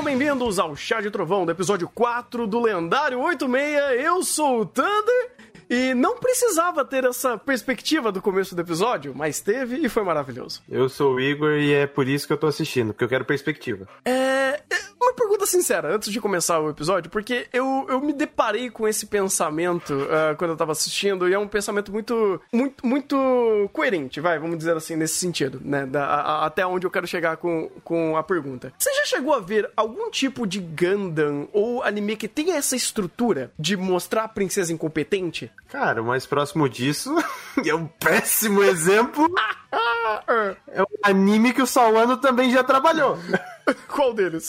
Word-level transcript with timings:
Sejam 0.00 0.16
bem-vindos 0.16 0.58
ao 0.58 0.74
Chá 0.74 1.02
de 1.02 1.10
Trovão, 1.10 1.44
do 1.44 1.52
episódio 1.52 1.86
4 1.86 2.46
do 2.46 2.58
lendário 2.58 3.20
86. 3.20 4.02
Eu 4.02 4.22
sou 4.22 4.60
o 4.60 4.64
Thunder 4.64 5.30
e 5.68 5.92
não 5.92 6.18
precisava 6.18 6.86
ter 6.86 7.04
essa 7.04 7.36
perspectiva 7.36 8.10
do 8.10 8.22
começo 8.22 8.54
do 8.54 8.62
episódio, 8.62 9.12
mas 9.14 9.42
teve 9.42 9.76
e 9.76 9.90
foi 9.90 10.02
maravilhoso. 10.02 10.62
Eu 10.70 10.88
sou 10.88 11.16
o 11.16 11.20
Igor 11.20 11.52
e 11.58 11.74
é 11.74 11.86
por 11.86 12.08
isso 12.08 12.26
que 12.26 12.32
eu 12.32 12.38
tô 12.38 12.46
assistindo, 12.46 12.94
porque 12.94 13.04
eu 13.04 13.10
quero 13.10 13.26
perspectiva. 13.26 13.86
É. 14.06 14.62
Uma 15.00 15.14
pergunta 15.14 15.46
sincera, 15.46 15.94
antes 15.94 16.12
de 16.12 16.20
começar 16.20 16.60
o 16.60 16.68
episódio, 16.68 17.10
porque 17.10 17.48
eu, 17.54 17.86
eu 17.88 18.00
me 18.02 18.12
deparei 18.12 18.68
com 18.68 18.86
esse 18.86 19.06
pensamento 19.06 19.94
uh, 19.94 20.36
quando 20.36 20.50
eu 20.50 20.56
tava 20.56 20.72
assistindo, 20.72 21.26
e 21.26 21.32
é 21.32 21.38
um 21.38 21.48
pensamento 21.48 21.90
muito, 21.90 22.40
muito, 22.52 22.86
muito 22.86 23.70
coerente, 23.72 24.20
vai, 24.20 24.38
vamos 24.38 24.58
dizer 24.58 24.76
assim, 24.76 24.96
nesse 24.96 25.14
sentido, 25.14 25.58
né? 25.64 25.86
Da, 25.86 26.04
a, 26.04 26.46
até 26.46 26.66
onde 26.66 26.86
eu 26.86 26.90
quero 26.90 27.06
chegar 27.06 27.38
com, 27.38 27.70
com 27.82 28.14
a 28.14 28.22
pergunta. 28.22 28.72
Você 28.78 28.92
já 28.92 29.06
chegou 29.06 29.32
a 29.32 29.40
ver 29.40 29.70
algum 29.74 30.10
tipo 30.10 30.46
de 30.46 30.60
Gundam 30.60 31.48
ou 31.50 31.82
anime 31.82 32.14
que 32.14 32.28
tenha 32.28 32.56
essa 32.56 32.76
estrutura 32.76 33.50
de 33.58 33.78
mostrar 33.78 34.24
a 34.24 34.28
princesa 34.28 34.70
incompetente? 34.70 35.50
Cara, 35.70 36.02
o 36.02 36.06
mais 36.06 36.26
próximo 36.26 36.68
disso 36.68 37.14
é 37.64 37.74
um 37.74 37.86
péssimo 37.86 38.62
exemplo. 38.62 39.26
é 39.72 40.82
um 40.82 40.86
anime 41.02 41.52
que 41.52 41.62
o 41.62 41.66
Sawano 41.66 42.16
também 42.16 42.50
já 42.50 42.64
trabalhou. 42.64 43.18
Qual 43.88 44.12
deles? 44.12 44.48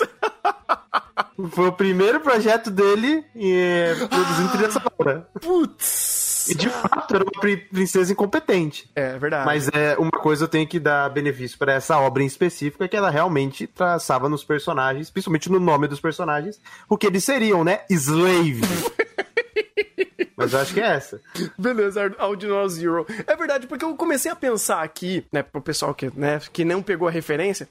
Foi 1.52 1.68
o 1.68 1.74
primeiro 1.74 2.20
projeto 2.20 2.72
dele 2.72 3.24
e 3.36 3.94
produzindo 4.10 4.52
trilha 4.52 4.72
sonora. 4.72 5.28
Putz! 5.40 6.48
E 6.50 6.56
de 6.56 6.70
fato 6.70 7.16
era 7.16 7.24
uma 7.24 7.58
princesa 7.70 8.12
incompetente. 8.12 8.90
É 8.96 9.18
verdade. 9.18 9.46
Mas 9.46 9.70
é 9.72 9.96
uma 9.98 10.12
coisa 10.12 10.46
eu 10.46 10.48
tenho 10.48 10.68
que 10.68 10.80
dar 10.80 11.10
benefício 11.10 11.58
para 11.58 11.74
essa 11.74 12.00
obra 12.00 12.24
em 12.24 12.26
específico, 12.26 12.84
é 12.84 12.88
que 12.88 12.98
ela 12.98 13.12
realmente 13.12 13.68
traçava 13.68 14.28
nos 14.28 14.44
personagens, 14.44 15.12
principalmente 15.12 15.52
no 15.52 15.60
nome 15.60 15.88
dos 15.88 16.00
personagens, 16.00 16.60
o 16.90 16.98
que 16.98 17.06
eles 17.06 17.24
seriam, 17.24 17.64
né? 17.64 17.82
Slave. 17.90 18.62
Mas 20.42 20.54
eu 20.54 20.60
acho 20.60 20.74
que 20.74 20.80
é 20.80 20.88
essa. 20.88 21.22
Beleza, 21.58 22.14
Audinal 22.18 22.68
Zero. 22.68 23.06
É 23.28 23.36
verdade, 23.36 23.68
porque 23.68 23.86
eu 23.86 23.96
comecei 23.96 24.32
a 24.32 24.36
pensar 24.36 24.82
aqui, 24.82 25.26
né, 25.32 25.44
pro 25.44 25.62
pessoal 25.62 25.94
que, 25.94 26.12
né, 26.16 26.40
que 26.52 26.66
não 26.66 26.82
pegou 26.82 27.08
a 27.08 27.12
referência, 27.12 27.68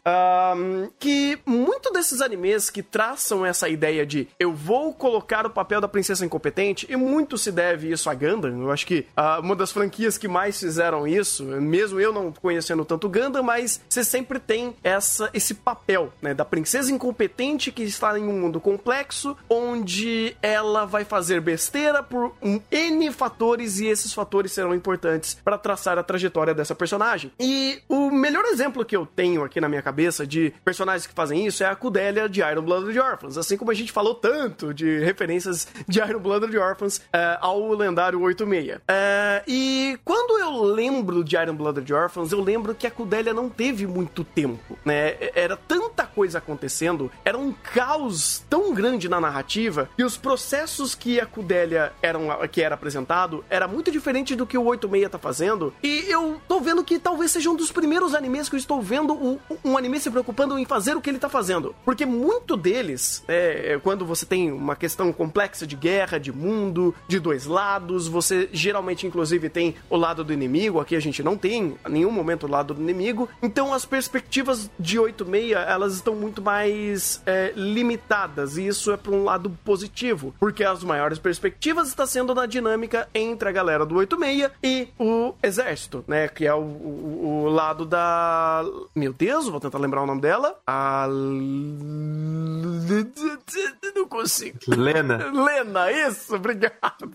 um, 0.57 0.89
que 0.99 1.39
muito 1.45 1.93
desses 1.93 2.21
animes 2.21 2.71
que 2.71 2.83
traçam 2.83 3.45
essa 3.45 3.69
ideia 3.69 4.07
de 4.07 4.29
eu 4.39 4.53
vou 4.53 4.93
colocar 4.95 5.47
o 5.47 5.51
papel 5.51 5.81
da 5.81 5.89
princesa 5.89 6.25
incompetente, 6.25 6.87
e 6.89 6.97
muito 6.97 7.37
se 7.37 7.51
deve 7.51 7.91
isso 7.91 8.09
a 8.09 8.15
Gundam. 8.15 8.62
Eu 8.62 8.71
acho 8.71 8.87
que 8.87 9.07
uh, 9.17 9.41
uma 9.41 9.57
das 9.57 9.73
franquias 9.73 10.17
que 10.17 10.29
mais 10.29 10.59
fizeram 10.59 11.07
isso, 11.07 11.45
mesmo 11.45 12.01
eu 12.01 12.12
não 12.12 12.33
conhecendo 12.33 12.84
tanto 12.84 13.09
Gundam, 13.09 13.43
mas 13.43 13.81
você 13.89 14.05
sempre 14.05 14.39
tem 14.39 14.75
essa, 14.83 15.31
esse 15.33 15.55
papel, 15.55 16.12
né, 16.21 16.34
da 16.34 16.45
princesa 16.45 16.93
incompetente 16.93 17.73
que 17.73 17.83
está 17.83 18.19
em 18.19 18.25
um 18.25 18.41
mundo 18.41 18.61
complexo, 18.61 19.37
onde 19.49 20.37
ela 20.43 20.84
vai 20.84 21.05
fazer 21.05 21.41
besteira 21.41 22.03
por 22.03 22.33
um 22.43 22.61
N 22.71 23.11
fatores 23.13 23.81
e 23.81 23.87
esses 23.87 24.13
fatores 24.13 24.53
serão 24.53 24.75
importantes 24.75 25.37
para 25.45 25.59
traçar 25.59 25.99
a 25.99 26.03
trajetória 26.03 26.55
dessa 26.55 26.75
personagem. 26.75 27.33
E 27.39 27.83
o 27.89 28.11
melhor 28.11 28.45
exemplo 28.47 28.85
que 28.85 28.97
eu 28.97 29.07
tenho 29.07 29.45
aqui 29.45 29.61
na 29.61 29.69
minha 29.69 29.83
cabeça 29.83 30.27
de 30.27 30.53
personagens 30.65 31.07
que 31.07 31.15
fazem 31.15 31.47
isso 31.47 31.62
é 31.62 31.67
a 31.67 31.75
Cudélia 31.75 32.29
de 32.29 32.41
Iron 32.41 32.62
Blooded 32.62 32.99
Orphans. 32.99 33.37
Assim 33.37 33.57
como 33.57 33.71
a 33.71 33.75
gente 33.75 33.93
falou 33.93 34.15
tanto 34.15 34.73
de 34.73 35.01
referências 35.01 35.67
de 35.89 36.01
Iron 36.01 36.21
Blooded 36.21 36.57
Orphans 36.57 36.99
uh, 36.99 37.39
ao 37.41 37.73
lendário 37.73 38.21
86. 38.21 38.51
Uh, 38.51 38.81
eh, 38.89 39.43
e 39.47 39.99
quando 40.05 40.39
eu 40.39 40.62
lembro 40.62 41.25
de 41.25 41.37
Iron 41.37 41.55
Blooded 41.55 41.93
Orphans, 41.93 42.33
eu 42.33 42.41
lembro 42.41 42.75
que 42.75 42.87
a 42.87 42.91
Cudélia 42.91 43.33
não 43.33 43.49
teve 43.49 43.87
muito 43.87 44.25
tempo, 44.25 44.78
né? 44.84 45.17
Era 45.34 45.56
tanta 45.56 46.05
coisa 46.05 46.39
acontecendo, 46.39 47.11
era 47.25 47.37
um 47.37 47.53
caos 47.53 48.44
tão 48.49 48.73
grande 48.75 49.09
na 49.09 49.21
narrativa 49.21 49.89
que 49.97 50.05
os 50.05 50.17
processos 50.17 50.94
que 50.94 51.21
a 51.21 51.27
Cudélia 51.27 51.93
eram 52.03 52.31
que 52.50 52.62
era 52.62 52.75
apresentado 52.75 53.44
era 53.49 53.66
muito 53.66 53.91
diferente 53.91 54.34
do 54.34 54.47
que 54.47 54.59
o 54.59 54.65
86 54.65 55.11
tá 55.11 55.19
fazendo. 55.19 55.72
E 55.83 56.05
eu 56.09 56.41
tô 56.49 56.61
vendo 56.61 56.84
que 56.84 56.99
talvez 56.99 57.31
seja 57.31 57.50
um 57.50 57.56
dos 57.56 57.72
primeiros 57.72 58.15
animes 58.15 58.49
que 58.49 58.55
eu 58.55 58.59
estou 58.59 58.81
vendo 58.83 59.38
um 59.65 59.77
anime 59.77 60.00
se 60.00 60.11
preocupando 60.11 60.59
em 60.59 60.65
fazer 60.65 60.97
o 60.97 61.00
que 61.00 61.11
ele 61.11 61.19
tá 61.19 61.28
fazendo. 61.28 61.75
Porque 61.84 62.05
muito 62.05 62.56
deles, 62.56 63.22
é, 63.28 63.78
quando 63.83 64.05
você 64.05 64.27
tem 64.27 64.50
uma 64.53 64.77
questão 64.77 65.12
complexa 65.12 65.66
de 65.66 65.77
guerra, 65.77 66.19
de 66.19 66.33
mundo, 66.33 66.94
de 67.09 67.19
dois 67.19 67.47
lados, 67.47 68.09
você 68.09 68.49
geralmente, 68.53 69.06
inclusive, 69.06 69.49
tem 69.49 69.75
o 69.88 69.97
lado 69.97 70.25
do 70.25 70.32
inimigo. 70.32 70.81
Aqui 70.81 70.97
a 70.97 71.00
gente 71.00 71.22
não 71.22 71.37
tem 71.37 71.77
a 71.84 71.88
nenhum 71.88 72.11
momento 72.11 72.47
o 72.47 72.50
lado 72.50 72.75
do 72.75 72.82
inimigo. 72.82 73.28
Então 73.43 73.72
as 73.72 73.84
perspectivas 73.84 74.71
de 74.78 74.99
86 74.99 75.53
elas 75.53 75.94
estão 75.94 76.15
muito 76.15 76.43
mais 76.43 77.22
é, 77.27 77.53
limitadas. 77.55 78.56
E 78.56 78.67
isso 78.67 78.91
é 78.91 78.97
para 78.97 79.12
um 79.12 79.25
lado 79.25 79.50
positivo. 79.65 80.34
Porque 80.38 80.65
as 80.65 80.82
maiores 80.82 81.19
perspectivas 81.19 81.88
estão 81.88 82.06
sendo 82.06 82.34
na 82.41 82.47
dinâmica 82.47 83.09
entre 83.15 83.49
a 83.49 83.53
galera 83.53 83.84
do 83.84 83.95
86 83.97 84.51
e 84.62 84.89
o 84.99 85.34
exército, 85.43 86.03
né? 86.09 86.27
Que 86.28 86.47
é 86.47 86.55
o, 86.55 86.61
o, 86.61 87.45
o 87.45 87.49
lado 87.49 87.84
da. 87.84 88.65
Meu 88.95 89.12
Deus, 89.12 89.49
vou 89.49 89.61
tentar 89.61 89.78
lembrar 89.78 90.03
o 90.03 90.06
nome 90.06 90.21
dela. 90.21 90.59
A. 90.67 91.06
Não 93.95 94.09
consigo. 94.09 94.59
Lena. 94.69 95.31
Lena, 95.31 95.93
isso, 95.93 96.34
obrigado. 96.34 97.12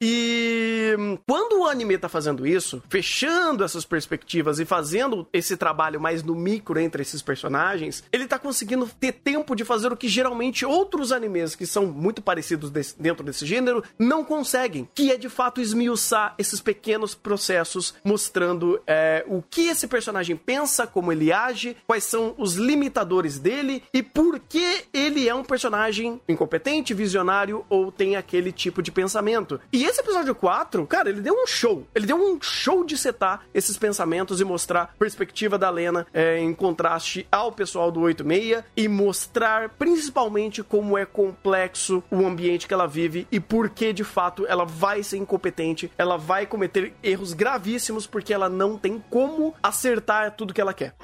E 0.00 0.94
quando 1.26 1.60
o 1.60 1.66
anime 1.66 1.98
tá 1.98 2.08
fazendo 2.08 2.46
isso, 2.46 2.82
fechando 2.88 3.62
essas 3.62 3.84
perspectivas 3.84 4.58
e 4.58 4.64
fazendo 4.64 5.28
esse 5.30 5.58
trabalho 5.58 6.00
mais 6.00 6.22
no 6.22 6.34
micro 6.34 6.78
entre 6.78 7.02
esses 7.02 7.20
personagens, 7.20 8.02
ele 8.10 8.26
tá 8.26 8.38
conseguindo 8.38 8.88
ter 8.98 9.12
tempo 9.12 9.54
de 9.54 9.62
fazer 9.62 9.92
o 9.92 9.96
que 9.96 10.08
geralmente 10.08 10.64
outros 10.64 11.12
animes 11.12 11.54
que 11.54 11.66
são 11.66 11.86
muito 11.86 12.22
parecidos 12.22 12.70
desse, 12.70 13.00
dentro 13.00 13.22
desse 13.22 13.44
gênero 13.44 13.84
não 13.98 14.24
conseguem, 14.24 14.88
que 14.94 15.12
é 15.12 15.18
de 15.18 15.28
fato 15.28 15.60
esmiuçar 15.60 16.34
esses 16.38 16.60
pequenos 16.60 17.14
processos, 17.14 17.94
mostrando 18.02 18.80
é, 18.86 19.22
o 19.28 19.42
que 19.42 19.68
esse 19.68 19.86
personagem 19.86 20.34
pensa, 20.34 20.86
como 20.86 21.12
ele 21.12 21.30
age, 21.30 21.76
quais 21.86 22.04
são 22.04 22.34
os 22.38 22.54
limitadores 22.54 23.38
dele 23.38 23.82
e 23.92 24.02
por 24.02 24.40
que 24.40 24.84
ele 24.94 25.28
é 25.28 25.34
um 25.34 25.44
personagem 25.44 26.20
incompetente, 26.26 26.94
visionário 26.94 27.66
ou 27.68 27.92
tem 27.92 28.16
aquele 28.16 28.50
tipo 28.50 28.80
de 28.80 28.90
pensamento. 28.90 29.60
E 29.70 29.89
esse 29.90 30.00
episódio 30.00 30.34
4, 30.36 30.86
cara, 30.86 31.10
ele 31.10 31.20
deu 31.20 31.34
um 31.34 31.46
show. 31.46 31.84
Ele 31.94 32.06
deu 32.06 32.16
um 32.16 32.40
show 32.40 32.84
de 32.84 32.96
setar 32.96 33.42
esses 33.52 33.76
pensamentos 33.76 34.40
e 34.40 34.44
mostrar 34.44 34.94
perspectiva 34.98 35.58
da 35.58 35.68
Lena 35.68 36.06
é, 36.14 36.38
em 36.38 36.54
contraste 36.54 37.26
ao 37.30 37.50
pessoal 37.50 37.90
do 37.90 38.00
86 38.00 38.62
e 38.76 38.86
mostrar 38.86 39.70
principalmente 39.70 40.62
como 40.62 40.96
é 40.96 41.04
complexo 41.04 42.02
o 42.10 42.24
ambiente 42.24 42.68
que 42.68 42.74
ela 42.74 42.86
vive 42.86 43.26
e 43.32 43.40
por 43.40 43.68
que 43.68 43.92
de 43.92 44.04
fato 44.04 44.46
ela 44.46 44.64
vai 44.64 45.02
ser 45.02 45.16
incompetente, 45.16 45.90
ela 45.98 46.16
vai 46.16 46.46
cometer 46.46 46.94
erros 47.02 47.32
gravíssimos 47.32 48.06
porque 48.06 48.32
ela 48.32 48.48
não 48.48 48.78
tem 48.78 49.02
como 49.10 49.54
acertar 49.60 50.36
tudo 50.36 50.54
que 50.54 50.60
ela 50.60 50.72
quer. 50.72 50.94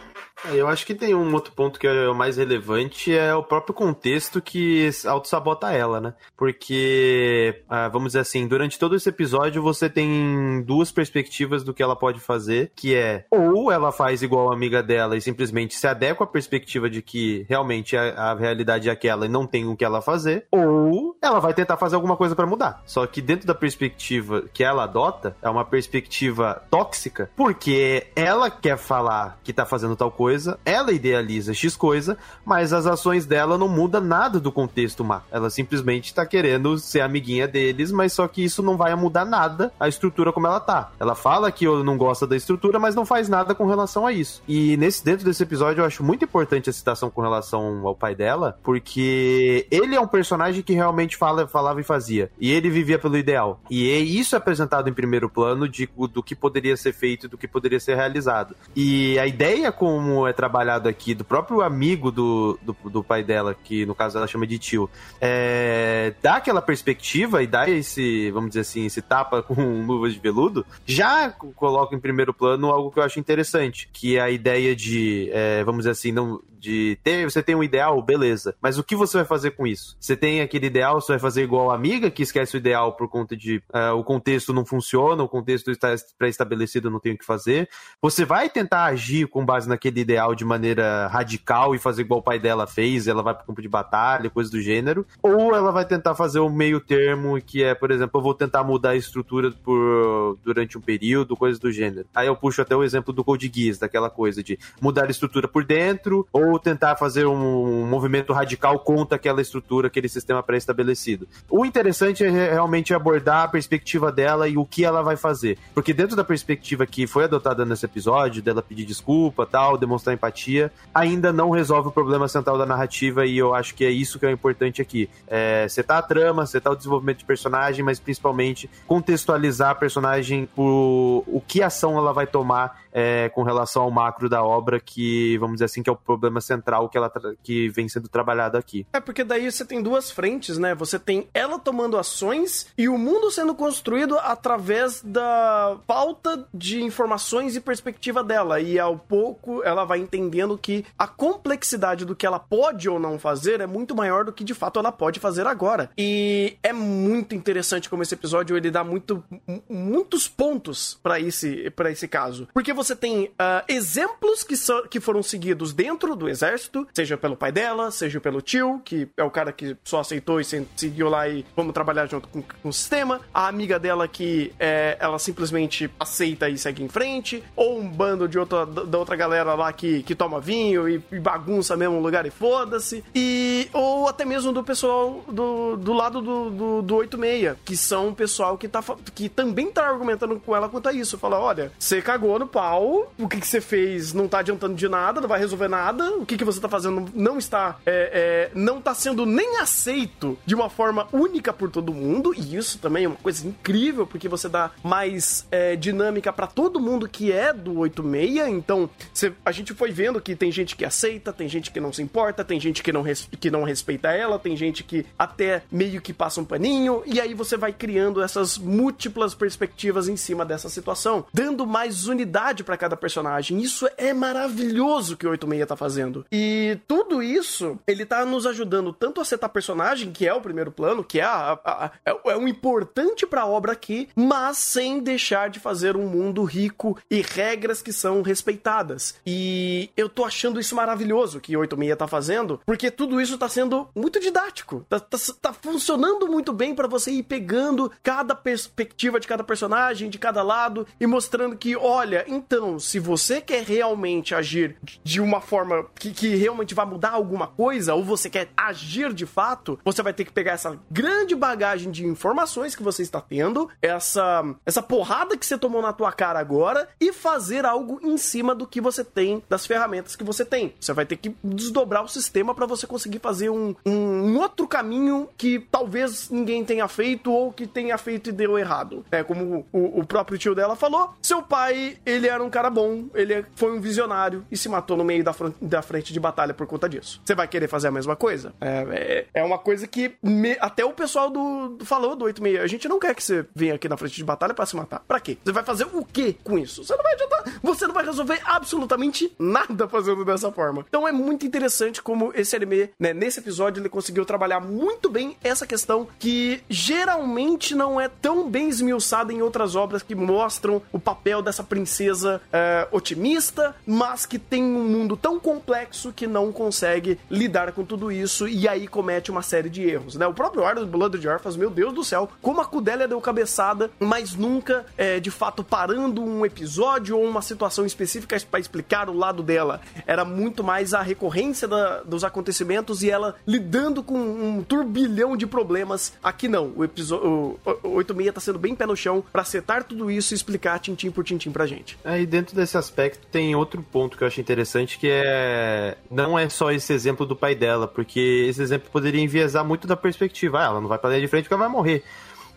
É, 0.45 0.55
eu 0.55 0.69
acho 0.69 0.85
que 0.85 0.95
tem 0.95 1.15
um 1.15 1.33
outro 1.33 1.53
ponto 1.53 1.79
que 1.79 1.87
é 1.87 2.09
o 2.09 2.15
mais 2.15 2.37
relevante, 2.37 3.17
é 3.17 3.35
o 3.35 3.43
próprio 3.43 3.75
contexto 3.75 4.41
que 4.43 4.91
auto-sabota 5.07 5.73
ela, 5.73 6.01
né? 6.01 6.15
Porque, 6.37 7.63
ah, 7.69 7.89
vamos 7.89 8.09
dizer 8.09 8.21
assim, 8.21 8.47
durante 8.47 8.76
todo 8.79 8.95
esse 8.95 9.09
episódio 9.09 9.63
você 9.63 9.89
tem 9.89 10.63
duas 10.63 10.91
perspectivas 10.91 11.63
do 11.65 11.75
que 11.75 11.83
ela 11.83 11.97
pode 11.97 12.21
fazer, 12.21 12.73
que 12.75 12.95
é 12.95 13.25
ou 13.31 13.71
ela 13.71 13.93
faz 13.93 14.23
igual 14.23 14.51
a 14.51 14.55
amiga 14.55 14.83
dela 14.83 15.17
e 15.17 15.21
simplesmente 15.21 15.75
se 15.75 15.87
adequa 15.87 16.25
à 16.25 16.27
perspectiva 16.27 16.89
de 16.89 17.03
que 17.03 17.47
realmente 17.49 17.97
a, 17.97 18.33
a 18.33 18.35
realidade 18.35 18.89
é 18.89 18.93
aquela 18.93 19.27
e 19.27 19.29
não 19.29 19.47
tem 19.47 19.67
o 19.67 19.77
que 19.77 19.85
ela 19.85 20.03
fazer, 20.03 20.47
ou 20.51 21.17
ela 21.23 21.41
vai 21.41 21.55
tentar 21.55 21.77
fazer 21.77 21.97
alguma 21.97 22.17
coisa 22.17 22.35
para 22.35 22.47
mudar. 22.47 22.83
Só 22.87 23.07
que 23.07 23.21
dentro 23.21 23.47
da 23.47 23.55
perspectiva 23.55 24.45
que 24.53 24.63
ela 24.63 24.85
adota, 24.85 25.37
é 25.43 25.49
uma 25.49 25.65
perspectiva 25.65 26.63
tóxica, 26.71 27.31
porque 27.37 28.07
ela 28.15 28.51
quer 28.51 28.77
falar 28.77 29.39
que 29.43 29.53
tá 29.53 29.65
fazendo 29.65 29.97
tal 29.97 30.11
coisa 30.11 30.59
ela 30.65 30.93
idealiza 30.93 31.55
X 31.55 31.77
coisa, 31.77 32.19
mas 32.45 32.73
as 32.73 32.87
ações 32.87 33.25
dela 33.25 33.57
não 33.57 33.69
muda 33.69 34.01
nada 34.01 34.41
do 34.41 34.53
contexto 34.53 35.05
má. 35.05 35.23
Ela 35.31 35.49
simplesmente 35.51 36.13
tá 36.13 36.27
querendo 36.27 36.79
ser 36.79 37.01
amiguinha 37.01 37.47
deles, 37.47 37.93
mas 37.93 38.13
só 38.13 38.27
que 38.27 38.45
isso 38.45 38.63
não 38.67 38.77
vai 38.77 38.95
mudar 38.95 39.25
nada 39.25 39.73
a 39.81 39.89
estrutura 39.89 40.33
como 40.33 40.47
ela 40.47 40.61
tá. 40.61 40.91
Ela 41.01 41.15
fala 41.15 41.51
que 41.51 41.65
eu 41.67 41.83
não 41.83 41.97
gosta 41.97 42.27
da 42.27 42.37
estrutura, 42.37 42.79
mas 42.79 42.95
não 42.95 43.07
faz 43.07 43.29
nada 43.29 43.55
com 43.55 43.67
relação 43.67 44.07
a 44.07 44.13
isso. 44.13 44.43
E 44.47 44.77
nesse 44.77 45.05
dentro 45.05 45.25
desse 45.25 45.43
episódio 45.43 45.81
eu 45.81 45.87
acho 45.87 46.03
muito 46.03 46.25
importante 46.25 46.69
a 46.69 46.73
citação 46.73 47.09
com 47.09 47.23
relação 47.23 47.87
ao 47.87 47.95
pai 47.95 48.15
dela, 48.15 48.59
porque 48.63 49.67
ele 49.71 49.95
é 49.95 50.01
um 50.01 50.07
personagem 50.07 50.63
que 50.63 50.73
realmente 50.73 51.17
fala, 51.17 51.47
falava 51.47 51.81
e 51.81 51.85
fazia. 51.85 52.31
E 52.39 52.53
ele 52.53 52.69
vivia 52.69 52.99
pelo 52.99 53.17
ideal. 53.17 53.61
E 53.71 53.91
é 53.91 53.99
isso 53.99 54.35
é 54.35 54.39
apresentado 54.39 54.89
em 54.89 54.93
primeiro 54.93 55.31
plano 55.31 55.69
de, 55.69 55.89
do 56.13 56.23
que 56.23 56.35
poderia 56.35 56.77
ser 56.77 56.93
feito, 56.93 57.29
do 57.29 57.39
que 57.39 57.47
poderia 57.47 57.79
ser 57.79 57.95
realizado. 57.95 58.57
E 58.75 59.19
a 59.19 59.27
ideia 59.27 59.71
como 59.71 60.27
é 60.27 60.33
trabalhado 60.33 60.89
aqui, 60.89 61.15
do 61.15 61.25
próprio 61.25 61.63
amigo 61.63 62.11
do, 62.11 62.59
do, 62.63 62.77
do, 62.91 63.05
pai 63.05 63.23
dela, 63.23 63.55
que 63.55 63.87
no 63.87 63.95
caso 63.95 64.19
ela 64.19 64.27
chama 64.27 64.47
de 64.47 64.59
tio, 64.59 64.91
é, 65.21 66.15
dá 66.23 66.37
aquela 66.37 66.61
perspectiva 66.61 67.43
e 67.43 67.47
dá 67.47 67.69
esse, 67.69 68.31
vamos 68.31 68.46
vamos 68.47 68.51
dizer 68.51 68.61
assim, 68.61 68.89
se 68.89 69.03
tapa 69.03 69.43
com 69.45 69.85
luvas 69.85 70.15
de 70.15 70.21
veludo, 70.21 70.65
já 70.85 71.31
coloca 71.31 71.95
em 71.95 72.01
primeiro 72.01 72.33
plano 72.33 72.71
algo 72.71 72.91
que 72.91 72.99
eu 72.99 73.03
acho 73.03 73.19
interessante, 73.19 73.89
que 73.93 74.17
é 74.17 74.21
a 74.21 74.31
ideia 74.31 74.75
de, 74.75 75.31
é, 75.33 75.63
vamos 75.65 75.81
dizer 75.81 75.91
assim, 75.91 76.13
não 76.13 76.41
de 76.67 76.99
ter, 77.05 77.31
você 77.31 77.43
tem 77.43 77.55
um 77.55 77.63
ideal, 77.63 78.03
beleza. 78.03 78.57
Mas 78.61 78.77
o 78.77 78.83
que 78.83 78.97
você 78.97 79.19
vai 79.19 79.27
fazer 79.27 79.53
com 79.53 79.67
isso? 79.67 79.97
Você 80.01 80.17
tem 80.17 80.41
aquele 80.41 80.67
ideal, 80.67 81.01
você 81.01 81.13
vai 81.13 81.21
fazer 81.21 81.45
igual 81.45 81.71
a 81.71 81.77
amiga 81.77 82.11
que 82.11 82.25
esquece 82.25 82.57
o 82.57 82.59
ideal 82.59 82.95
por 82.95 83.09
conta 83.09 83.37
de 83.37 83.63
uh, 83.73 83.95
o 83.97 84.03
contexto 84.03 84.53
não 84.53 84.65
funciona, 84.65 85.23
o 85.23 85.29
contexto 85.29 85.71
está 85.71 85.95
pré-estabelecido, 86.19 86.91
não 86.91 86.99
tem 86.99 87.13
o 87.13 87.19
que 87.19 87.25
fazer. 87.25 87.69
Você 88.03 88.25
vai 88.25 88.51
tentar 88.51 88.87
agir 88.87 89.29
com 89.29 89.45
base 89.45 89.69
naquele 89.69 90.01
ideal 90.01 90.35
de 90.35 90.45
maneira 90.45 91.07
radical 91.07 91.73
e 91.73 91.79
fazer 91.79 92.03
igual 92.03 92.19
o 92.19 92.23
pai 92.23 92.41
dela 92.41 92.67
fez, 92.67 93.07
ela 93.07 93.23
vai 93.23 93.35
pro 93.35 93.47
campo 93.47 93.63
de 93.63 93.69
batalha, 93.69 94.29
coisa 94.29 94.51
do 94.51 94.61
gênero, 94.61 95.07
ou 95.23 95.55
ela 95.55 95.71
vai 95.71 95.85
tentar 95.85 96.17
fazer 96.17 96.41
o 96.41 96.51
meio 96.51 96.81
termo, 96.81 97.41
que 97.41 97.63
é, 97.63 97.75
por 97.75 97.93
exemplo, 97.93 98.19
eu 98.19 98.23
vou 98.23 98.35
tentar 98.35 98.65
mudar 98.65 98.91
a 98.91 98.97
estrutura 98.97 99.53
por 99.63 100.37
durante 100.43 100.77
um 100.77 100.81
período, 100.81 101.37
coisa 101.37 101.61
do 101.61 101.71
gênero. 101.71 102.09
Aí 102.15 102.27
eu 102.27 102.35
puxo 102.35 102.61
até 102.61 102.75
o 102.75 102.83
exemplo 102.83 103.13
do 103.13 103.23
Code 103.23 103.51
Geass, 103.55 103.79
daquela 103.79 104.11
coisa 104.11 104.43
de 104.43 104.59
mudar 104.81 105.05
a 105.05 105.11
estrutura 105.11 105.47
por 105.47 105.65
dentro, 105.65 106.27
ou 106.33 106.56
tentar 106.59 106.97
fazer 106.97 107.27
um 107.27 107.87
movimento 107.87 108.33
radical 108.33 108.79
contra 108.79 109.17
aquela 109.17 109.41
estrutura, 109.41 109.89
aquele 109.89 110.09
sistema 110.09 110.43
pré-estabelecido. 110.43 111.27
O 111.49 111.65
interessante 111.65 112.25
é 112.25 112.29
realmente 112.29 112.95
abordar 112.95 113.45
a 113.45 113.49
perspectiva 113.49 114.11
dela 114.13 114.49
e 114.49 114.57
o 114.57 114.65
que 114.65 114.85
ela 114.85 115.03
vai 115.03 115.17
fazer. 115.17 115.59
Porque 115.75 115.93
dentro 115.93 116.17
da 116.17 116.25
perspectiva 116.25 116.87
que 116.87 117.07
foi 117.07 117.25
adotada 117.25 117.65
nesse 117.65 117.85
episódio, 117.85 118.43
dela 118.43 118.63
pedir 118.63 118.85
desculpa, 118.85 119.47
tal, 119.47 119.77
demonstrar 119.77 120.15
empatia, 120.15 120.73
ainda 120.95 121.33
não 121.33 121.51
resolve 121.51 121.89
o 121.89 121.93
problema 121.93 122.29
central 122.29 122.59
da 122.59 122.67
narrativa 122.67 123.27
e 123.27 123.39
eu 123.39 123.55
acho 123.55 123.75
que 123.75 123.85
é 123.85 123.91
isso 123.91 124.19
que 124.19 124.27
é 124.27 124.31
importante 124.31 124.81
aqui. 124.83 125.09
É, 125.27 125.67
setar 125.69 125.99
a 125.99 126.03
trama, 126.03 126.47
setar 126.47 126.73
o 126.73 126.77
desenvolvimento 126.77 127.19
de 127.19 127.25
personagem, 127.25 127.85
mas 127.85 127.99
principalmente 127.99 128.69
contextualizar 128.87 129.71
a 129.71 129.75
personagem 129.75 130.49
por 130.55 131.25
o 131.27 131.43
que 131.47 131.63
ação 131.63 131.97
ela 131.97 132.13
vai 132.13 132.27
tomar 132.27 132.86
é, 132.99 133.29
com 133.29 133.43
relação 133.43 133.83
ao 133.83 133.91
macro 133.91 134.27
da 134.27 134.43
obra, 134.43 134.81
que 134.81 135.37
vamos 135.37 135.57
dizer 135.57 135.67
assim 135.67 135.83
que 135.83 135.91
é 135.91 135.93
o 135.93 135.97
problema 135.97 136.41
central 136.41 136.89
que 136.89 136.97
ela 136.97 137.13
que 137.43 137.69
vem 137.69 137.89
sendo 137.91 138.09
trabalhado 138.09 138.57
aqui. 138.57 138.87
É 138.91 139.01
porque 139.01 139.23
daí 139.23 139.53
você 139.53 139.67
tem 139.67 139.83
duas 139.83 140.11
frentes, 140.11 140.57
né? 140.57 140.75
Você 140.75 140.99
tem 140.99 141.29
ela 141.35 141.59
tomando 141.59 141.99
ações 141.99 142.69
e 142.79 142.89
o 142.89 142.97
mundo 142.97 143.31
sendo 143.31 143.55
construído 143.55 144.19
através 144.19 145.03
da 145.03 145.77
falta 145.87 146.49
de 146.55 146.83
informações 146.83 147.55
e 147.55 147.61
perspectiva 147.61 148.25
dela. 148.25 148.61
E 148.61 148.79
ao 148.79 148.97
pouco 148.97 149.63
ela 149.63 149.85
vai 149.85 149.99
entendendo 149.99 150.57
que 150.57 150.83
a 150.99 151.07
complexidade 151.07 152.07
do 152.07 152.17
que 152.17 152.25
ela 152.25 152.39
pode 152.39 152.89
ou 152.89 152.99
não 152.99 153.19
fazer 153.19 153.61
é 153.61 153.67
muito 153.67 153.95
maior 153.95 154.25
do 154.25 154.33
que 154.33 154.43
de 154.43 154.55
fato 154.55 154.79
ela 154.79 154.91
pode 154.91 155.21
fazer 155.21 155.47
agora. 155.47 155.91
E 155.99 156.57
é 156.63 156.73
muito 156.73 157.35
interessante 157.35 157.91
como 157.91 158.03
esse 158.03 158.15
episódio 158.15 158.57
ele 158.57 158.71
dá 158.71 158.83
muito, 158.83 159.23
muitos 159.69 160.27
pontos 160.29 160.99
para 161.03 161.21
esse, 161.21 161.71
pra 161.73 161.91
esse 161.91 162.09
caso. 162.09 162.49
Porque 162.55 162.73
você 162.73 162.86
você 162.87 162.97
tem 162.97 163.25
uh, 163.25 163.65
exemplos 163.69 164.45
que, 164.45 164.57
so, 164.57 164.83
que 164.89 165.01
foram 165.01 165.23
seguidos 165.23 165.73
dentro 165.73 166.15
do 166.15 166.29
exército, 166.29 166.87
seja 166.95 167.17
pelo 167.17 167.37
pai 167.37 167.51
dela, 167.51 167.91
seja 167.91 168.21
pelo 168.21 168.41
tio, 168.41 168.81
que 168.85 169.09
é 169.17 169.25
o 169.25 169.31
cara 169.31 169.53
que 169.53 169.77
só 169.85 170.01
aceitou 170.01 170.41
e 170.41 170.45
seguiu 170.45 171.09
lá 171.09 171.29
e 171.29 171.45
vamos 171.57 171.73
trabalhar 171.73 172.07
junto 172.07 172.29
com, 172.29 172.43
com 172.43 172.69
o 172.69 172.73
sistema. 172.73 173.21
A 173.35 173.49
amiga 173.49 173.79
dela 173.79 174.07
que 174.07 174.53
é, 174.59 174.97
ela 175.01 175.19
simplesmente 175.19 175.91
aceita 175.99 176.49
e 176.49 176.57
segue 176.57 176.83
em 176.83 176.89
frente. 176.89 177.43
Ou 177.55 177.81
um 177.81 177.89
bando 177.89 178.29
de 178.29 178.39
outra, 178.39 178.65
da 178.65 178.99
outra 178.99 179.17
galera 179.17 179.55
lá 179.55 179.73
que, 179.73 180.03
que 180.03 180.15
toma 180.15 180.41
vinho 180.41 180.89
e, 180.89 181.03
e 181.11 181.19
bagunça 181.19 181.77
mesmo 181.77 181.97
o 181.97 182.01
lugar 182.01 182.25
e 182.27 182.31
foda-se. 182.31 183.05
E, 183.15 183.69
ou 183.73 184.09
até 184.09 184.25
mesmo 184.25 184.53
do 184.53 184.63
pessoal 184.63 185.25
do, 185.29 185.77
do 185.77 185.93
lado 185.93 186.21
do, 186.21 186.51
do, 186.51 186.83
do 186.83 186.97
86, 186.97 187.57
que 187.65 187.77
são 187.77 188.09
o 188.09 188.15
pessoal 188.15 188.57
que, 188.57 188.69
tá, 188.69 188.83
que 189.15 189.29
também 189.29 189.71
tá 189.71 189.87
argumentando 189.89 190.39
com 190.39 190.55
ela 190.55 190.69
quanto 190.69 190.89
a 190.89 190.93
isso. 190.93 191.19
Fala, 191.19 191.39
olha, 191.39 191.73
você 191.79 192.01
cagou 192.01 192.39
no 192.39 192.47
pau 192.47 192.76
o 192.79 193.29
que, 193.29 193.41
que 193.41 193.47
você 193.47 193.61
fez 193.61 194.13
não 194.13 194.29
tá 194.29 194.39
adiantando 194.39 194.75
de 194.75 194.89
nada, 194.89 195.21
não 195.21 195.29
vai 195.29 195.39
resolver 195.39 195.69
nada, 195.69 196.17
o 196.17 196.27
que, 196.27 196.37
que 196.37 196.45
você 196.45 196.61
tá 196.61 196.69
fazendo 196.69 197.07
não 197.15 197.39
está, 197.39 197.77
é, 197.85 198.51
é, 198.55 198.59
não 198.59 198.81
tá 198.81 198.95
sendo 198.95 199.27
nem 199.27 199.59
aceito 199.59 200.39
de 200.45 200.55
uma 200.55 200.69
forma 200.69 201.09
única 201.13 201.53
por 201.53 201.71
todo 201.71 201.93
mundo, 201.93 202.35
e 202.35 202.57
isso 202.57 202.79
também 202.79 203.05
é 203.05 203.09
uma 203.09 203.17
coisa 203.17 203.47
incrível, 203.47 204.07
porque 204.07 204.29
você 204.29 204.49
dá 204.49 204.71
mais 204.83 205.47
é, 205.51 205.77
dinâmica 205.77 206.33
para 206.33 206.47
todo 206.47 206.81
mundo 206.81 207.09
que 207.09 207.33
é 207.33 207.53
do 207.53 207.79
86, 207.79 208.49
então 208.49 208.89
você, 209.13 209.33
a 209.45 209.53
gente 209.53 209.75
foi 209.75 209.91
vendo 209.91 210.21
que 210.21 210.35
tem 210.35 210.51
gente 210.51 210.77
que 210.77 210.85
aceita, 210.85 211.33
tem 211.33 211.49
gente 211.49 211.71
que 211.71 211.81
não 211.81 211.93
se 211.93 212.03
importa, 212.03 212.45
tem 212.45 212.61
gente 212.61 212.83
que 212.83 212.93
não, 212.93 213.03
res, 213.03 213.29
que 213.41 213.51
não 213.51 213.65
respeita 213.65 214.11
ela, 214.11 214.39
tem 214.39 214.57
gente 214.57 214.83
que 214.83 215.07
até 215.19 215.63
meio 215.71 216.01
que 216.01 216.13
passa 216.13 216.41
um 216.41 216.45
paninho, 216.45 217.03
e 217.07 217.21
aí 217.21 217.35
você 217.35 217.57
vai 217.57 217.73
criando 217.73 218.23
essas 218.23 218.59
múltiplas 218.59 219.35
perspectivas 219.35 220.09
em 220.09 220.17
cima 220.17 220.45
dessa 220.45 220.69
situação, 220.69 221.25
dando 221.33 221.67
mais 221.67 222.07
unidade 222.07 222.65
para 222.67 222.77
cada 222.77 222.97
personagem. 222.97 223.61
Isso 223.61 223.89
é 223.97 224.13
maravilhoso 224.13 225.17
que 225.17 225.27
o 225.27 225.31
86 225.31 225.67
tá 225.67 225.77
fazendo. 225.77 226.27
E 226.31 226.79
tudo 226.87 227.23
isso, 227.23 227.79
ele 227.87 228.05
tá 228.05 228.27
nos 228.27 228.45
ajudando 228.45 228.93
tanto 228.93 229.21
a 229.21 229.25
setar 229.25 229.49
personagem, 229.49 230.13
que 230.13 230.27
é 230.27 230.35
o 230.35 230.41
primeiro 230.41 230.71
plano, 230.71 231.05
que 231.05 231.21
é, 231.21 231.25
a, 231.25 231.59
a, 231.65 231.85
a, 231.87 231.91
é, 232.05 232.33
é 232.33 232.37
um 232.37 232.49
importante 232.49 233.27
pra 233.27 233.47
obra 233.47 233.73
aqui, 233.73 234.09
mas 234.15 234.59
sem 234.59 234.99
deixar 235.01 235.49
de 235.49 235.61
fazer 235.61 235.97
um 235.97 236.07
mundo 236.09 236.43
rico 236.45 236.99
e 237.11 237.23
regras 237.23 237.81
que 237.81 237.93
são 237.93 238.21
respeitadas. 238.21 239.15
E 239.25 239.91
eu 239.97 240.09
tô 240.09 240.25
achando 240.25 240.61
isso 240.61 240.75
maravilhoso 240.75 241.41
que 241.41 241.57
o 241.57 241.61
86 241.61 241.97
tá 241.97 242.09
fazendo, 242.09 242.61
porque 242.67 242.91
tudo 242.91 243.21
isso 243.21 243.39
tá 243.39 243.49
sendo 243.49 243.89
muito 243.95 244.19
didático. 244.19 244.85
Tá, 244.89 244.99
tá, 244.99 245.17
tá 245.41 245.53
funcionando 245.53 246.27
muito 246.27 246.53
bem 246.53 246.75
para 246.75 246.89
você 246.89 247.13
ir 247.13 247.23
pegando 247.23 247.91
cada 248.03 248.35
perspectiva 248.35 249.21
de 249.21 249.29
cada 249.29 249.45
personagem, 249.45 250.11
de 250.11 250.19
cada 250.19 250.43
lado, 250.43 250.87
e 251.01 251.07
mostrando 251.07 251.57
que, 251.57 251.77
olha, 251.77 252.25
então 252.27 252.46
então, 252.47 252.79
se 252.79 253.01
você 253.01 253.41
quer 253.41 253.65
realmente 253.65 254.33
agir 254.33 254.77
de 255.03 255.21
uma 255.21 255.41
forma 255.41 255.85
que, 255.99 256.13
que 256.13 256.37
realmente 256.37 256.75
vai 256.75 256.87
mudar 256.87 257.11
alguma 257.11 257.49
coisa, 257.49 257.93
ou 257.95 258.05
você 258.05 258.31
quer 258.31 258.49
agir 258.57 259.13
de 259.13 259.27
fato, 259.27 259.79
você 259.85 260.01
vai 260.01 260.13
ter 260.13 260.25
que 260.25 260.33
pegar 260.33 260.53
essa 260.53 260.79
grande 260.89 261.35
bagagem 261.35 261.91
de 261.91 262.07
informações 262.07 262.77
que 262.77 262.85
você 262.85 263.03
está 263.03 263.21
tendo, 263.21 263.69
essa, 263.83 264.45
essa 264.65 264.81
porrada 264.81 265.37
que 265.37 265.45
você 265.45 265.59
tomou 265.59 265.83
na 265.83 265.93
tua 265.93 266.13
cara 266.13 266.39
agora, 266.39 266.89
e 267.01 267.13
fazer 267.13 267.67
algo 267.67 267.99
em 268.03 268.17
cima 268.17 268.55
do 268.55 268.67
que 268.67 268.81
você 268.81 269.03
tem, 269.03 269.43
das 269.49 269.67
ferramentas 269.67 270.15
que 270.15 270.23
você 270.23 270.45
tem. 270.45 270.73
Você 270.79 270.93
vai 270.93 271.05
ter 271.05 271.17
que 271.17 271.35
desdobrar 271.43 272.05
o 272.05 272.09
sistema 272.09 272.55
para 272.55 272.67
você 272.67 272.87
conseguir 272.87 273.19
fazer 273.19 273.51
um, 273.51 273.75
um, 273.85 274.39
outro 274.39 274.69
caminho 274.69 275.29
que 275.37 275.59
talvez 275.71 276.31
ninguém 276.31 276.65
tenha 276.65 276.87
feito 276.87 277.33
ou 277.33 277.53
que 277.53 277.67
tenha 277.67 277.99
feito 277.99 278.31
e 278.31 278.33
deu 278.33 278.57
errado. 278.57 279.05
É 279.11 279.25
como 279.25 279.67
o, 279.73 280.01
o 280.01 280.07
próprio 280.07 280.39
tio 280.39 280.55
dela 280.55 280.77
falou, 280.77 281.15
seu 281.21 281.43
pai, 281.43 281.99
ele 282.07 282.29
era 282.37 282.45
um 282.45 282.51
cara 282.51 282.71
bom, 282.71 283.07
ele 283.15 283.45
foi 283.55 283.77
um 283.77 283.81
visionário 283.81 284.45
e 284.51 284.57
se 284.57 284.69
matou 284.69 284.97
no 284.97 285.05
meio 285.05 285.25
da, 285.25 285.35
da 285.61 285.83
frente 285.83 286.13
de 286.13 286.21
batalha 286.21 286.55
por 286.55 286.67
conta 286.67 286.89
disso. 286.89 287.21
Você 287.25 287.35
vai 287.35 287.49
querer 287.49 287.69
fazer 287.69 287.89
a 287.89 287.91
mesma 287.91 288.15
coisa? 288.15 288.55
É, 288.61 289.27
é, 289.35 289.41
é 289.41 289.45
uma 289.45 289.59
coisa 289.59 289.87
que 289.87 290.13
me, 290.23 290.57
até 290.61 290.85
o 290.85 290.93
pessoal 290.93 291.31
do, 291.31 291.69
do 291.71 291.85
falou 291.85 292.15
do 292.15 292.25
86, 292.27 292.63
a 292.63 292.67
gente 292.67 292.89
não 292.89 292.99
quer 292.99 293.15
que 293.15 293.23
você 293.23 293.45
venha 293.55 293.75
aqui 293.75 293.89
na 293.89 293.97
frente 293.97 294.15
de 294.15 294.25
batalha 294.25 294.55
para 294.55 294.67
se 294.67 294.77
matar. 294.77 295.01
Pra 295.07 295.21
quê? 295.21 295.39
Você 295.45 295.53
vai 295.53 295.65
fazer 295.65 295.87
o 295.93 296.05
quê 296.05 296.37
com 296.45 296.59
isso? 296.59 296.85
Você 296.85 296.95
não 296.95 297.03
vai 297.03 297.15
adiantar, 297.15 297.61
você 297.63 297.87
não 297.87 297.95
vai 297.95 298.05
resolver 298.05 298.41
absolutamente 298.45 299.33
nada 299.39 299.89
fazendo 299.89 300.25
dessa 300.25 300.53
forma. 300.53 300.85
Então 300.89 301.07
é 301.07 301.13
muito 301.13 301.47
interessante 301.47 302.03
como 302.03 302.33
esse 302.35 302.55
anime, 302.55 302.91
né, 302.99 303.13
nesse 303.13 303.41
episódio 303.41 303.81
ele 303.81 303.89
conseguiu 303.89 304.25
trabalhar 304.25 304.61
muito 304.61 305.11
bem 305.11 305.37
essa 305.43 305.67
questão 305.67 306.07
que 306.19 306.63
geralmente 306.69 307.75
não 307.75 308.01
é 308.01 308.09
tão 308.09 308.49
bem 308.49 308.69
esmiuçada 308.69 309.33
em 309.33 309.43
outras 309.43 309.75
obras 309.75 310.03
que 310.03 310.15
mostram 310.15 310.83
o 310.93 310.99
papel 310.99 311.43
dessa 311.43 311.63
princesa 311.63 312.26
é, 312.53 312.89
otimista, 312.91 313.75
mas 313.87 314.27
que 314.27 314.39
tem 314.39 314.63
um 314.63 314.85
mundo 314.85 315.17
tão 315.17 315.39
complexo 315.39 316.13
que 316.13 316.27
não 316.27 316.53
consegue 316.53 317.19
lidar 317.31 317.73
com 317.73 317.85
tudo 317.85 318.11
isso 318.11 318.49
e 318.49 318.69
aí 318.69 318.87
comete 318.87 319.31
uma 319.31 319.43
série 319.43 319.69
de 319.69 319.83
erros, 319.83 320.17
né? 320.17 320.27
O 320.27 320.35
próprio 320.35 320.65
Arnold 320.65 320.91
Blood 320.91 321.19
de 321.19 321.29
Orphans, 321.29 321.57
meu 321.57 321.71
Deus 321.71 321.93
do 321.93 322.05
céu, 322.05 322.29
como 322.41 322.61
a 322.61 322.65
Cudélia 322.65 323.09
deu 323.09 323.21
cabeçada, 323.21 323.91
mas 323.99 324.35
nunca, 324.35 324.87
é, 324.97 325.21
de 325.21 325.31
fato, 325.31 325.63
parando 325.63 326.23
um 326.23 326.45
episódio 326.45 327.17
ou 327.19 327.25
uma 327.25 327.43
situação 327.43 327.85
específica 327.85 328.37
para 328.51 328.61
explicar 328.61 329.09
o 329.09 329.17
lado 329.17 329.43
dela. 329.43 329.81
Era 330.07 330.25
muito 330.25 330.63
mais 330.63 330.95
a 330.95 331.03
recorrência 331.03 331.67
da, 331.67 332.03
dos 332.03 332.25
acontecimentos 332.25 333.03
e 333.03 333.11
ela 333.11 333.37
lidando 333.47 334.03
com 334.03 334.19
um 334.19 334.63
turbilhão 334.63 335.37
de 335.37 335.47
problemas. 335.47 336.13
Aqui 336.23 336.49
não, 336.49 336.73
o 336.77 336.85
episódio 336.85 337.27
o, 337.27 337.59
o 337.83 337.89
86 337.97 338.35
tá 338.35 338.41
sendo 338.41 338.59
bem 338.59 338.75
pé 338.75 338.87
no 338.87 338.97
chão 338.97 339.25
para 339.33 339.45
setar 339.45 339.85
tudo 339.85 340.11
isso 340.11 340.33
e 340.33 340.37
explicar 340.37 340.79
tintim 340.79 341.11
por 341.11 341.25
tintim 341.25 341.51
pra 341.51 341.67
gente. 341.67 341.99
É, 342.05 342.16
dentro 342.25 342.55
desse 342.55 342.79
aspecto 342.79 343.27
tem 343.27 343.55
outro 343.55 343.83
ponto 343.83 344.17
que 344.17 344.23
eu 344.23 344.29
achei 344.29 344.41
interessante, 344.41 344.99
que 344.99 345.09
é 345.11 345.99
não 346.11 346.39
é 346.39 346.49
só 346.49 346.71
esse 346.71 346.93
exemplo 346.93 347.27
do 347.27 347.35
pai 347.35 347.55
dela, 347.55 347.89
porque 347.89 348.47
esse 348.49 348.63
exemplo 348.63 348.89
poderia 348.91 349.21
enviesar 349.21 349.65
muito 349.65 349.87
da 349.87 349.97
perspectiva. 349.97 350.61
Ah, 350.61 350.65
ela 350.67 350.81
não 350.81 350.89
vai 350.89 350.99
pra 350.99 351.11
linha 351.11 351.21
de 351.21 351.29
frente 351.29 351.45
porque 351.45 351.55
ela 351.55 351.65
vai 351.65 351.73
morrer. 351.73 352.05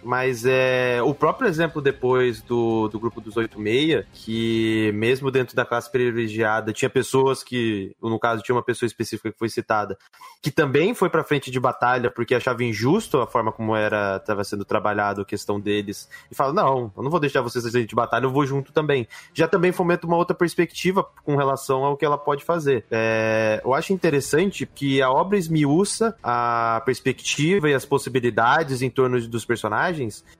Mas 0.03 0.45
é 0.45 1.01
o 1.03 1.13
próprio 1.13 1.47
exemplo 1.47 1.81
depois 1.81 2.41
do, 2.41 2.87
do 2.87 2.99
grupo 2.99 3.21
dos 3.21 3.35
86, 3.35 4.05
que 4.13 4.91
mesmo 4.93 5.31
dentro 5.31 5.55
da 5.55 5.65
classe 5.65 5.91
privilegiada 5.91 6.73
tinha 6.73 6.89
pessoas 6.89 7.43
que, 7.43 7.95
no 8.01 8.19
caso, 8.19 8.41
tinha 8.41 8.55
uma 8.55 8.63
pessoa 8.63 8.87
específica 8.87 9.31
que 9.31 9.37
foi 9.37 9.49
citada, 9.49 9.97
que 10.41 10.51
também 10.51 10.93
foi 10.93 11.09
para 11.09 11.23
frente 11.23 11.51
de 11.51 11.59
batalha 11.59 12.09
porque 12.09 12.35
achava 12.35 12.63
injusto 12.63 13.19
a 13.19 13.27
forma 13.27 13.51
como 13.51 13.75
era 13.75 14.17
estava 14.17 14.43
sendo 14.43 14.65
trabalhado 14.65 15.21
a 15.21 15.25
questão 15.25 15.59
deles 15.59 16.09
e 16.31 16.35
fala: 16.35 16.53
"Não, 16.53 16.91
eu 16.95 17.03
não 17.03 17.11
vou 17.11 17.19
deixar 17.19 17.41
vocês 17.41 17.69
de 17.71 17.95
batalha, 17.95 18.25
eu 18.25 18.31
vou 18.31 18.45
junto 18.45 18.71
também". 18.71 19.07
Já 19.33 19.47
também 19.47 19.71
fomenta 19.71 20.07
uma 20.07 20.17
outra 20.17 20.35
perspectiva 20.35 21.03
com 21.23 21.35
relação 21.35 21.83
ao 21.83 21.97
que 21.97 22.05
ela 22.05 22.17
pode 22.17 22.43
fazer. 22.43 22.85
É, 22.89 23.61
eu 23.63 23.73
acho 23.73 23.93
interessante 23.93 24.65
que 24.65 25.01
a 25.01 25.11
obra 25.11 25.37
esmiuça 25.37 26.15
a 26.23 26.81
perspectiva 26.85 27.69
e 27.69 27.73
as 27.73 27.85
possibilidades 27.85 28.81
em 28.81 28.89
torno 28.89 29.19
dos 29.27 29.45
personagens 29.45 29.88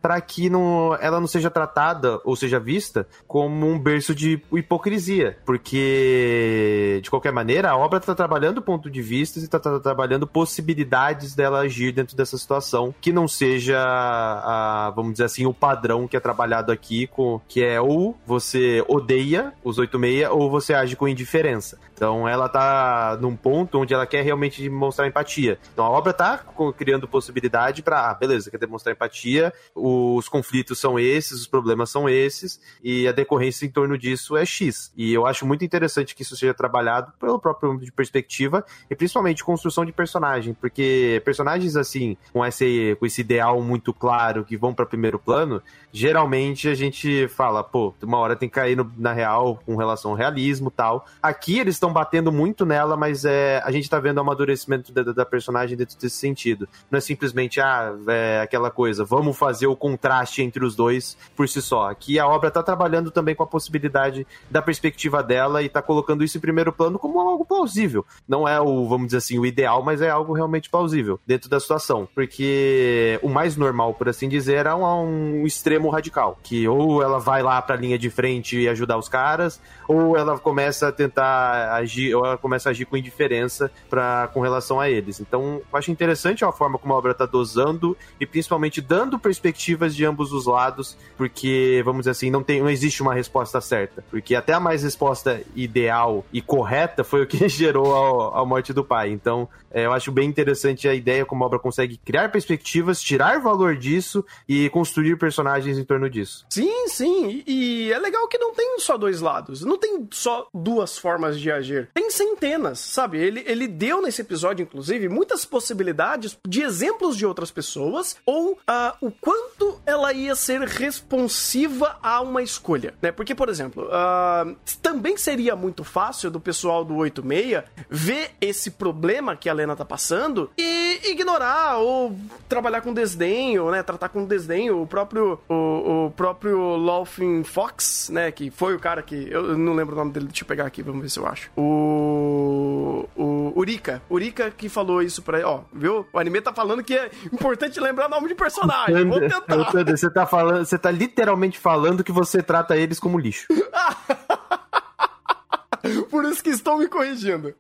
para 0.01 0.19
que 0.21 0.49
não, 0.49 0.95
ela 0.99 1.19
não 1.19 1.27
seja 1.27 1.49
tratada 1.49 2.19
ou 2.23 2.35
seja 2.35 2.59
vista 2.59 3.07
como 3.27 3.67
um 3.67 3.79
berço 3.79 4.13
de 4.13 4.41
hipocrisia, 4.51 5.37
porque 5.45 6.99
de 7.01 7.09
qualquer 7.09 7.31
maneira 7.31 7.71
a 7.71 7.77
obra 7.77 7.99
está 7.99 8.15
trabalhando 8.15 8.61
ponto 8.61 8.89
de 8.89 9.01
vista 9.01 9.39
e 9.39 9.43
está 9.43 9.59
tá, 9.59 9.79
trabalhando 9.79 10.27
possibilidades 10.27 11.35
dela 11.35 11.59
agir 11.59 11.91
dentro 11.91 12.15
dessa 12.15 12.37
situação 12.37 12.93
que 13.01 13.11
não 13.11 13.27
seja 13.27 13.79
a, 13.79 14.91
vamos 14.95 15.13
dizer 15.13 15.25
assim 15.25 15.45
o 15.45 15.53
padrão 15.53 16.07
que 16.07 16.15
é 16.15 16.19
trabalhado 16.19 16.71
aqui 16.71 17.07
com 17.07 17.41
que 17.47 17.63
é 17.63 17.79
ou 17.81 18.17
você 18.25 18.83
odeia 18.87 19.53
os 19.63 19.77
86 19.77 20.29
ou 20.29 20.49
você 20.49 20.73
age 20.73 20.95
com 20.95 21.07
indiferença. 21.07 21.79
Então 21.99 22.27
ela 22.27 22.47
tá 22.47 23.17
num 23.19 23.35
ponto 23.35 23.77
onde 23.77 23.93
ela 23.93 24.07
quer 24.07 24.23
realmente 24.23 24.61
demonstrar 24.61 25.07
empatia. 25.07 25.59
Então 25.73 25.83
a 25.85 25.89
obra 25.89 26.13
tá 26.13 26.39
criando 26.77 27.07
possibilidade 27.07 27.83
para, 27.83 28.09
ah, 28.09 28.13
beleza, 28.13 28.49
quer 28.49 28.57
demonstrar 28.57 28.95
empatia, 28.95 29.38
os 29.75 30.29
conflitos 30.29 30.79
são 30.79 30.97
esses, 30.97 31.41
os 31.41 31.47
problemas 31.47 31.89
são 31.89 32.07
esses, 32.07 32.61
e 32.83 33.07
a 33.07 33.11
decorrência 33.11 33.65
em 33.65 33.69
torno 33.69 33.97
disso 33.97 34.37
é 34.37 34.45
X. 34.45 34.91
E 34.95 35.13
eu 35.13 35.25
acho 35.25 35.45
muito 35.45 35.65
interessante 35.65 36.15
que 36.15 36.21
isso 36.21 36.35
seja 36.37 36.53
trabalhado 36.53 37.11
pelo 37.19 37.39
próprio 37.39 37.77
de 37.77 37.91
perspectiva 37.91 38.63
e 38.89 38.95
principalmente 38.95 39.43
construção 39.43 39.83
de 39.85 39.91
personagem, 39.91 40.53
porque 40.53 41.21
personagens 41.25 41.75
assim, 41.75 42.15
com 42.31 42.45
esse, 42.45 42.95
com 42.99 43.05
esse 43.05 43.21
ideal 43.21 43.61
muito 43.61 43.93
claro 43.93 44.45
que 44.45 44.55
vão 44.55 44.73
para 44.73 44.85
primeiro 44.85 45.19
plano, 45.19 45.61
geralmente 45.91 46.69
a 46.69 46.75
gente 46.75 47.27
fala, 47.27 47.63
pô, 47.63 47.93
uma 48.01 48.17
hora 48.17 48.35
tem 48.35 48.47
que 48.47 48.55
cair 48.55 48.77
no, 48.77 48.91
na 48.97 49.11
real 49.11 49.61
com 49.65 49.75
relação 49.75 50.11
ao 50.11 50.17
realismo 50.17 50.71
tal. 50.71 51.05
Aqui 51.21 51.59
eles 51.59 51.75
estão 51.75 51.89
estão 51.89 51.93
batendo 51.93 52.31
muito 52.31 52.65
nela, 52.65 52.95
mas 52.95 53.25
é, 53.25 53.61
a 53.65 53.71
gente 53.71 53.89
tá 53.89 53.99
vendo 53.99 54.17
o 54.17 54.21
amadurecimento 54.21 54.91
da, 54.91 55.03
da 55.03 55.25
personagem 55.25 55.75
dentro 55.75 55.97
desse 55.97 56.15
sentido. 56.15 56.69
Não 56.89 56.97
é 56.97 57.01
simplesmente, 57.01 57.59
ah, 57.59 57.93
é 58.07 58.41
aquela 58.41 58.69
coisa, 58.69 59.03
vamos 59.03 59.28
fazer 59.33 59.67
o 59.67 59.75
contraste 59.75 60.41
entre 60.41 60.63
os 60.63 60.75
dois 60.75 61.17
por 61.35 61.47
si 61.47 61.61
só. 61.61 61.89
Aqui 61.89 62.19
a 62.19 62.27
obra 62.27 62.51
tá 62.51 62.63
trabalhando 62.63 63.11
também 63.11 63.35
com 63.35 63.43
a 63.43 63.47
possibilidade 63.47 64.25
da 64.49 64.61
perspectiva 64.61 65.23
dela 65.23 65.61
e 65.61 65.69
tá 65.69 65.81
colocando 65.81 66.23
isso 66.23 66.37
em 66.37 66.41
primeiro 66.41 66.71
plano 66.71 66.99
como 66.99 67.19
algo 67.19 67.45
plausível. 67.45 68.05
Não 68.27 68.47
é 68.47 68.59
o, 68.59 68.87
vamos 68.87 69.07
dizer 69.07 69.17
assim, 69.17 69.39
o 69.39 69.45
ideal, 69.45 69.83
mas 69.83 70.01
é 70.01 70.09
algo 70.09 70.33
realmente 70.33 70.69
plausível 70.69 71.19
dentro 71.25 71.49
da 71.49 71.59
situação. 71.59 72.07
Porque 72.13 73.19
o 73.21 73.29
mais 73.29 73.55
normal, 73.55 73.93
por 73.93 74.09
assim 74.09 74.27
dizer, 74.27 74.65
é 74.65 74.73
um, 74.73 75.41
um 75.41 75.45
extremo 75.45 75.89
radical. 75.89 76.37
Que 76.41 76.67
ou 76.67 77.01
ela 77.03 77.19
vai 77.19 77.43
lá 77.43 77.61
pra 77.61 77.75
linha 77.75 77.97
de 77.97 78.09
frente 78.09 78.59
e 78.59 78.69
ajudar 78.69 78.97
os 78.97 79.09
caras, 79.09 79.61
ou 79.87 80.17
ela 80.17 80.37
começa 80.39 80.87
a 80.87 80.91
tentar 80.91 81.73
agir, 81.73 82.15
ou 82.15 82.25
ela 82.25 82.37
começa 82.37 82.69
a 82.69 82.71
agir 82.71 82.85
com 82.85 82.97
indiferença 82.97 83.71
pra, 83.89 84.29
com 84.33 84.41
relação 84.41 84.79
a 84.79 84.89
eles. 84.89 85.19
Então, 85.19 85.61
eu 85.71 85.77
acho 85.77 85.91
interessante 85.91 86.43
a 86.43 86.51
forma 86.51 86.77
como 86.77 86.93
a 86.93 86.97
obra 86.97 87.11
está 87.11 87.25
dosando 87.25 87.95
e 88.19 88.25
principalmente 88.25 88.81
dando 88.81 89.18
perspectivas 89.19 89.95
de 89.95 90.05
ambos 90.05 90.31
os 90.31 90.45
lados, 90.45 90.97
porque, 91.17 91.81
vamos 91.83 92.01
dizer 92.01 92.11
assim, 92.11 92.31
não, 92.31 92.43
tem, 92.43 92.61
não 92.61 92.69
existe 92.69 93.01
uma 93.01 93.13
resposta 93.13 93.59
certa. 93.61 94.03
Porque 94.09 94.35
até 94.35 94.53
a 94.53 94.59
mais 94.59 94.83
resposta 94.83 95.41
ideal 95.55 96.25
e 96.31 96.41
correta 96.41 97.03
foi 97.03 97.23
o 97.23 97.27
que 97.27 97.47
gerou 97.49 98.33
a, 98.33 98.41
a 98.41 98.45
morte 98.45 98.73
do 98.73 98.83
pai. 98.83 99.11
Então, 99.11 99.47
é, 99.71 99.85
eu 99.85 99.93
acho 99.93 100.11
bem 100.11 100.27
interessante 100.27 100.87
a 100.87 100.93
ideia 100.93 101.25
como 101.25 101.43
a 101.43 101.47
obra 101.47 101.59
consegue 101.59 101.97
criar 101.97 102.31
perspectivas, 102.31 103.01
tirar 103.01 103.39
valor 103.39 103.75
disso 103.75 104.25
e 104.47 104.69
construir 104.69 105.17
personagens 105.17 105.77
em 105.77 105.83
torno 105.83 106.09
disso. 106.09 106.45
Sim, 106.49 106.87
sim. 106.87 107.43
E 107.45 107.91
é 107.91 107.99
legal 107.99 108.27
que 108.27 108.37
não 108.37 108.53
tem 108.53 108.79
só 108.79 108.97
dois 108.97 109.21
lados. 109.21 109.63
Não 109.63 109.77
tem 109.77 110.07
só 110.11 110.47
duas 110.53 110.97
formas 110.97 111.39
de 111.39 111.51
agir 111.51 111.89
tem 111.93 112.09
centenas, 112.09 112.79
sabe? 112.79 113.17
Ele, 113.17 113.43
ele 113.45 113.67
deu 113.67 114.01
nesse 114.01 114.21
episódio, 114.21 114.63
inclusive, 114.63 115.09
muitas 115.09 115.45
possibilidades 115.45 116.37
de 116.47 116.61
exemplos 116.61 117.17
de 117.17 117.25
outras 117.25 117.51
pessoas 117.51 118.17
ou 118.25 118.53
uh, 118.53 119.08
o 119.09 119.11
quanto 119.19 119.81
ela 119.85 120.13
ia 120.13 120.35
ser 120.35 120.61
responsiva 120.61 121.97
a 122.01 122.21
uma 122.21 122.43
escolha, 122.43 122.93
né? 123.01 123.11
Porque, 123.11 123.33
por 123.33 123.49
exemplo, 123.49 123.87
uh, 123.87 124.55
também 124.83 125.17
seria 125.17 125.55
muito 125.55 125.83
fácil 125.83 126.29
do 126.29 126.39
pessoal 126.39 126.85
do 126.85 126.95
86 126.95 127.63
ver 127.89 128.31
esse 128.39 128.71
problema 128.71 129.35
que 129.35 129.49
a 129.49 129.53
Lena 129.53 129.75
tá 129.75 129.83
passando 129.83 130.51
e 130.55 131.11
ignorar 131.11 131.77
ou 131.77 132.15
trabalhar 132.47 132.81
com 132.81 132.93
desdenho, 132.93 133.71
né? 133.71 133.81
Tratar 133.81 134.09
com 134.09 134.23
desdenho 134.25 134.81
o 134.81 134.85
próprio 134.85 135.39
o, 135.49 136.05
o 136.05 136.11
próprio 136.11 136.77
Laughing 136.77 137.43
Fox, 137.43 138.09
né? 138.11 138.31
Que 138.31 138.51
foi 138.51 138.75
o 138.75 138.79
cara 138.79 139.01
que 139.01 139.27
eu 139.31 139.57
não 139.57 139.73
lembro 139.73 139.95
o 139.95 139.97
nome 139.97 140.11
dele, 140.11 140.27
deixa 140.27 140.43
eu 140.43 140.47
pegar 140.47 140.65
aqui, 140.67 140.83
vamos 140.83 141.01
ver 141.01 141.09
se 141.09 141.17
eu 141.17 141.25
acho 141.25 141.49
o. 141.57 143.07
O 143.15 143.53
Urika. 143.55 144.01
Urika 144.09 144.51
que 144.51 144.69
falou 144.69 145.01
isso 145.01 145.21
pra. 145.21 145.45
Ó, 145.47 145.61
viu? 145.73 146.05
O 146.13 146.19
anime 146.19 146.41
tá 146.41 146.53
falando 146.53 146.83
que 146.83 146.95
é 146.95 147.09
importante 147.31 147.79
lembrar 147.79 148.07
o 148.07 148.09
nome 148.09 148.27
de 148.27 148.35
personagem. 148.35 148.95
Tentar. 149.05 149.97
Você 149.97 150.09
tá 150.09 150.25
falando. 150.25 150.65
Você 150.65 150.77
tá 150.77 150.91
literalmente 150.91 151.59
falando 151.59 152.03
que 152.03 152.11
você 152.11 152.41
trata 152.41 152.77
eles 152.77 152.99
como 152.99 153.17
lixo. 153.17 153.47
Por 156.09 156.25
isso 156.25 156.43
que 156.43 156.49
estão 156.49 156.77
me 156.77 156.87
corrigindo. 156.87 157.53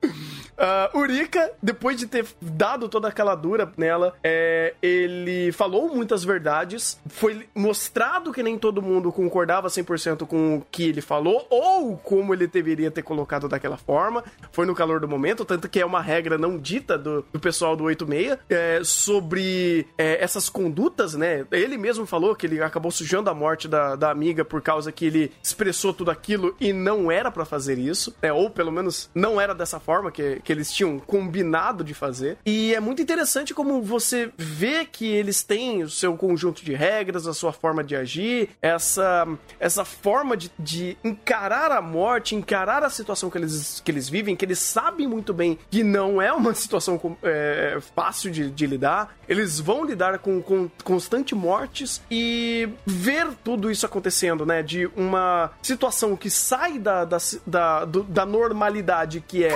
Uh, 0.59 0.99
Urika, 0.99 1.51
depois 1.63 1.97
de 1.97 2.05
ter 2.05 2.25
dado 2.41 2.89
toda 2.89 3.07
aquela 3.07 3.33
dura 3.33 3.71
nela, 3.77 4.13
é, 4.21 4.73
ele 4.81 5.51
falou 5.53 5.95
muitas 5.95 6.23
verdades. 6.23 6.99
Foi 7.07 7.47
mostrado 7.55 8.33
que 8.33 8.43
nem 8.43 8.57
todo 8.57 8.81
mundo 8.81 9.11
concordava 9.11 9.69
100% 9.69 10.27
com 10.27 10.57
o 10.57 10.65
que 10.69 10.89
ele 10.89 11.01
falou, 11.01 11.47
ou 11.49 11.95
como 11.97 12.33
ele 12.33 12.45
deveria 12.45 12.91
ter 12.91 13.03
colocado 13.03 13.47
daquela 13.47 13.77
forma. 13.77 14.23
Foi 14.51 14.65
no 14.65 14.75
calor 14.75 14.99
do 14.99 15.07
momento, 15.07 15.45
tanto 15.45 15.69
que 15.69 15.79
é 15.79 15.85
uma 15.85 16.01
regra 16.01 16.37
não 16.37 16.57
dita 16.57 16.97
do, 16.97 17.25
do 17.31 17.39
pessoal 17.39 17.75
do 17.75 17.85
86 17.85 18.37
é, 18.49 18.81
sobre 18.83 19.87
é, 19.97 20.21
essas 20.21 20.49
condutas, 20.49 21.13
né? 21.13 21.45
Ele 21.51 21.77
mesmo 21.77 22.05
falou 22.05 22.35
que 22.35 22.45
ele 22.45 22.61
acabou 22.61 22.91
sujando 22.91 23.29
a 23.29 23.33
morte 23.33 23.67
da, 23.67 23.95
da 23.95 24.11
amiga 24.11 24.43
por 24.43 24.61
causa 24.61 24.91
que 24.91 25.05
ele 25.05 25.31
expressou 25.41 25.93
tudo 25.93 26.11
aquilo 26.11 26.55
e 26.59 26.73
não 26.73 27.11
era 27.11 27.31
para 27.31 27.45
fazer 27.45 27.77
isso, 27.77 28.15
né? 28.21 28.33
ou 28.33 28.49
pelo 28.49 28.71
menos 28.71 29.09
não 29.13 29.39
era 29.39 29.53
dessa 29.53 29.79
forma 29.79 30.11
que, 30.11 30.41
que 30.43 30.48
eles 30.51 30.71
tinham 30.71 30.99
combinado 30.99 31.83
de 31.83 31.93
fazer. 31.93 32.37
E 32.45 32.73
é 32.73 32.79
muito 32.79 33.01
interessante 33.01 33.53
como 33.53 33.81
você 33.81 34.31
vê 34.37 34.85
que 34.85 35.07
eles 35.07 35.43
têm 35.43 35.83
o 35.83 35.89
seu 35.89 36.15
conjunto 36.15 36.63
de 36.63 36.73
regras, 36.73 37.27
a 37.27 37.33
sua 37.33 37.51
forma 37.51 37.83
de 37.83 37.95
agir, 37.95 38.49
essa, 38.61 39.27
essa 39.59 39.85
forma 39.85 40.35
de, 40.35 40.51
de 40.57 40.97
encarar 41.03 41.71
a 41.71 41.81
morte, 41.81 42.35
encarar 42.35 42.83
a 42.83 42.89
situação 42.89 43.29
que 43.29 43.37
eles, 43.37 43.81
que 43.83 43.91
eles 43.91 44.09
vivem, 44.09 44.35
que 44.35 44.45
eles 44.45 44.59
sabem 44.59 45.07
muito 45.07 45.33
bem 45.33 45.57
que 45.69 45.83
não 45.83 46.21
é 46.21 46.31
uma 46.31 46.53
situação 46.53 46.99
é, 47.23 47.77
fácil 47.95 48.31
de, 48.31 48.49
de 48.49 48.67
lidar. 48.67 49.15
Eles 49.27 49.59
vão 49.59 49.83
lidar 49.83 50.19
com, 50.19 50.41
com 50.41 50.69
constante 50.83 51.35
mortes 51.35 52.01
e 52.09 52.69
ver 52.85 53.27
tudo 53.43 53.69
isso 53.69 53.85
acontecendo, 53.85 54.45
né? 54.45 54.63
De 54.63 54.87
uma 54.95 55.51
situação 55.61 56.15
que 56.15 56.29
sai 56.29 56.79
da, 56.79 57.05
da, 57.05 57.17
da, 57.45 57.85
do, 57.85 58.03
da 58.03 58.25
normalidade 58.25 59.23
que 59.27 59.43
é 59.43 59.53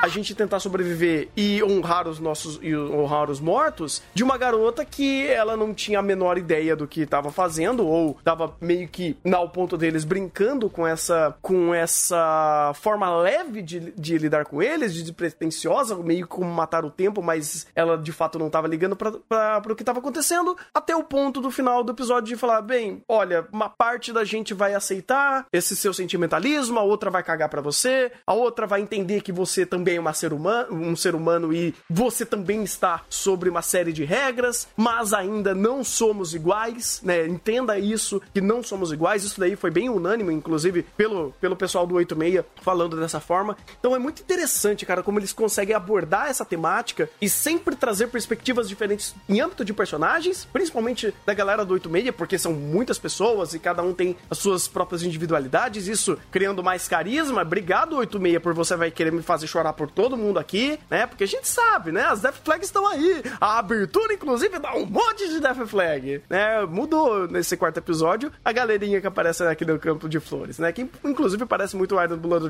a 0.00 0.08
gente 0.08 0.27
tentar 0.34 0.60
sobreviver 0.60 1.28
e 1.36 1.62
honrar 1.62 2.08
os 2.08 2.18
nossos 2.18 2.58
e 2.62 2.76
honrar 2.76 3.30
os 3.30 3.40
mortos 3.40 4.02
de 4.14 4.22
uma 4.22 4.36
garota 4.36 4.84
que 4.84 5.26
ela 5.26 5.56
não 5.56 5.74
tinha 5.74 5.98
a 5.98 6.02
menor 6.02 6.38
ideia 6.38 6.74
do 6.74 6.86
que 6.86 7.02
estava 7.02 7.30
fazendo 7.30 7.86
ou 7.86 8.16
estava 8.18 8.56
meio 8.60 8.88
que 8.88 9.16
ao 9.32 9.48
ponto 9.48 9.76
deles 9.76 10.04
brincando 10.04 10.68
com 10.70 10.86
essa 10.86 11.36
com 11.42 11.74
essa 11.74 12.72
forma 12.74 13.14
leve 13.20 13.62
de, 13.62 13.92
de 13.92 14.18
lidar 14.18 14.44
com 14.44 14.62
eles, 14.62 14.94
de 14.94 15.02
despretensiosa, 15.02 15.96
meio 15.96 16.26
como 16.26 16.50
matar 16.50 16.84
o 16.84 16.90
tempo, 16.90 17.22
mas 17.22 17.66
ela 17.74 17.96
de 17.96 18.12
fato 18.12 18.38
não 18.38 18.46
estava 18.46 18.68
ligando 18.68 18.96
para 18.96 19.62
o 19.66 19.76
que 19.76 19.82
estava 19.82 19.98
acontecendo, 19.98 20.56
até 20.72 20.94
o 20.94 21.04
ponto 21.04 21.40
do 21.40 21.50
final 21.50 21.82
do 21.82 21.92
episódio 21.92 22.34
de 22.34 22.36
falar, 22.36 22.62
bem, 22.62 23.02
olha, 23.08 23.46
uma 23.52 23.68
parte 23.68 24.12
da 24.12 24.24
gente 24.24 24.54
vai 24.54 24.74
aceitar 24.74 25.46
esse 25.52 25.76
seu 25.76 25.92
sentimentalismo, 25.92 26.78
a 26.78 26.82
outra 26.82 27.10
vai 27.10 27.22
cagar 27.22 27.48
para 27.48 27.60
você, 27.60 28.12
a 28.26 28.34
outra 28.34 28.66
vai 28.66 28.80
entender 28.80 29.22
que 29.22 29.32
você 29.32 29.64
também 29.64 29.96
é 29.96 30.00
uma 30.00 30.12
ser 30.18 30.32
humano, 30.32 30.74
um 30.74 30.96
ser 30.96 31.14
humano 31.14 31.52
e 31.52 31.74
você 31.88 32.26
também 32.26 32.62
está 32.62 33.02
sobre 33.08 33.48
uma 33.48 33.62
série 33.62 33.92
de 33.92 34.04
regras, 34.04 34.68
mas 34.76 35.12
ainda 35.12 35.54
não 35.54 35.82
somos 35.84 36.34
iguais, 36.34 37.00
né? 37.02 37.26
Entenda 37.26 37.78
isso, 37.78 38.20
que 38.32 38.40
não 38.40 38.62
somos 38.62 38.92
iguais. 38.92 39.24
Isso 39.24 39.40
daí 39.40 39.56
foi 39.56 39.70
bem 39.70 39.88
unânime, 39.88 40.34
inclusive, 40.34 40.82
pelo, 40.96 41.32
pelo 41.40 41.56
pessoal 41.56 41.86
do 41.86 41.94
86 41.94 42.44
falando 42.62 42.98
dessa 42.98 43.20
forma. 43.20 43.56
Então 43.78 43.94
é 43.94 43.98
muito 43.98 44.22
interessante, 44.22 44.84
cara, 44.84 45.02
como 45.02 45.18
eles 45.18 45.32
conseguem 45.32 45.74
abordar 45.74 46.28
essa 46.28 46.44
temática 46.44 47.08
e 47.20 47.28
sempre 47.28 47.76
trazer 47.76 48.08
perspectivas 48.08 48.68
diferentes 48.68 49.14
em 49.28 49.40
âmbito 49.40 49.64
de 49.64 49.72
personagens, 49.72 50.46
principalmente 50.52 51.14
da 51.24 51.34
galera 51.34 51.64
do 51.64 51.74
86, 51.74 52.14
porque 52.16 52.38
são 52.38 52.52
muitas 52.52 52.98
pessoas 52.98 53.54
e 53.54 53.58
cada 53.58 53.82
um 53.82 53.94
tem 53.94 54.16
as 54.30 54.38
suas 54.38 54.66
próprias 54.66 55.02
individualidades, 55.02 55.86
isso 55.86 56.18
criando 56.30 56.62
mais 56.62 56.88
carisma. 56.88 57.42
Obrigado, 57.42 57.96
86, 57.96 58.42
por 58.42 58.54
você 58.54 58.76
vai 58.76 58.90
querer 58.90 59.12
me 59.12 59.22
fazer 59.22 59.46
chorar 59.46 59.72
por 59.72 59.90
todo 59.98 60.16
mundo 60.16 60.38
aqui, 60.38 60.78
né? 60.88 61.08
Porque 61.08 61.24
a 61.24 61.26
gente 61.26 61.48
sabe, 61.48 61.90
né? 61.90 62.02
As 62.04 62.20
Death 62.20 62.36
Flags 62.44 62.68
estão 62.68 62.86
aí. 62.86 63.20
A 63.40 63.58
abertura, 63.58 64.14
inclusive, 64.14 64.56
dá 64.60 64.72
um 64.76 64.86
monte 64.86 65.28
de 65.28 65.40
Death 65.40 65.66
Flag, 65.66 66.22
né? 66.30 66.64
Mudou 66.66 67.26
nesse 67.26 67.56
quarto 67.56 67.78
episódio 67.78 68.30
a 68.44 68.52
galerinha 68.52 69.00
que 69.00 69.08
aparece 69.08 69.42
aqui 69.42 69.64
no 69.64 69.76
campo 69.76 70.08
de 70.08 70.20
flores, 70.20 70.60
né? 70.60 70.70
Que 70.70 70.88
inclusive 71.02 71.44
parece 71.46 71.76
muito 71.76 71.96
o 71.96 72.00
Iron 72.00 72.16
Blood 72.16 72.48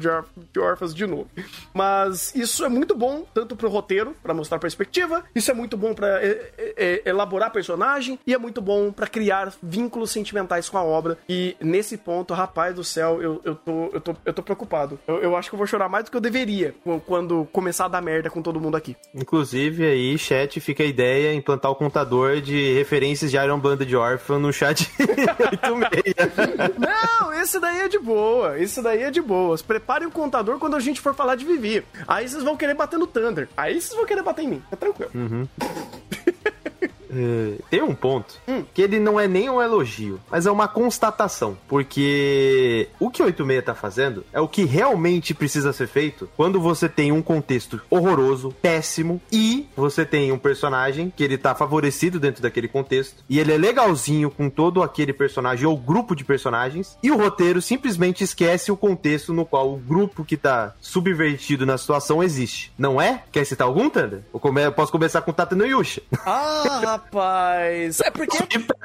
de 0.53 0.61
Orphans 0.61 0.95
de 0.95 1.07
novo. 1.07 1.27
Mas 1.73 2.35
isso 2.35 2.67
é 2.67 2.69
muito 2.69 2.95
bom, 2.95 3.25
tanto 3.33 3.57
pro 3.57 3.71
roteiro, 3.71 4.15
para 4.23 4.35
mostrar 4.35 4.59
perspectiva, 4.59 5.25
isso 5.35 5.51
é 5.51 5.55
muito 5.55 5.75
bom 5.75 5.95
para 5.95 6.23
é, 6.23 6.53
é, 6.59 7.03
elaborar 7.07 7.51
personagem 7.51 8.19
e 8.27 8.35
é 8.35 8.39
muito 8.39 8.61
bom 8.61 8.93
para 8.93 9.07
criar 9.07 9.55
vínculos 9.63 10.11
sentimentais 10.11 10.69
com 10.69 10.77
a 10.77 10.85
obra. 10.85 11.17
E 11.27 11.57
nesse 11.63 11.97
ponto, 11.97 12.35
rapaz 12.35 12.75
do 12.75 12.85
céu, 12.85 13.23
eu, 13.23 13.41
eu, 13.43 13.55
tô, 13.55 13.89
eu, 13.95 14.01
tô, 14.03 14.17
eu 14.27 14.35
tô 14.35 14.43
preocupado. 14.43 14.99
Eu, 15.09 15.23
eu 15.23 15.35
acho 15.35 15.49
que 15.49 15.55
eu 15.55 15.59
vou 15.59 15.67
chorar 15.67 15.89
mais 15.89 16.05
do 16.05 16.11
que 16.11 16.17
eu 16.19 16.21
deveria 16.21 16.75
quando 17.07 17.38
começar 17.47 17.87
a 17.87 17.89
dar 17.89 18.01
merda 18.01 18.31
com 18.31 18.43
todo 18.43 18.61
mundo 18.61 18.77
aqui. 18.77 18.97
Inclusive, 19.15 19.85
aí, 19.85 20.19
chat, 20.19 20.61
fica 20.61 20.83
a 20.83 20.87
ideia 20.87 21.35
implantar 21.35 21.71
o 21.71 21.75
contador 21.75 22.41
de 22.41 22.75
referências 22.75 23.31
de 23.31 23.37
Iron 23.37 23.59
Band 23.59 23.79
de 23.79 23.97
Orphan 23.97 24.39
no 24.39 24.53
chat 24.53 24.91
86. 24.99 26.79
Não, 26.79 27.33
esse 27.35 27.61
daí 27.61 27.81
é 27.81 27.89
de 27.89 27.99
boa. 27.99 28.59
Esse 28.59 28.83
daí 28.83 29.03
é 29.03 29.11
de 29.11 29.21
boas. 29.21 29.63
Preparem 29.63 30.07
o 30.07 30.11
contador 30.11 30.59
quando 30.59 30.77
a 30.77 30.81
gente 30.81 31.01
for 31.01 31.15
falar 31.15 31.35
de 31.35 31.45
Vivi. 31.45 31.85
Aí 32.07 32.29
vocês 32.29 32.43
vão 32.43 32.57
querer 32.57 32.75
bater 32.75 32.99
no 32.99 33.07
Thunder. 33.07 33.49
Aí 33.57 33.81
vocês 33.81 33.95
vão 33.95 34.07
querer 34.07 34.23
bater 34.23 34.45
em 34.45 34.49
mim. 34.49 34.63
É 34.71 34.77
tranquilo. 34.77 35.11
Uhum. 35.15 35.49
É, 37.11 37.55
tem 37.71 37.83
um 37.83 37.95
ponto 37.95 38.35
hum. 38.47 38.65
que 38.73 38.83
ele 38.83 38.99
não 38.99 39.19
é 39.19 39.27
nem 39.27 39.49
um 39.49 39.61
elogio, 39.61 40.21
mas 40.31 40.47
é 40.47 40.51
uma 40.51 40.69
constatação. 40.69 41.57
Porque 41.69 42.89
o 42.99 43.11
que 43.11 43.23
o 43.23 43.27
86 43.27 43.65
tá 43.65 43.75
fazendo 43.75 44.25
é 44.33 44.41
o 44.41 44.49
que 44.49 44.65
realmente 44.65 45.35
precisa 45.35 45.73
ser 45.73 45.87
feito 45.87 46.29
quando 46.37 46.61
você 46.61 46.89
tem 46.89 47.13
um 47.13 47.23
contexto 47.23 47.81
horroroso, 47.91 48.55
péssimo, 48.61 49.21
e 49.31 49.67
você 49.77 50.05
tem 50.05 50.33
um 50.33 50.39
personagem 50.39 51.13
que 51.15 51.25
ele 51.25 51.39
tá 51.39 51.55
favorecido 51.55 52.21
dentro 52.21 52.43
daquele 52.43 52.69
contexto, 52.69 53.25
e 53.29 53.39
ele 53.39 53.53
é 53.53 53.59
legalzinho 53.59 54.31
com 54.31 54.49
todo 54.51 54.83
aquele 54.83 55.13
personagem 55.13 55.67
ou 55.67 55.77
grupo 55.77 56.15
de 56.15 56.25
personagens, 56.25 56.97
e 57.03 57.11
o 57.11 57.17
roteiro 57.17 57.61
simplesmente 57.61 58.25
esquece 58.25 58.71
o 58.71 58.77
contexto 58.77 59.33
no 59.33 59.45
qual 59.45 59.73
o 59.73 59.77
grupo 59.77 60.25
que 60.25 60.37
tá 60.37 60.75
subvertido 60.81 61.67
na 61.67 61.79
situação 61.79 62.23
existe. 62.23 62.73
Não 62.79 63.01
é? 63.01 63.23
Quer 63.31 63.45
citar 63.45 63.67
algum, 63.67 63.89
Thunder? 63.89 64.23
Eu 64.33 64.73
posso 64.73 64.93
começar 64.93 65.21
com 65.23 65.33
Tata 65.33 65.55
no 65.55 65.67
Yusha. 65.67 66.03
Ah, 66.25 66.98
rapaz. 66.99 68.01
É 68.01 68.11
porque. 68.11 68.39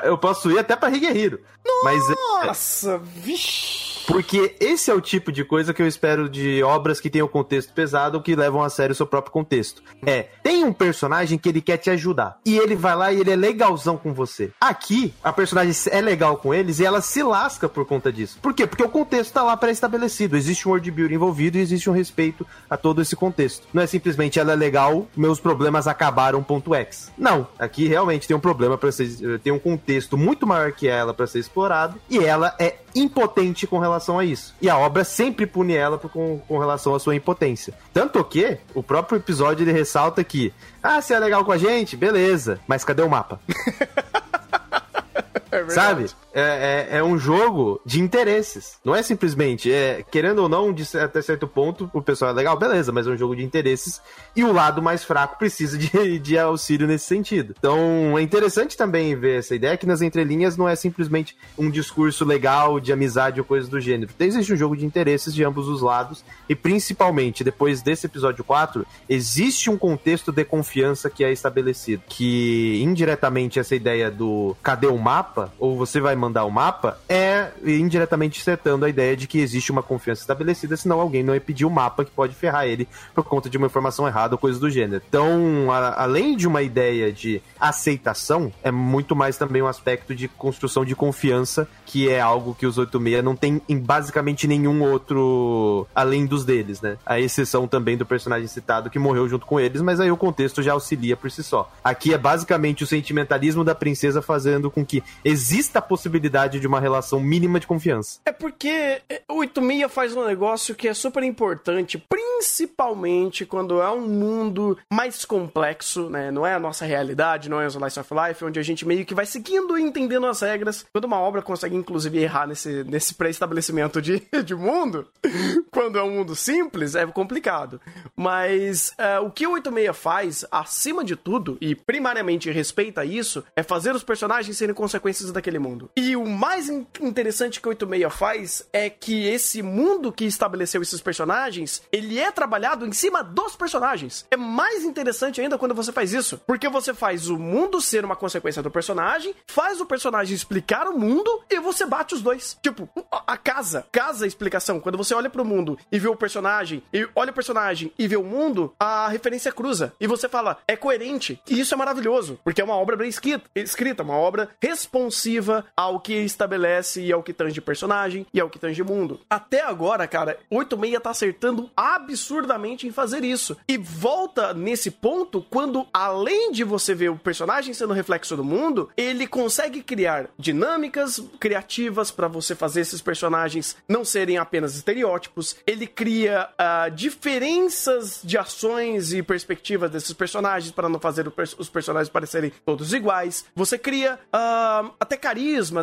Eu 0.04 0.18
posso 0.18 0.52
ir 0.52 0.60
até 0.60 0.76
pra 0.76 0.90
Higueriro. 0.90 1.40
Nossa, 1.66 3.00
mas... 3.00 3.02
vixi. 3.14 3.93
Porque 4.06 4.56
esse 4.60 4.92
é 4.92 4.94
o 4.94 5.02
tipo 5.02 5.32
de 5.32 5.44
coisa 5.44 5.74
que 5.74 5.82
eu 5.82 5.88
espero 5.88 6.30
de 6.30 6.62
obras 6.64 7.00
que 7.00 7.10
tenham 7.10 7.28
contexto 7.28 7.74
pesado 7.74 8.18
ou 8.18 8.24
que 8.24 8.36
levam 8.36 8.62
a 8.62 8.70
sério 8.70 8.94
o 8.94 8.96
seu 8.96 9.08
próprio 9.08 9.32
contexto. 9.32 9.82
É, 10.06 10.28
tem 10.42 10.64
um 10.64 10.74
personagem 10.74 11.38
que 11.38 11.50
ele 11.50 11.62
quer 11.62 11.78
te 11.78 11.90
ajudar. 11.90 12.40
E 12.46 12.58
ele 12.58 12.76
vai 12.76 12.96
lá 12.96 13.12
e 13.12 13.20
ele 13.20 13.32
é 13.32 13.36
legalzão 13.36 13.98
com 13.98 14.14
você. 14.14 14.52
Aqui, 14.60 15.14
a 15.24 15.32
personagem 15.32 15.74
é 15.92 16.02
legal 16.02 16.38
com 16.38 16.54
eles 16.54 16.80
e 16.80 16.86
ela 16.86 17.02
se 17.02 17.24
lasca 17.24 17.70
por 17.70 17.86
conta 17.86 18.12
disso. 18.12 18.38
Por 18.42 18.54
quê? 18.54 18.68
Porque 18.68 18.84
o 18.84 18.90
contexto 18.90 19.34
tá 19.34 19.44
lá 19.44 19.56
pré-estabelecido. 19.56 20.36
Existe 20.36 20.68
um 20.68 20.72
world 20.72 20.92
building 20.92 21.16
envolvido 21.16 21.58
e 21.58 21.62
existe 21.62 21.90
um 21.90 21.94
respeito 21.94 22.46
a 22.70 22.78
todo 22.78 23.02
esse 23.02 23.16
contexto. 23.16 23.68
Não 23.74 23.82
é 23.82 23.88
simplesmente 23.88 24.40
ela 24.40 24.54
é 24.54 24.56
legal, 24.56 25.08
meus 25.16 25.40
problemas 25.40 25.88
acabaram, 25.88 26.44
ponto 26.44 26.74
X. 26.76 27.12
Não. 27.18 27.48
Aqui 27.58 27.88
realmente 27.88 28.28
tem 28.28 28.36
um 28.36 28.40
problema 28.40 28.78
para 28.78 28.92
ser. 28.92 29.40
Tem 29.40 29.54
um 29.54 29.60
contexto 29.60 30.18
muito 30.18 30.46
maior 30.46 30.72
que 30.72 30.88
ela 30.88 31.14
para 31.14 31.28
ser 31.28 31.40
explorado. 31.40 32.00
E 32.10 32.20
ela 32.20 32.56
é 32.60 32.78
impotente 32.96 33.68
com 33.68 33.80
relação 33.80 34.20
a 34.20 34.26
isso. 34.26 34.54
E 34.62 34.70
a 34.70 34.78
obra 34.78 35.04
sempre 35.04 35.46
pune 35.46 35.76
ela 35.76 35.98
com, 35.98 36.40
com 36.40 36.58
relação 36.58 36.96
à 36.96 37.00
sua 37.00 37.16
impotência. 37.16 37.74
Tanto 37.94 38.24
que 38.24 38.58
o 38.74 38.84
próprio 38.84 39.18
episódio 39.18 39.64
ele 39.64 39.72
ressalta 39.72 40.24
que, 40.24 40.54
ah, 40.82 41.02
você 41.02 41.14
é 41.14 41.20
legal 41.20 41.44
com 41.44 41.52
a 41.52 41.58
gente? 41.58 41.98
Beleza, 41.98 42.60
mas 42.68 42.84
cadê 42.84 43.02
o 43.02 43.10
mapa? 43.10 43.40
é 45.52 45.70
Sabe? 45.70 46.10
É, 46.34 46.90
é, 46.92 46.98
é, 46.98 47.04
um 47.04 47.18
jogo 47.18 47.80
de 47.86 48.02
interesses. 48.02 48.78
Não 48.84 48.96
é 48.96 49.04
simplesmente, 49.04 49.72
é, 49.72 50.04
querendo 50.10 50.40
ou 50.40 50.50
não, 50.50 50.74
de, 50.74 50.84
até 50.98 51.22
certo 51.22 51.48
ponto, 51.48 51.90
o 51.94 52.02
pessoal 52.02 52.32
é 52.32 52.34
legal, 52.34 52.58
beleza, 52.58 52.92
mas 52.92 53.06
é 53.06 53.12
um 53.12 53.18
jogo 53.18 53.36
de 53.36 53.44
interesses 53.44 54.02
e 54.36 54.44
o 54.44 54.52
lado 54.52 54.82
mais 54.82 55.04
fraco 55.04 55.38
precisa 55.38 55.78
de, 55.78 56.18
de 56.20 56.38
auxílio 56.38 56.88
nesse 56.88 57.06
sentido. 57.06 57.54
Então, 57.58 58.18
é 58.18 58.22
interessante 58.22 58.76
também 58.76 59.16
ver 59.16 59.40
essa 59.40 59.54
ideia 59.54 59.78
que 59.78 59.86
nas 59.86 60.02
entrelinhas 60.02 60.58
não 60.58 60.68
é 60.68 60.76
simplesmente 60.76 61.38
um 61.58 61.70
discurso 61.70 62.26
legal 62.26 62.80
de 62.80 62.92
amizade 62.92 63.40
ou 63.40 63.46
coisa 63.46 63.70
do 63.70 63.80
gênero. 63.80 64.12
Existe 64.20 64.54
um 64.54 64.58
jogo 64.58 64.76
de 64.76 64.86
interesses 64.86 65.34
de 65.34 65.44
ambos 65.44 65.68
os 65.68 65.82
lados 65.82 66.24
e, 66.50 66.56
principalmente, 66.56 67.44
depois 67.44 67.82
desse 67.82 68.08
episódio 68.08 68.44
4, 68.44 68.86
existe 69.08 69.70
um 69.70 69.78
contexto 69.78 70.32
de 70.32 70.44
confiança 70.44 71.10
que 71.10 71.24
é 71.24 71.32
estabelecido. 71.32 72.04
Que, 72.08 72.82
indiretamente, 72.82 73.60
essa 73.60 73.76
ideia 73.76 74.10
do 74.10 74.56
cadê 74.64 74.88
o 74.88 74.98
mapa? 74.98 75.54
Ou 75.60 75.78
você 75.78 76.00
vai 76.00 76.16
mandar 76.24 76.46
o 76.46 76.52
mapa 76.52 76.98
é 77.10 77.52
indiretamente 77.66 78.42
setando 78.42 78.86
a 78.86 78.90
ideia 78.90 79.16
de 79.18 79.28
que 79.28 79.40
existe 79.40 79.72
uma 79.72 79.84
confiança 79.84 80.22
estabelecida, 80.22 80.78
senão 80.78 81.02
alguém 81.02 81.24
não 81.24 81.34
ia 81.34 81.42
pedir 81.42 81.66
o 81.66 81.70
mapa 81.70 82.06
que 82.06 82.12
pode 82.12 82.34
ferrar 82.34 82.66
ele 82.66 82.88
por 83.14 83.24
conta 83.26 83.50
de 83.50 83.58
uma 83.58 83.68
informação 83.68 84.08
errada 84.08 84.36
ou 84.36 84.40
coisa 84.40 84.60
do 84.60 84.70
gênero. 84.70 85.04
Então, 85.08 85.72
a, 85.72 86.04
além 86.04 86.38
de 86.38 86.48
uma 86.48 86.62
ideia 86.62 87.12
de 87.12 87.42
aceitação, 87.60 88.52
é 88.64 88.72
muito 88.72 89.16
mais 89.16 89.38
também 89.38 89.62
um 89.62 89.68
aspecto 89.68 90.16
de 90.16 90.28
construção 90.28 90.86
de 90.86 90.96
confiança, 90.96 91.68
que 91.86 92.10
é 92.10 92.22
algo 92.22 92.56
que 92.56 92.66
os 92.66 92.78
86 92.78 93.24
não 93.24 93.36
tem 93.36 93.62
em 93.68 93.78
basicamente 93.78 94.48
nenhum 94.48 94.82
outro 94.84 95.86
além 95.94 96.26
dos 96.26 96.46
deles, 96.46 96.82
né? 96.82 96.98
A 97.06 97.20
exceção 97.20 97.68
também 97.68 97.98
do 97.98 98.06
personagem 98.06 98.48
citado 98.48 98.90
que 98.90 99.00
morreu 99.00 99.28
junto 99.28 99.46
com 99.46 99.60
eles, 99.60 99.82
mas 99.82 100.00
aí 100.00 100.10
o 100.10 100.18
contexto 100.18 100.64
já 100.64 100.74
auxilia 100.74 101.18
por 101.18 101.30
si 101.30 101.44
só. 101.44 101.70
Aqui 101.84 102.14
é 102.14 102.18
basicamente 102.18 102.84
o 102.84 102.88
sentimentalismo 102.88 103.64
da 103.64 103.76
princesa 103.76 104.22
fazendo 104.22 104.72
com 104.72 104.86
que 104.86 105.04
exista 105.24 105.80
a 105.80 105.82
possibilidade 105.82 106.13
possibilidade 106.14 106.60
de 106.60 106.68
uma 106.68 106.80
relação 106.80 107.20
mínima 107.20 107.60
de 107.60 107.66
confiança. 107.66 108.20
É 108.26 108.32
porque 108.32 109.02
o 109.28 109.38
86 109.40 109.92
faz 109.92 110.16
um 110.16 110.26
negócio 110.26 110.76
que 110.76 110.88
é 110.88 110.94
super 110.94 111.24
importante, 111.24 111.98
principalmente 111.98 113.46
quando 113.46 113.82
é 113.82 113.90
um 113.90 114.08
mundo 114.08 114.78
mais 114.92 115.26
complexo, 115.26 116.10
né? 116.10 116.30
Não 116.30 116.46
é 116.46 116.54
a 116.54 116.60
nossa 116.60 116.86
realidade, 116.86 117.50
não 117.50 117.60
é 117.60 117.66
o 117.66 117.70
Slice 117.70 118.00
of 118.00 118.14
Life, 118.14 118.46
onde 118.46 118.60
a 118.60 118.64
gente 118.64 118.86
meio 118.86 119.06
que 119.06 119.16
vai 119.16 119.26
seguindo 119.26 119.78
e 119.78 119.82
entendendo 119.82 120.28
as 120.28 120.42
regras. 120.42 120.86
Quando 120.92 121.06
uma 121.06 121.20
obra 121.20 121.42
consegue, 121.42 121.76
inclusive, 121.76 122.20
errar 122.20 122.48
nesse, 122.48 122.84
nesse 122.84 123.16
pré-estabelecimento 123.16 124.02
de, 124.02 124.22
de 124.46 124.56
mundo, 124.56 125.08
quando 125.72 125.98
é 125.98 126.04
um 126.04 126.12
mundo 126.12 126.36
simples, 126.36 126.96
é 126.96 127.06
complicado. 127.08 127.82
Mas 128.16 128.94
é, 128.98 129.20
o 129.20 129.32
que 129.32 129.48
o 129.48 129.54
86 129.54 129.98
faz, 129.98 130.46
acima 130.52 131.04
de 131.04 131.16
tudo, 131.16 131.58
e 131.60 131.76
primariamente 131.76 132.52
respeita 132.52 133.06
isso, 133.06 133.44
é 133.56 133.64
fazer 133.64 133.96
os 133.96 134.04
personagens 134.04 134.58
serem 134.58 134.76
consequências 134.76 135.32
daquele 135.32 135.60
mundo. 135.60 135.90
E 135.96 136.03
e 136.04 136.18
o 136.18 136.26
mais 136.26 136.68
interessante 137.00 137.62
que 137.62 137.68
o 137.68 137.70
86 137.70 138.14
faz 138.14 138.68
é 138.74 138.90
que 138.90 139.26
esse 139.26 139.62
mundo 139.62 140.12
que 140.12 140.26
estabeleceu 140.26 140.82
esses 140.82 141.00
personagens, 141.00 141.82
ele 141.94 142.20
é 142.20 142.30
trabalhado 142.30 142.86
em 142.86 142.92
cima 142.92 143.24
dos 143.24 143.56
personagens. 143.56 144.26
É 144.30 144.36
mais 144.36 144.84
interessante 144.84 145.40
ainda 145.40 145.58
quando 145.58 145.74
você 145.74 145.94
faz 145.94 146.12
isso, 146.12 146.42
porque 146.46 146.68
você 146.68 146.94
faz 146.94 147.30
o 147.30 147.40
mundo 147.40 147.80
ser 147.80 148.04
uma 148.04 148.18
consequência 148.18 148.62
do 148.62 148.70
personagem, 148.70 149.34
faz 149.48 149.80
o 149.80 149.86
personagem 149.86 150.36
explicar 150.36 150.90
o 150.90 151.00
mundo 151.00 151.42
e 151.50 151.58
você 151.62 151.86
bate 151.86 152.16
os 152.16 152.22
dois. 152.22 152.58
Tipo, 152.62 152.90
a 153.26 153.38
casa, 153.38 153.86
casa 153.90 154.26
é 154.26 154.28
explicação. 154.28 154.82
Quando 154.82 154.98
você 154.98 155.14
olha 155.14 155.30
pro 155.30 155.46
mundo 155.46 155.80
e 155.90 155.98
vê 155.98 156.10
o 156.10 156.18
personagem, 156.18 156.84
e 156.92 157.08
olha 157.16 157.32
o 157.32 157.34
personagem 157.34 157.94
e 157.98 158.10
vê 158.10 158.18
o 158.18 158.24
mundo, 158.26 158.74
a 158.78 159.08
referência 159.08 159.54
cruza. 159.54 159.94
E 160.02 160.08
você 160.08 160.28
fala, 160.28 160.58
é 160.68 160.76
coerente. 160.76 161.42
E 161.50 161.58
isso 161.58 161.74
é 161.74 161.78
maravilhoso, 161.78 162.38
porque 162.44 162.60
é 162.60 162.64
uma 162.66 162.76
obra 162.76 162.98
bem 162.98 163.08
escrita, 163.08 163.50
escrita 163.56 164.04
uma 164.04 164.18
obra 164.18 164.50
responsiva 164.62 165.66
ao 165.78 165.93
que 166.00 166.14
estabelece 166.14 167.02
e 167.02 167.12
ao 167.12 167.24
que 167.24 167.34
tange 167.34 167.62
personagem 167.62 168.26
e 168.34 168.40
ao 168.40 168.50
que 168.50 168.60
tange 168.60 168.84
mundo. 168.84 169.20
Até 169.30 169.62
agora, 169.62 170.08
cara, 170.08 170.38
86 170.50 171.02
tá 171.02 171.10
acertando 171.10 171.70
absurdamente 171.76 172.88
em 172.88 172.92
fazer 172.92 173.24
isso. 173.24 173.58
E 173.68 173.78
volta 173.78 174.54
nesse 174.54 174.92
ponto 174.92 175.42
quando, 175.50 175.86
além 175.94 176.52
de 176.52 176.64
você 176.64 176.94
ver 176.94 177.10
o 177.10 177.18
personagem 177.18 177.74
sendo 177.74 177.94
reflexo 177.94 178.36
do 178.36 178.44
mundo, 178.44 178.90
ele 178.96 179.28
consegue 179.28 179.82
criar 179.82 180.30
dinâmicas 180.38 181.22
criativas 181.40 182.12
para 182.12 182.28
você 182.28 182.56
fazer 182.56 182.82
esses 182.82 183.02
personagens 183.02 183.76
não 183.88 184.06
serem 184.06 184.38
apenas 184.38 184.76
estereótipos. 184.76 185.56
Ele 185.66 185.88
cria 185.88 186.50
uh, 186.54 186.92
diferenças 186.92 188.22
de 188.24 188.38
ações 188.38 189.14
e 189.14 189.22
perspectivas 189.22 189.92
desses 189.92 190.14
personagens 190.14 190.72
para 190.72 190.90
não 190.90 191.00
fazer 191.00 191.32
os 191.58 191.70
personagens 191.70 192.10
parecerem 192.10 192.52
todos 192.66 192.94
iguais. 192.94 193.46
Você 193.56 193.78
cria 193.78 194.20
uh, 194.34 194.94
até 195.00 195.18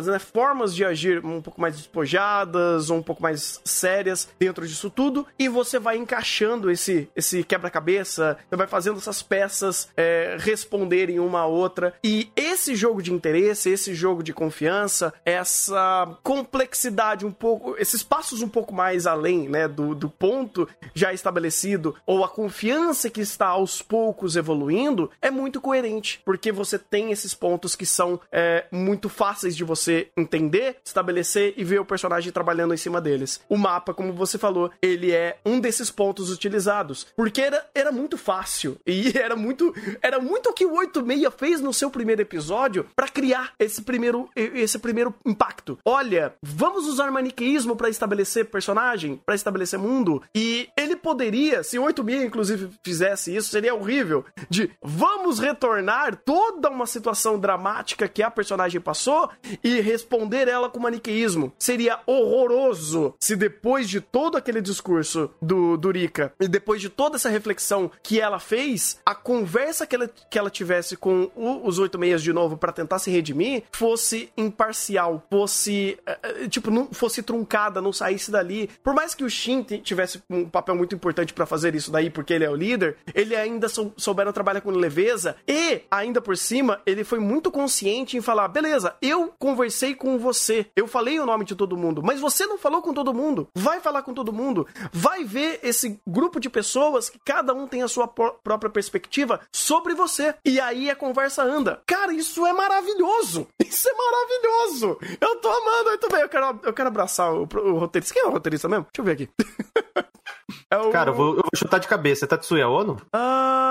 né? 0.07 0.19
Formas 0.19 0.75
de 0.75 0.85
agir 0.85 1.23
um 1.25 1.41
pouco 1.41 1.59
mais 1.59 1.75
despojadas 1.75 2.89
um 2.89 3.01
pouco 3.01 3.21
mais 3.21 3.59
sérias 3.63 4.27
dentro 4.39 4.67
disso 4.67 4.89
tudo. 4.89 5.25
E 5.37 5.47
você 5.47 5.79
vai 5.79 5.97
encaixando 5.97 6.69
esse, 6.69 7.09
esse 7.15 7.43
quebra-cabeça, 7.43 8.37
você 8.49 8.55
vai 8.55 8.67
fazendo 8.67 8.97
essas 8.97 9.21
peças 9.21 9.89
é, 9.95 10.37
responderem 10.39 11.19
uma 11.19 11.41
a 11.41 11.45
outra. 11.45 11.93
E 12.03 12.29
esse 12.35 12.75
jogo 12.75 13.01
de 13.01 13.11
interesse, 13.11 13.69
esse 13.69 13.93
jogo 13.93 14.23
de 14.23 14.33
confiança, 14.33 15.13
essa 15.25 16.17
complexidade 16.23 17.25
um 17.25 17.31
pouco, 17.31 17.75
esses 17.77 18.03
passos 18.03 18.41
um 18.41 18.49
pouco 18.49 18.73
mais 18.73 19.07
além, 19.07 19.49
né, 19.49 19.67
do, 19.67 19.95
do 19.95 20.09
ponto 20.09 20.67
já 20.93 21.13
estabelecido, 21.13 21.95
ou 22.05 22.23
a 22.23 22.29
confiança 22.29 23.09
que 23.09 23.21
está 23.21 23.47
aos 23.47 23.81
poucos 23.81 24.35
evoluindo, 24.35 25.09
é 25.21 25.31
muito 25.31 25.59
coerente, 25.59 26.21
porque 26.23 26.51
você 26.51 26.77
tem 26.77 27.11
esses 27.11 27.33
pontos 27.33 27.75
que 27.75 27.85
são 27.85 28.19
é, 28.31 28.65
muito 28.71 29.09
fáceis 29.09 29.55
de 29.55 29.63
você 29.63 29.80
entender, 30.15 30.77
estabelecer 30.83 31.53
e 31.57 31.63
ver 31.63 31.79
o 31.79 31.85
personagem 31.85 32.31
trabalhando 32.31 32.73
em 32.73 32.77
cima 32.77 32.99
deles. 33.01 33.41
O 33.47 33.57
mapa, 33.57 33.93
como 33.93 34.13
você 34.13 34.37
falou, 34.37 34.71
ele 34.81 35.11
é 35.11 35.37
um 35.45 35.59
desses 35.59 35.89
pontos 35.89 36.31
utilizados, 36.31 37.07
porque 37.15 37.41
era, 37.41 37.65
era 37.73 37.91
muito 37.91 38.17
fácil 38.17 38.77
e 38.85 39.17
era 39.17 39.35
muito 39.35 39.73
era 40.01 40.19
muito 40.19 40.49
o 40.49 40.53
que 40.53 40.65
o 40.65 40.75
86 40.75 41.33
fez 41.37 41.61
no 41.61 41.73
seu 41.73 41.89
primeiro 41.89 42.21
episódio 42.21 42.87
para 42.95 43.07
criar 43.07 43.53
esse 43.59 43.81
primeiro 43.81 44.29
esse 44.35 44.77
primeiro 44.79 45.13
impacto. 45.25 45.77
Olha, 45.85 46.33
vamos 46.41 46.87
usar 46.87 47.11
maniqueísmo 47.11 47.75
para 47.75 47.89
estabelecer 47.89 48.45
personagem, 48.45 49.19
para 49.25 49.35
estabelecer 49.35 49.79
mundo 49.79 50.21
e 50.33 50.69
ele 50.77 50.95
poderia, 50.95 51.63
se 51.63 51.79
o 51.79 51.83
86 51.83 52.23
inclusive 52.23 52.69
fizesse 52.83 53.35
isso, 53.35 53.49
seria 53.49 53.75
horrível 53.75 54.25
de 54.49 54.69
vamos 54.81 55.39
retornar 55.39 56.15
toda 56.15 56.69
uma 56.69 56.85
situação 56.85 57.39
dramática 57.39 58.07
que 58.07 58.23
a 58.23 58.31
personagem 58.31 58.81
passou 58.81 59.29
e 59.63 59.70
responder 59.79 60.47
ela 60.47 60.69
com 60.69 60.79
maniqueísmo. 60.79 61.53
Seria 61.57 61.99
horroroso 62.05 63.13
se 63.19 63.35
depois 63.35 63.89
de 63.89 64.01
todo 64.01 64.37
aquele 64.37 64.61
discurso 64.61 65.29
do, 65.41 65.77
do 65.77 65.91
Rika 65.91 66.33
e 66.39 66.47
depois 66.47 66.81
de 66.81 66.89
toda 66.89 67.15
essa 67.15 67.29
reflexão 67.29 67.91
que 68.03 68.19
ela 68.19 68.39
fez, 68.39 68.99
a 69.05 69.15
conversa 69.15 69.85
que 69.85 69.95
ela, 69.95 70.07
que 70.07 70.37
ela 70.37 70.49
tivesse 70.49 70.97
com 70.97 71.31
o, 71.35 71.67
os 71.67 71.79
oito 71.79 71.97
meias 71.97 72.21
de 72.21 72.33
novo 72.33 72.57
para 72.57 72.71
tentar 72.71 72.99
se 72.99 73.11
redimir 73.11 73.63
fosse 73.71 74.31
imparcial, 74.35 75.25
fosse, 75.29 75.97
uh, 76.07 76.47
tipo, 76.49 76.71
não 76.71 76.87
fosse 76.91 77.21
truncada, 77.21 77.81
não 77.81 77.93
saísse 77.93 78.31
dali. 78.31 78.69
Por 78.83 78.93
mais 78.93 79.13
que 79.13 79.23
o 79.23 79.29
Shin 79.29 79.63
tivesse 79.63 80.21
um 80.29 80.49
papel 80.49 80.75
muito 80.75 80.95
importante 80.95 81.33
para 81.33 81.45
fazer 81.45 81.75
isso 81.75 81.91
daí, 81.91 82.09
porque 82.09 82.33
ele 82.33 82.45
é 82.45 82.49
o 82.49 82.55
líder, 82.55 82.97
ele 83.13 83.35
ainda 83.35 83.69
sou, 83.69 83.93
souberam 83.95 84.33
trabalhar 84.33 84.61
com 84.61 84.71
leveza 84.71 85.35
e, 85.47 85.81
ainda 85.89 86.21
por 86.21 86.35
cima, 86.37 86.81
ele 86.85 87.03
foi 87.03 87.19
muito 87.19 87.51
consciente 87.51 88.17
em 88.17 88.21
falar: 88.21 88.47
beleza, 88.47 88.95
eu 89.01 89.33
conversei 89.37 89.60
com 89.97 90.17
você, 90.17 90.67
eu 90.75 90.87
falei 90.87 91.19
o 91.19 91.25
nome 91.25 91.45
de 91.45 91.55
todo 91.55 91.77
mundo, 91.77 92.01
mas 92.03 92.19
você 92.19 92.45
não 92.45 92.57
falou 92.57 92.81
com 92.81 92.93
todo 92.93 93.13
mundo. 93.13 93.47
Vai 93.53 93.79
falar 93.79 94.01
com 94.01 94.13
todo 94.13 94.33
mundo, 94.33 94.67
vai 94.91 95.23
ver 95.23 95.59
esse 95.63 95.99
grupo 96.07 96.39
de 96.39 96.49
pessoas 96.49 97.09
que 97.09 97.19
cada 97.19 97.53
um 97.53 97.67
tem 97.67 97.83
a 97.83 97.87
sua 97.87 98.07
própria 98.07 98.69
perspectiva 98.69 99.39
sobre 99.51 99.93
você. 99.93 100.33
E 100.43 100.59
aí 100.59 100.89
a 100.89 100.95
conversa 100.95 101.43
anda. 101.43 101.81
Cara, 101.85 102.13
isso 102.13 102.45
é 102.45 102.53
maravilhoso! 102.53 103.47
Isso 103.71 103.87
é 103.87 103.93
maravilhoso! 103.93 104.97
Eu 105.21 105.37
tô 105.37 105.47
amando 105.47 105.89
muito 105.91 106.09
bem. 106.09 106.19
Eu 106.19 106.29
quero, 106.29 106.59
eu 106.63 106.73
quero 106.73 106.89
abraçar 106.89 107.33
o, 107.33 107.43
o 107.43 107.77
roteirista. 107.77 108.13
Quem 108.13 108.23
é 108.23 108.25
o 108.25 108.31
roteirista 108.31 108.67
mesmo? 108.67 108.85
Deixa 108.91 108.99
eu 108.99 109.05
ver 109.05 109.11
aqui. 109.13 109.29
É 110.69 110.77
o... 110.77 110.89
Cara, 110.91 111.09
eu 111.09 111.13
vou, 111.13 111.29
eu 111.29 111.35
vou 111.35 111.51
chutar 111.55 111.79
de 111.79 111.87
cabeça. 111.87 112.25
É 112.25 112.27
Tatsuya 112.27 112.67
Ono? 112.67 112.97
Ah. 113.13 113.61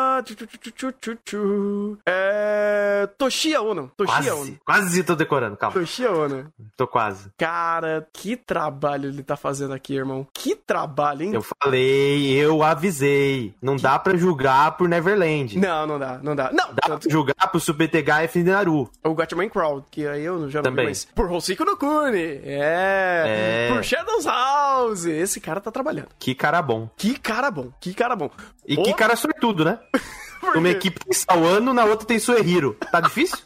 É. 2.06 3.08
Toshiya 3.16 3.62
Ono. 3.62 3.90
Toshiya 3.96 4.34
Ono. 4.34 4.58
Quase 4.64 5.02
tô 5.02 5.14
decorando, 5.14 5.56
calma. 5.56 5.74
Toshiya 5.74 6.12
Ono. 6.12 6.52
Tô 6.76 6.86
quase. 6.86 7.30
Cara, 7.38 8.06
que 8.12 8.36
trabalho 8.36 9.08
ele 9.08 9.22
tá 9.22 9.36
fazendo 9.36 9.72
aqui, 9.72 9.94
irmão. 9.94 10.26
Que 10.34 10.54
trabalho, 10.54 11.22
hein? 11.22 11.34
Eu 11.34 11.42
falei, 11.42 12.32
eu 12.32 12.62
avisei. 12.62 13.54
Não 13.62 13.76
que... 13.76 13.82
dá 13.82 13.98
pra 13.98 14.16
julgar 14.16 14.76
por 14.76 14.88
Neverland. 14.88 15.58
Não, 15.58 15.86
não 15.86 15.98
dá, 15.98 16.20
não 16.22 16.36
dá. 16.36 16.50
Não, 16.52 16.68
dá 16.74 16.82
tanto... 16.86 17.02
pra 17.02 17.10
julgar 17.10 17.50
por 17.50 17.60
Super 17.60 17.88
TGF 17.88 18.38
e 18.38 18.42
Naru. 18.42 18.90
O 19.04 19.14
Gatchaman 19.14 19.48
Crowd, 19.48 19.86
que 19.90 20.06
aí 20.06 20.24
eu 20.24 20.50
já 20.50 20.58
não 20.58 20.64
Também. 20.64 20.86
vi, 20.86 20.90
mas 20.90 21.04
por 21.04 21.30
Hoshiko 21.30 21.64
no 21.64 21.76
Kuni. 21.76 22.40
É. 22.44 23.68
é. 23.68 23.68
Por 23.72 23.82
Shadows 23.82 24.26
House. 24.26 25.04
Esse 25.06 25.40
cara 25.40 25.60
tá 25.60 25.70
trabalhando. 25.70 26.08
Que 26.18 26.34
cara 26.34 26.60
bom. 26.60 26.69
Que 26.96 27.18
cara 27.18 27.50
bom, 27.50 27.70
que 27.80 27.94
cara 27.94 28.14
bom. 28.14 28.30
E 28.66 28.76
que 28.76 28.94
cara 28.94 29.16
sortudo, 29.16 29.64
né? 29.64 29.78
Uma 30.54 30.68
equipe 30.70 30.98
tem 31.04 31.12
Sawano, 31.12 31.74
na 31.74 31.84
outra 31.84 32.06
tem 32.06 32.18
Suehiro. 32.18 32.76
Tá 32.90 33.00
difícil? 33.00 33.38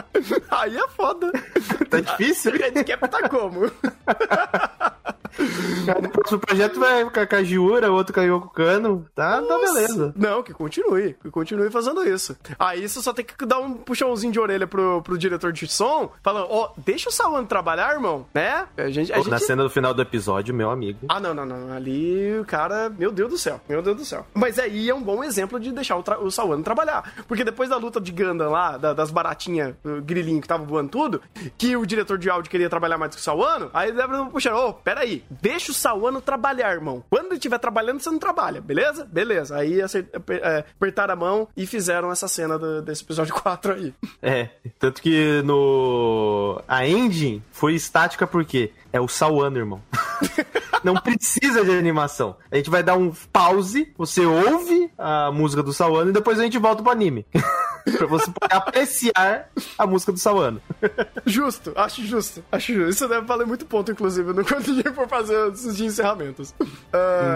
Aí 0.50 0.76
é 0.76 0.88
foda. 0.88 1.30
Tá 1.90 2.00
difícil? 2.00 2.52
O 2.58 2.64
handicap 2.64 3.08
tá 3.08 3.28
como? 3.28 3.70
O 5.38 6.08
próximo 6.08 6.38
projeto 6.40 6.80
vai 6.80 7.04
ficar 7.04 7.26
com 7.26 7.36
a 7.36 7.42
Jiura, 7.42 7.90
outro 7.90 8.12
com 8.12 8.20
a 8.20 8.24
Yoko 8.24 8.48
Kano. 8.48 9.06
Tá, 9.14 9.40
tá 9.40 9.58
beleza. 9.58 10.12
Não, 10.16 10.42
que 10.42 10.52
continue. 10.52 11.14
Que 11.22 11.30
continue 11.30 11.70
fazendo 11.70 12.06
isso. 12.06 12.36
Aí 12.58 12.88
você 12.88 13.00
só 13.00 13.12
tem 13.12 13.24
que 13.24 13.46
dar 13.46 13.58
um 13.58 13.74
puxãozinho 13.74 14.32
de 14.32 14.40
orelha 14.40 14.66
pro, 14.66 15.02
pro 15.02 15.18
diretor 15.18 15.52
de 15.52 15.66
som, 15.66 16.10
falando, 16.22 16.46
ó, 16.50 16.66
oh, 16.66 16.80
deixa 16.84 17.08
o 17.08 17.12
Sawan 17.12 17.44
trabalhar, 17.44 17.94
irmão, 17.94 18.26
né? 18.34 18.66
A 18.76 18.90
gente, 18.90 19.12
a 19.12 19.16
Pô, 19.16 19.22
gente... 19.22 19.30
Na 19.30 19.38
cena 19.38 19.62
do 19.62 19.70
final 19.70 19.94
do 19.94 20.02
episódio, 20.02 20.54
meu 20.54 20.70
amigo. 20.70 21.06
Ah, 21.08 21.20
não, 21.20 21.34
não, 21.34 21.46
não. 21.46 21.72
Ali 21.72 22.38
o 22.38 22.44
cara, 22.44 22.90
meu 22.90 23.12
Deus 23.12 23.30
do 23.30 23.38
céu, 23.38 23.60
meu 23.68 23.82
Deus 23.82 23.96
do 23.96 24.04
céu. 24.04 24.26
Mas 24.34 24.58
aí 24.58 24.88
é 24.88 24.94
um 24.94 25.02
bom 25.02 25.22
exemplo 25.22 25.58
de 25.58 25.72
deixar 25.72 25.96
o, 25.96 26.02
tra 26.02 26.18
o 26.18 26.30
Sawan 26.30 26.62
trabalhar. 26.62 27.12
Porque 27.26 27.44
depois 27.44 27.68
da 27.68 27.76
luta 27.76 28.00
de 28.00 28.12
Gundam 28.12 28.50
lá, 28.50 28.76
da, 28.76 28.92
das 28.92 29.10
baratinhas, 29.10 29.74
grilinho 30.04 30.40
que 30.40 30.48
tava 30.48 30.64
voando 30.64 30.90
tudo, 30.90 31.22
que 31.56 31.76
o 31.76 31.86
diretor 31.86 32.18
de 32.18 32.28
áudio 32.30 32.50
queria 32.50 32.68
trabalhar 32.68 32.98
mais 32.98 33.14
que 33.14 33.20
o 33.20 33.24
Sawano, 33.24 33.70
aí 33.72 33.92
deve 33.92 34.24
puxar, 34.30 34.54
ô, 34.54 34.68
oh, 34.68 34.72
peraí, 34.72 35.24
deixa 35.30 35.70
o 35.70 35.74
Sawano 35.74 36.20
trabalhar, 36.20 36.72
irmão. 36.72 37.04
Quando 37.10 37.26
ele 37.26 37.34
estiver 37.34 37.58
trabalhando, 37.58 38.00
você 38.00 38.10
não 38.10 38.18
trabalha, 38.18 38.60
beleza? 38.60 39.04
Beleza. 39.04 39.56
Aí 39.56 39.80
é, 39.80 40.64
apertaram 40.76 41.14
a 41.14 41.16
mão 41.16 41.48
e 41.56 41.66
fizeram 41.66 42.10
essa 42.10 42.28
cena 42.28 42.58
do, 42.58 42.82
desse 42.82 43.02
episódio 43.02 43.34
4 43.40 43.74
aí. 43.74 43.94
É, 44.22 44.48
tanto 44.78 45.00
que 45.02 45.42
no... 45.42 46.60
A 46.66 46.86
engine 46.86 47.42
foi 47.52 47.74
estática 47.74 48.26
porque 48.26 48.72
é 48.92 49.00
o 49.00 49.08
Sawano, 49.08 49.58
irmão. 49.58 49.82
não 50.82 50.94
precisa 50.94 51.64
de 51.64 51.70
animação. 51.70 52.36
A 52.50 52.56
gente 52.56 52.70
vai 52.70 52.82
dar 52.82 52.96
um 52.96 53.12
pause, 53.32 53.92
você 53.96 54.24
ouve 54.24 54.90
a 54.98 55.30
música 55.32 55.62
do 55.62 55.72
Sawano 55.72 56.10
e 56.10 56.12
depois 56.12 56.38
a 56.38 56.42
gente 56.42 56.58
volta 56.58 56.82
pro 56.82 56.92
anime. 56.92 57.26
pra 57.96 58.06
você 58.06 58.30
poder 58.30 58.54
apreciar 58.54 59.48
a 59.78 59.86
música 59.86 60.12
do 60.12 60.18
Sawano. 60.18 60.60
Justo, 61.24 61.72
acho 61.76 62.04
justo. 62.04 62.44
Acho 62.50 62.74
justo. 62.74 62.90
Isso 62.90 63.08
deve 63.08 63.26
valer 63.26 63.46
muito 63.46 63.64
ponto, 63.64 63.90
inclusive, 63.90 64.32
no 64.32 64.44
quando 64.44 64.70
a 64.70 64.74
gente 64.74 64.92
for 64.92 65.08
fazer 65.08 65.50
de 65.52 65.84
encerramentos. 65.84 66.54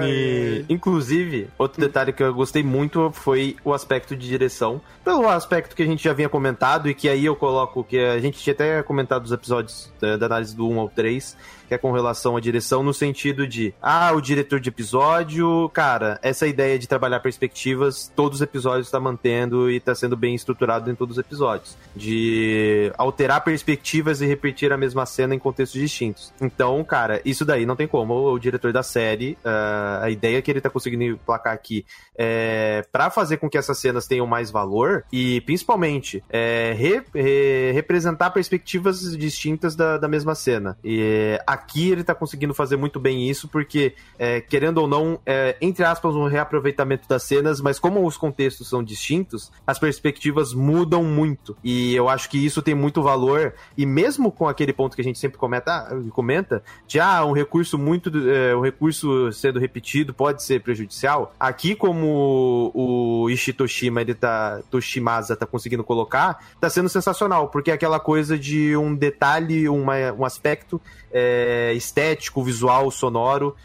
E, 0.04 0.64
inclusive, 0.68 1.48
outro 1.58 1.80
detalhe 1.80 2.12
que 2.12 2.22
eu 2.22 2.34
gostei 2.34 2.62
muito 2.62 3.10
foi 3.12 3.56
o 3.64 3.72
aspecto 3.72 4.16
de 4.16 4.28
direção. 4.28 4.80
Pelo 5.04 5.28
aspecto 5.28 5.74
que 5.74 5.82
a 5.82 5.86
gente 5.86 6.04
já 6.04 6.12
vinha 6.12 6.28
comentado 6.28 6.88
e 6.88 6.94
que 6.94 7.08
aí 7.08 7.24
eu 7.24 7.36
coloco 7.36 7.84
que 7.84 7.98
a 7.98 8.18
gente 8.20 8.38
tinha 8.38 8.54
até 8.54 8.82
comentado 8.82 9.22
nos 9.22 9.32
episódios 9.32 9.92
da 10.00 10.26
análise 10.26 10.54
do 10.54 10.68
1 10.68 10.80
ao 10.80 10.88
3 10.88 11.36
que 11.72 11.76
é 11.76 11.78
com 11.78 11.90
relação 11.90 12.36
à 12.36 12.40
direção, 12.40 12.82
no 12.82 12.92
sentido 12.92 13.31
de, 13.32 13.74
ah, 13.80 14.12
o 14.12 14.20
diretor 14.20 14.60
de 14.60 14.68
episódio, 14.68 15.68
cara, 15.72 16.18
essa 16.22 16.46
ideia 16.46 16.78
de 16.78 16.86
trabalhar 16.86 17.20
perspectivas, 17.20 18.12
todos 18.14 18.38
os 18.38 18.42
episódios 18.42 18.86
está 18.86 19.00
mantendo 19.00 19.70
e 19.70 19.76
está 19.76 19.94
sendo 19.94 20.16
bem 20.16 20.34
estruturado 20.34 20.90
em 20.90 20.94
todos 20.94 21.16
os 21.16 21.24
episódios. 21.24 21.76
De 21.96 22.92
alterar 22.96 23.42
perspectivas 23.42 24.20
e 24.20 24.26
repetir 24.26 24.72
a 24.72 24.76
mesma 24.76 25.06
cena 25.06 25.34
em 25.34 25.38
contextos 25.38 25.80
distintos. 25.80 26.32
Então, 26.40 26.82
cara, 26.84 27.20
isso 27.24 27.44
daí 27.44 27.66
não 27.66 27.76
tem 27.76 27.86
como. 27.86 28.14
O, 28.14 28.38
diretor 28.38 28.72
da 28.72 28.82
série, 28.82 29.38
uh, 29.44 30.02
a 30.02 30.10
ideia 30.10 30.42
que 30.42 30.50
ele 30.50 30.58
está 30.58 30.70
conseguindo 30.70 31.18
placar 31.24 31.52
aqui 31.52 31.84
é 32.16 32.84
para 32.92 33.10
fazer 33.10 33.38
com 33.38 33.48
que 33.48 33.56
essas 33.56 33.78
cenas 33.78 34.06
tenham 34.06 34.26
mais 34.26 34.50
valor 34.50 35.04
e, 35.12 35.40
principalmente, 35.42 36.22
é, 36.28 36.74
re, 36.76 37.02
re, 37.14 37.72
representar 37.72 38.30
perspectivas 38.30 39.16
distintas 39.16 39.74
da, 39.74 39.98
da 39.98 40.08
mesma 40.08 40.34
cena. 40.34 40.76
E 40.84 41.38
aqui 41.46 41.90
ele 41.90 42.04
tá 42.04 42.14
conseguindo 42.14 42.54
fazer 42.54 42.76
muito 42.76 43.00
bem 43.00 43.21
isso, 43.28 43.48
porque, 43.48 43.94
é, 44.18 44.40
querendo 44.40 44.78
ou 44.78 44.88
não, 44.88 45.18
é, 45.24 45.56
entre 45.60 45.84
aspas, 45.84 46.14
um 46.14 46.26
reaproveitamento 46.26 47.08
das 47.08 47.22
cenas, 47.22 47.60
mas 47.60 47.78
como 47.78 48.06
os 48.06 48.16
contextos 48.16 48.68
são 48.68 48.82
distintos, 48.82 49.50
as 49.66 49.78
perspectivas 49.78 50.52
mudam 50.52 51.04
muito. 51.04 51.56
E 51.62 51.94
eu 51.94 52.08
acho 52.08 52.28
que 52.28 52.44
isso 52.44 52.62
tem 52.62 52.74
muito 52.74 53.02
valor. 53.02 53.54
E 53.76 53.84
mesmo 53.86 54.30
com 54.30 54.48
aquele 54.48 54.72
ponto 54.72 54.94
que 54.94 55.02
a 55.02 55.04
gente 55.04 55.18
sempre 55.18 55.38
comenta, 55.38 55.88
comenta 56.10 56.62
de 56.86 57.00
ah, 57.00 57.24
um 57.24 57.32
recurso 57.32 57.78
muito. 57.78 58.10
É, 58.30 58.54
um 58.54 58.60
recurso 58.60 59.32
sendo 59.32 59.58
repetido 59.58 60.14
pode 60.14 60.42
ser 60.42 60.60
prejudicial. 60.60 61.34
Aqui, 61.38 61.74
como 61.74 62.70
o 62.74 63.30
Ishitoshima, 63.30 64.00
ele 64.00 64.14
tá. 64.14 64.60
Toshimasa 64.70 65.36
tá 65.36 65.46
conseguindo 65.46 65.84
colocar, 65.84 66.44
tá 66.60 66.68
sendo 66.70 66.88
sensacional, 66.88 67.48
porque 67.48 67.70
é 67.70 67.74
aquela 67.74 68.00
coisa 68.00 68.38
de 68.38 68.76
um 68.76 68.94
detalhe, 68.94 69.68
uma, 69.68 70.12
um 70.12 70.24
aspecto 70.24 70.80
é, 71.12 71.72
estético, 71.74 72.42
visual, 72.42 72.90
sonoro, 72.90 73.11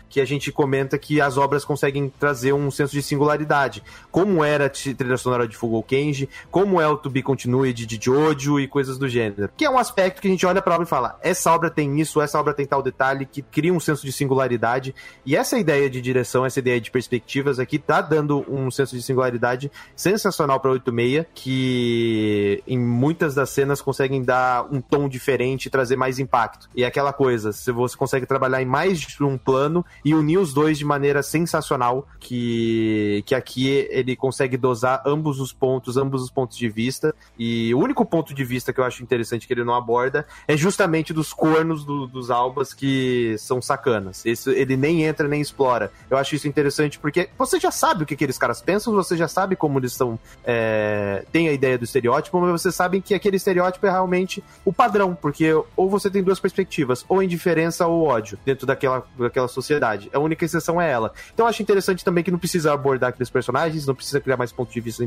que 0.09 0.19
a 0.19 0.25
gente 0.25 0.51
comenta 0.51 0.97
que 0.97 1.21
as 1.21 1.37
obras 1.37 1.63
conseguem 1.63 2.11
trazer 2.19 2.53
um 2.53 2.69
senso 2.69 2.93
de 2.93 3.01
singularidade. 3.01 3.83
Como 4.11 4.43
era 4.43 4.65
a 4.65 4.69
trilha 4.69 5.17
sonora 5.17 5.47
de 5.47 5.55
Fugou 5.55 5.81
Kenji, 5.83 6.29
como 6.51 6.81
é 6.81 6.87
o 6.87 6.97
To 6.97 7.09
Be 7.09 7.21
Continued 7.21 7.85
de 7.85 7.99
Jojo 8.03 8.59
e 8.59 8.67
coisas 8.67 8.97
do 8.97 9.07
gênero. 9.07 9.49
Que 9.55 9.65
é 9.65 9.69
um 9.69 9.77
aspecto 9.77 10.21
que 10.21 10.27
a 10.27 10.31
gente 10.31 10.45
olha 10.45 10.61
pra 10.61 10.75
obra 10.75 10.85
e 10.85 10.89
fala: 10.89 11.17
essa 11.21 11.51
obra 11.51 11.69
tem 11.69 11.99
isso, 11.99 12.21
essa 12.21 12.39
obra 12.39 12.53
tem 12.53 12.65
tal 12.65 12.81
detalhe, 12.83 13.25
que 13.25 13.41
cria 13.41 13.73
um 13.73 13.79
senso 13.79 14.05
de 14.05 14.11
singularidade. 14.11 14.93
E 15.25 15.35
essa 15.35 15.57
ideia 15.57 15.89
de 15.89 16.01
direção, 16.01 16.45
essa 16.45 16.59
ideia 16.59 16.79
de 16.81 16.91
perspectivas 16.91 17.59
aqui, 17.59 17.79
tá 17.79 18.01
dando 18.01 18.45
um 18.51 18.69
senso 18.69 18.95
de 18.95 19.01
singularidade 19.01 19.71
sensacional 19.95 20.59
pra 20.59 20.71
86, 20.71 21.25
que 21.33 22.63
em 22.67 22.77
muitas 22.77 23.35
das 23.35 23.49
cenas 23.49 23.81
conseguem 23.81 24.23
dar 24.23 24.65
um 24.71 24.81
tom 24.81 25.07
diferente 25.07 25.67
e 25.67 25.69
trazer 25.69 25.95
mais 25.95 26.19
impacto. 26.19 26.69
E 26.75 26.83
é 26.83 26.87
aquela 26.87 27.13
coisa 27.13 27.27
coisas. 27.27 27.65
Você 27.65 27.97
consegue 27.97 28.25
trabalhar 28.25 28.61
em 28.61 28.65
mais 28.65 28.99
de 28.99 29.23
um 29.23 29.36
plano 29.37 29.85
e 30.03 30.13
unir 30.13 30.37
os 30.37 30.53
dois 30.53 30.77
de 30.77 30.85
maneira 30.85 31.21
sensacional, 31.21 32.07
que, 32.19 33.23
que 33.25 33.35
aqui 33.35 33.87
ele 33.89 34.15
consegue 34.15 34.57
dosar 34.57 35.01
ambos 35.05 35.39
os 35.39 35.53
pontos, 35.53 35.97
ambos 35.97 36.23
os 36.23 36.29
pontos 36.29 36.57
de 36.57 36.69
vista. 36.69 37.13
E 37.37 37.73
o 37.73 37.79
único 37.79 38.05
ponto 38.05 38.33
de 38.33 38.43
vista 38.43 38.73
que 38.73 38.79
eu 38.79 38.83
acho 38.83 39.03
interessante 39.03 39.47
que 39.47 39.53
ele 39.53 39.63
não 39.63 39.73
aborda 39.73 40.25
é 40.47 40.57
justamente 40.57 41.13
dos 41.13 41.33
cornos 41.33 41.85
do, 41.85 42.07
dos 42.07 42.31
albas 42.31 42.73
que 42.73 43.35
são 43.37 43.61
sacanas. 43.61 44.25
Esse, 44.25 44.49
ele 44.51 44.75
nem 44.75 45.03
entra 45.03 45.27
nem 45.27 45.41
explora. 45.41 45.91
Eu 46.09 46.17
acho 46.17 46.35
isso 46.35 46.47
interessante 46.47 46.99
porque 46.99 47.29
você 47.37 47.59
já 47.59 47.71
sabe 47.71 48.03
o 48.03 48.05
que 48.05 48.13
aqueles 48.13 48.37
caras 48.37 48.61
pensam, 48.61 48.93
você 48.93 49.15
já 49.15 49.27
sabe 49.27 49.55
como 49.55 49.79
eles 49.79 49.93
são. 49.93 50.19
É, 50.43 51.25
tem 51.31 51.47
a 51.49 51.53
ideia 51.53 51.77
do 51.77 51.83
estereótipo, 51.83 52.39
mas 52.39 52.61
você 52.61 52.71
sabe 52.71 53.01
que 53.01 53.13
aquele 53.13 53.37
estereótipo 53.37 53.85
é 53.85 53.91
realmente 53.91 54.43
o 54.65 54.73
padrão, 54.73 55.15
porque 55.15 55.51
ou 55.75 55.89
você 55.89 56.09
tem 56.09 56.23
duas 56.23 56.39
perspectivas, 56.39 57.05
ou 57.07 57.21
indiferença 57.21 57.87
ou 57.87 58.03
ódio 58.03 58.37
dentro 58.45 58.65
daquela, 58.65 59.05
daquela 59.27 59.47
sociedade. 59.47 60.09
A 60.13 60.19
única 60.19 60.45
exceção 60.45 60.81
é 60.81 60.89
ela. 60.89 61.11
Então 61.33 61.45
eu 61.45 61.49
acho 61.49 61.61
interessante 61.61 62.03
também 62.03 62.23
que 62.23 62.31
não 62.31 62.39
precisa 62.39 62.73
abordar 62.73 63.09
aqueles 63.09 63.29
personagens, 63.29 63.85
não 63.85 63.95
precisa 63.95 64.19
criar 64.19 64.37
mais 64.37 64.51
pontos 64.51 64.73
de 64.73 64.79
vista 64.79 65.03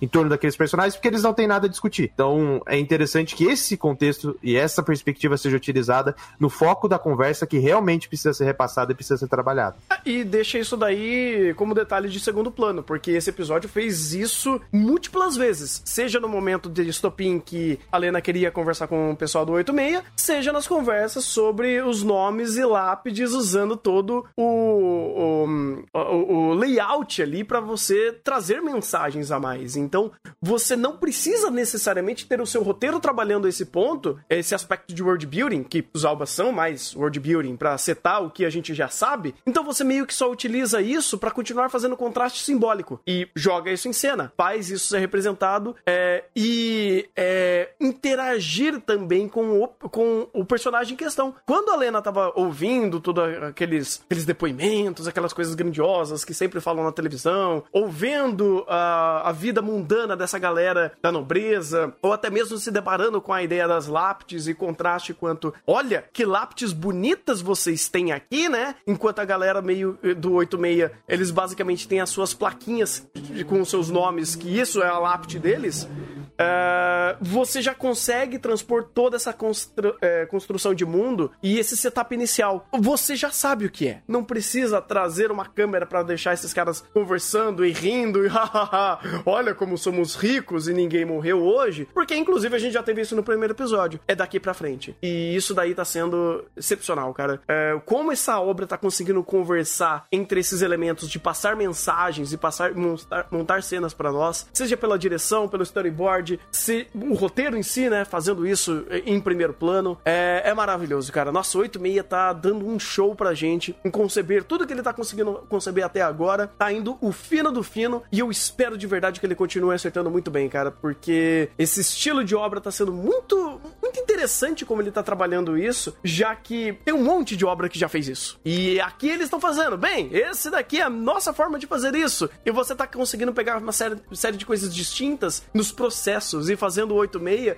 em, 0.00 0.08
torno 0.08 0.30
daqueles 0.30 0.56
personagens, 0.56 0.94
porque 0.94 1.08
eles 1.08 1.22
não 1.22 1.32
têm 1.32 1.46
nada 1.46 1.66
a 1.66 1.70
discutir. 1.70 2.10
Então 2.12 2.62
é 2.66 2.78
interessante 2.78 3.34
que 3.34 3.44
esse 3.44 3.76
contexto 3.76 4.38
e 4.42 4.56
essa 4.56 4.82
perspectiva 4.82 5.36
seja 5.36 5.56
utilizada 5.56 6.14
no 6.38 6.48
foco 6.48 6.88
da 6.88 6.98
conversa 6.98 7.46
que 7.46 7.58
realmente 7.58 8.08
precisa 8.08 8.32
ser 8.32 8.44
repassada 8.44 8.92
e 8.92 8.94
precisa 8.94 9.18
ser 9.18 9.28
trabalhada. 9.28 9.76
E 10.04 10.24
deixa 10.24 10.58
isso 10.58 10.76
daí 10.76 11.54
como 11.56 11.74
detalhe 11.74 12.08
de 12.08 12.20
segundo 12.20 12.50
plano, 12.50 12.82
porque 12.82 13.12
esse 13.12 13.30
episódio 13.30 13.68
fez 13.68 14.12
isso 14.14 14.60
múltiplas 14.72 15.36
vezes. 15.36 15.82
Seja 15.84 16.20
no 16.20 16.28
momento 16.28 16.68
de 16.68 16.88
estopim 16.88 17.38
que 17.38 17.78
a 17.90 17.98
Lena 17.98 18.20
queria 18.20 18.50
conversar 18.50 18.86
com 18.86 19.12
o 19.12 19.16
pessoal 19.16 19.44
do 19.44 19.52
86, 19.52 20.02
seja 20.16 20.52
nas 20.52 20.66
conversas 20.66 21.24
sobre 21.24 21.80
os 21.82 22.02
nomes 22.02 22.56
e 22.56 22.64
lápides 22.64 23.31
usando 23.34 23.76
todo 23.76 24.24
o, 24.36 24.42
o, 24.42 25.98
o, 25.98 26.34
o 26.50 26.54
layout 26.54 27.22
ali 27.22 27.44
para 27.44 27.60
você 27.60 28.12
trazer 28.24 28.60
mensagens 28.60 29.30
a 29.30 29.38
mais. 29.38 29.76
Então, 29.76 30.12
você 30.40 30.76
não 30.76 30.96
precisa 30.96 31.50
necessariamente 31.50 32.26
ter 32.26 32.40
o 32.40 32.46
seu 32.46 32.62
roteiro 32.62 33.00
trabalhando 33.00 33.48
esse 33.48 33.66
ponto, 33.66 34.18
esse 34.28 34.54
aspecto 34.54 34.94
de 34.94 35.02
world 35.02 35.26
building, 35.26 35.62
que 35.62 35.84
os 35.92 36.04
albas 36.04 36.30
são 36.30 36.52
mais 36.52 36.94
world 36.94 37.18
building 37.18 37.56
para 37.56 37.76
setar 37.78 38.22
o 38.22 38.30
que 38.30 38.44
a 38.44 38.50
gente 38.50 38.74
já 38.74 38.88
sabe. 38.88 39.34
Então, 39.46 39.64
você 39.64 39.84
meio 39.84 40.06
que 40.06 40.14
só 40.14 40.30
utiliza 40.30 40.80
isso 40.80 41.18
para 41.18 41.30
continuar 41.30 41.68
fazendo 41.68 41.96
contraste 41.96 42.42
simbólico 42.42 43.00
e 43.06 43.28
joga 43.34 43.70
isso 43.70 43.88
em 43.88 43.92
cena, 43.92 44.32
faz 44.36 44.70
isso 44.70 44.88
ser 44.88 44.98
representado 44.98 45.74
é, 45.86 46.24
e 46.34 47.08
é, 47.16 47.70
interagir 47.80 48.80
também 48.80 49.28
com 49.28 49.62
o, 49.62 49.68
com 49.68 50.28
o 50.32 50.44
personagem 50.44 50.94
em 50.94 50.96
questão. 50.96 51.34
Quando 51.46 51.70
a 51.70 51.76
Lena 51.76 52.02
tava 52.02 52.32
ouvindo 52.34 53.00
todos 53.00 53.21
aqueles, 53.48 54.02
aqueles 54.04 54.24
depoimentos, 54.24 55.06
aquelas 55.08 55.32
coisas 55.32 55.54
grandiosas 55.54 56.24
que 56.24 56.34
sempre 56.34 56.60
falam 56.60 56.84
na 56.84 56.92
televisão, 56.92 57.64
ou 57.72 57.88
vendo 57.88 58.64
a, 58.68 59.28
a 59.28 59.32
vida 59.32 59.62
mundana 59.62 60.16
dessa 60.16 60.38
galera 60.38 60.92
da 61.00 61.12
nobreza, 61.12 61.94
ou 62.02 62.12
até 62.12 62.30
mesmo 62.30 62.56
se 62.58 62.70
deparando 62.70 63.20
com 63.20 63.32
a 63.32 63.42
ideia 63.42 63.66
das 63.66 63.86
lápides 63.86 64.46
e 64.46 64.54
contraste 64.54 65.14
quanto, 65.14 65.54
olha, 65.66 66.04
que 66.12 66.24
lápides 66.24 66.72
bonitas 66.72 67.40
vocês 67.40 67.88
têm 67.88 68.12
aqui, 68.12 68.48
né? 68.48 68.74
Enquanto 68.86 69.20
a 69.20 69.24
galera 69.24 69.62
meio 69.62 69.98
eh, 70.02 70.14
do 70.14 70.34
86, 70.34 70.90
eles 71.08 71.30
basicamente 71.30 71.86
têm 71.88 72.00
as 72.00 72.10
suas 72.10 72.34
plaquinhas 72.34 73.06
com 73.48 73.64
seus 73.64 73.90
nomes, 73.90 74.34
que 74.34 74.58
isso 74.58 74.82
é 74.82 74.88
a 74.88 74.98
lápide 74.98 75.38
deles. 75.38 75.88
Uh, 76.32 77.16
você 77.20 77.60
já 77.60 77.74
consegue 77.74 78.38
transpor 78.38 78.84
toda 78.84 79.16
essa 79.16 79.32
constru 79.32 79.94
é, 80.00 80.26
construção 80.26 80.74
de 80.74 80.84
mundo 80.84 81.30
e 81.42 81.58
esse 81.58 81.76
setup 81.76 82.12
inicial. 82.14 82.66
Você 82.72 83.11
já 83.16 83.30
sabe 83.30 83.66
o 83.66 83.70
que 83.70 83.88
é. 83.88 84.02
Não 84.06 84.24
precisa 84.24 84.80
trazer 84.80 85.30
uma 85.30 85.46
câmera 85.46 85.86
para 85.86 86.02
deixar 86.02 86.34
esses 86.34 86.52
caras 86.52 86.84
conversando 86.92 87.64
e 87.64 87.72
rindo 87.72 88.26
e 88.26 88.30
olha 89.26 89.54
como 89.54 89.76
somos 89.78 90.14
ricos 90.14 90.68
e 90.68 90.74
ninguém 90.74 91.04
morreu 91.04 91.42
hoje. 91.42 91.88
Porque, 91.92 92.14
inclusive, 92.16 92.54
a 92.54 92.58
gente 92.58 92.72
já 92.72 92.82
teve 92.82 93.00
isso 93.02 93.16
no 93.16 93.22
primeiro 93.22 93.54
episódio. 93.54 94.00
É 94.06 94.14
daqui 94.14 94.38
pra 94.38 94.54
frente. 94.54 94.96
E 95.02 95.34
isso 95.34 95.54
daí 95.54 95.74
tá 95.74 95.84
sendo 95.84 96.44
excepcional, 96.56 97.12
cara. 97.14 97.40
É, 97.48 97.80
como 97.84 98.12
essa 98.12 98.40
obra 98.40 98.66
tá 98.66 98.76
conseguindo 98.76 99.22
conversar 99.22 100.06
entre 100.10 100.40
esses 100.40 100.62
elementos 100.62 101.08
de 101.08 101.18
passar 101.18 101.56
mensagens 101.56 102.32
e 102.32 102.36
passar 102.36 102.74
montar, 102.74 103.26
montar 103.30 103.62
cenas 103.62 103.94
para 103.94 104.12
nós, 104.12 104.46
seja 104.52 104.76
pela 104.76 104.98
direção, 104.98 105.48
pelo 105.48 105.62
storyboard 105.62 106.40
se 106.50 106.86
o 106.94 107.14
roteiro 107.14 107.56
em 107.56 107.62
si, 107.62 107.88
né, 107.88 108.04
fazendo 108.04 108.46
isso 108.46 108.84
em 109.04 109.20
primeiro 109.20 109.52
plano, 109.52 109.98
é, 110.04 110.42
é 110.44 110.54
maravilhoso, 110.54 111.12
cara. 111.12 111.32
Nossa, 111.32 111.58
86 111.58 112.04
tá 112.08 112.32
dando 112.32 112.66
um 112.66 112.78
show 112.92 113.14
pra 113.14 113.34
gente 113.34 113.74
em 113.84 113.90
conceber 113.90 114.44
tudo 114.44 114.66
que 114.66 114.72
ele 114.72 114.82
tá 114.82 114.92
conseguindo 114.92 115.44
conceber 115.48 115.84
até 115.84 116.02
agora. 116.02 116.46
Tá 116.46 116.72
indo 116.72 116.98
o 117.00 117.10
fino 117.10 117.50
do 117.50 117.62
fino 117.62 118.02
e 118.12 118.18
eu 118.18 118.30
espero 118.30 118.76
de 118.76 118.86
verdade 118.86 119.18
que 119.18 119.26
ele 119.26 119.34
continue 119.34 119.74
acertando 119.74 120.10
muito 120.10 120.30
bem, 120.30 120.48
cara, 120.48 120.70
porque 120.70 121.48
esse 121.58 121.80
estilo 121.80 122.24
de 122.24 122.34
obra 122.34 122.60
tá 122.60 122.70
sendo 122.70 122.92
muito, 122.92 123.60
muito 123.92 124.00
interessante 124.00 124.64
como 124.64 124.80
ele 124.80 124.90
tá 124.90 125.02
trabalhando 125.02 125.58
isso, 125.58 125.94
já 126.02 126.34
que 126.34 126.72
tem 126.84 126.94
um 126.94 127.04
monte 127.04 127.36
de 127.36 127.44
obra 127.44 127.68
que 127.68 127.78
já 127.78 127.88
fez 127.88 128.08
isso. 128.08 128.40
E 128.44 128.80
aqui 128.80 129.08
eles 129.08 129.24
estão 129.24 129.38
fazendo, 129.38 129.76
bem, 129.76 130.08
esse 130.12 130.50
daqui 130.50 130.80
é 130.80 130.84
a 130.84 130.90
nossa 130.90 131.32
forma 131.32 131.58
de 131.58 131.66
fazer 131.66 131.94
isso. 131.94 132.28
E 132.44 132.50
você 132.50 132.74
tá 132.74 132.86
conseguindo 132.86 133.32
pegar 133.34 133.58
uma 133.58 133.72
série, 133.72 133.96
série 134.12 134.38
de 134.38 134.46
coisas 134.46 134.74
distintas 134.74 135.44
nos 135.52 135.70
processos 135.70 136.48
e 136.48 136.56
fazendo 136.56 136.92
o 136.92 136.96
86, 136.96 137.56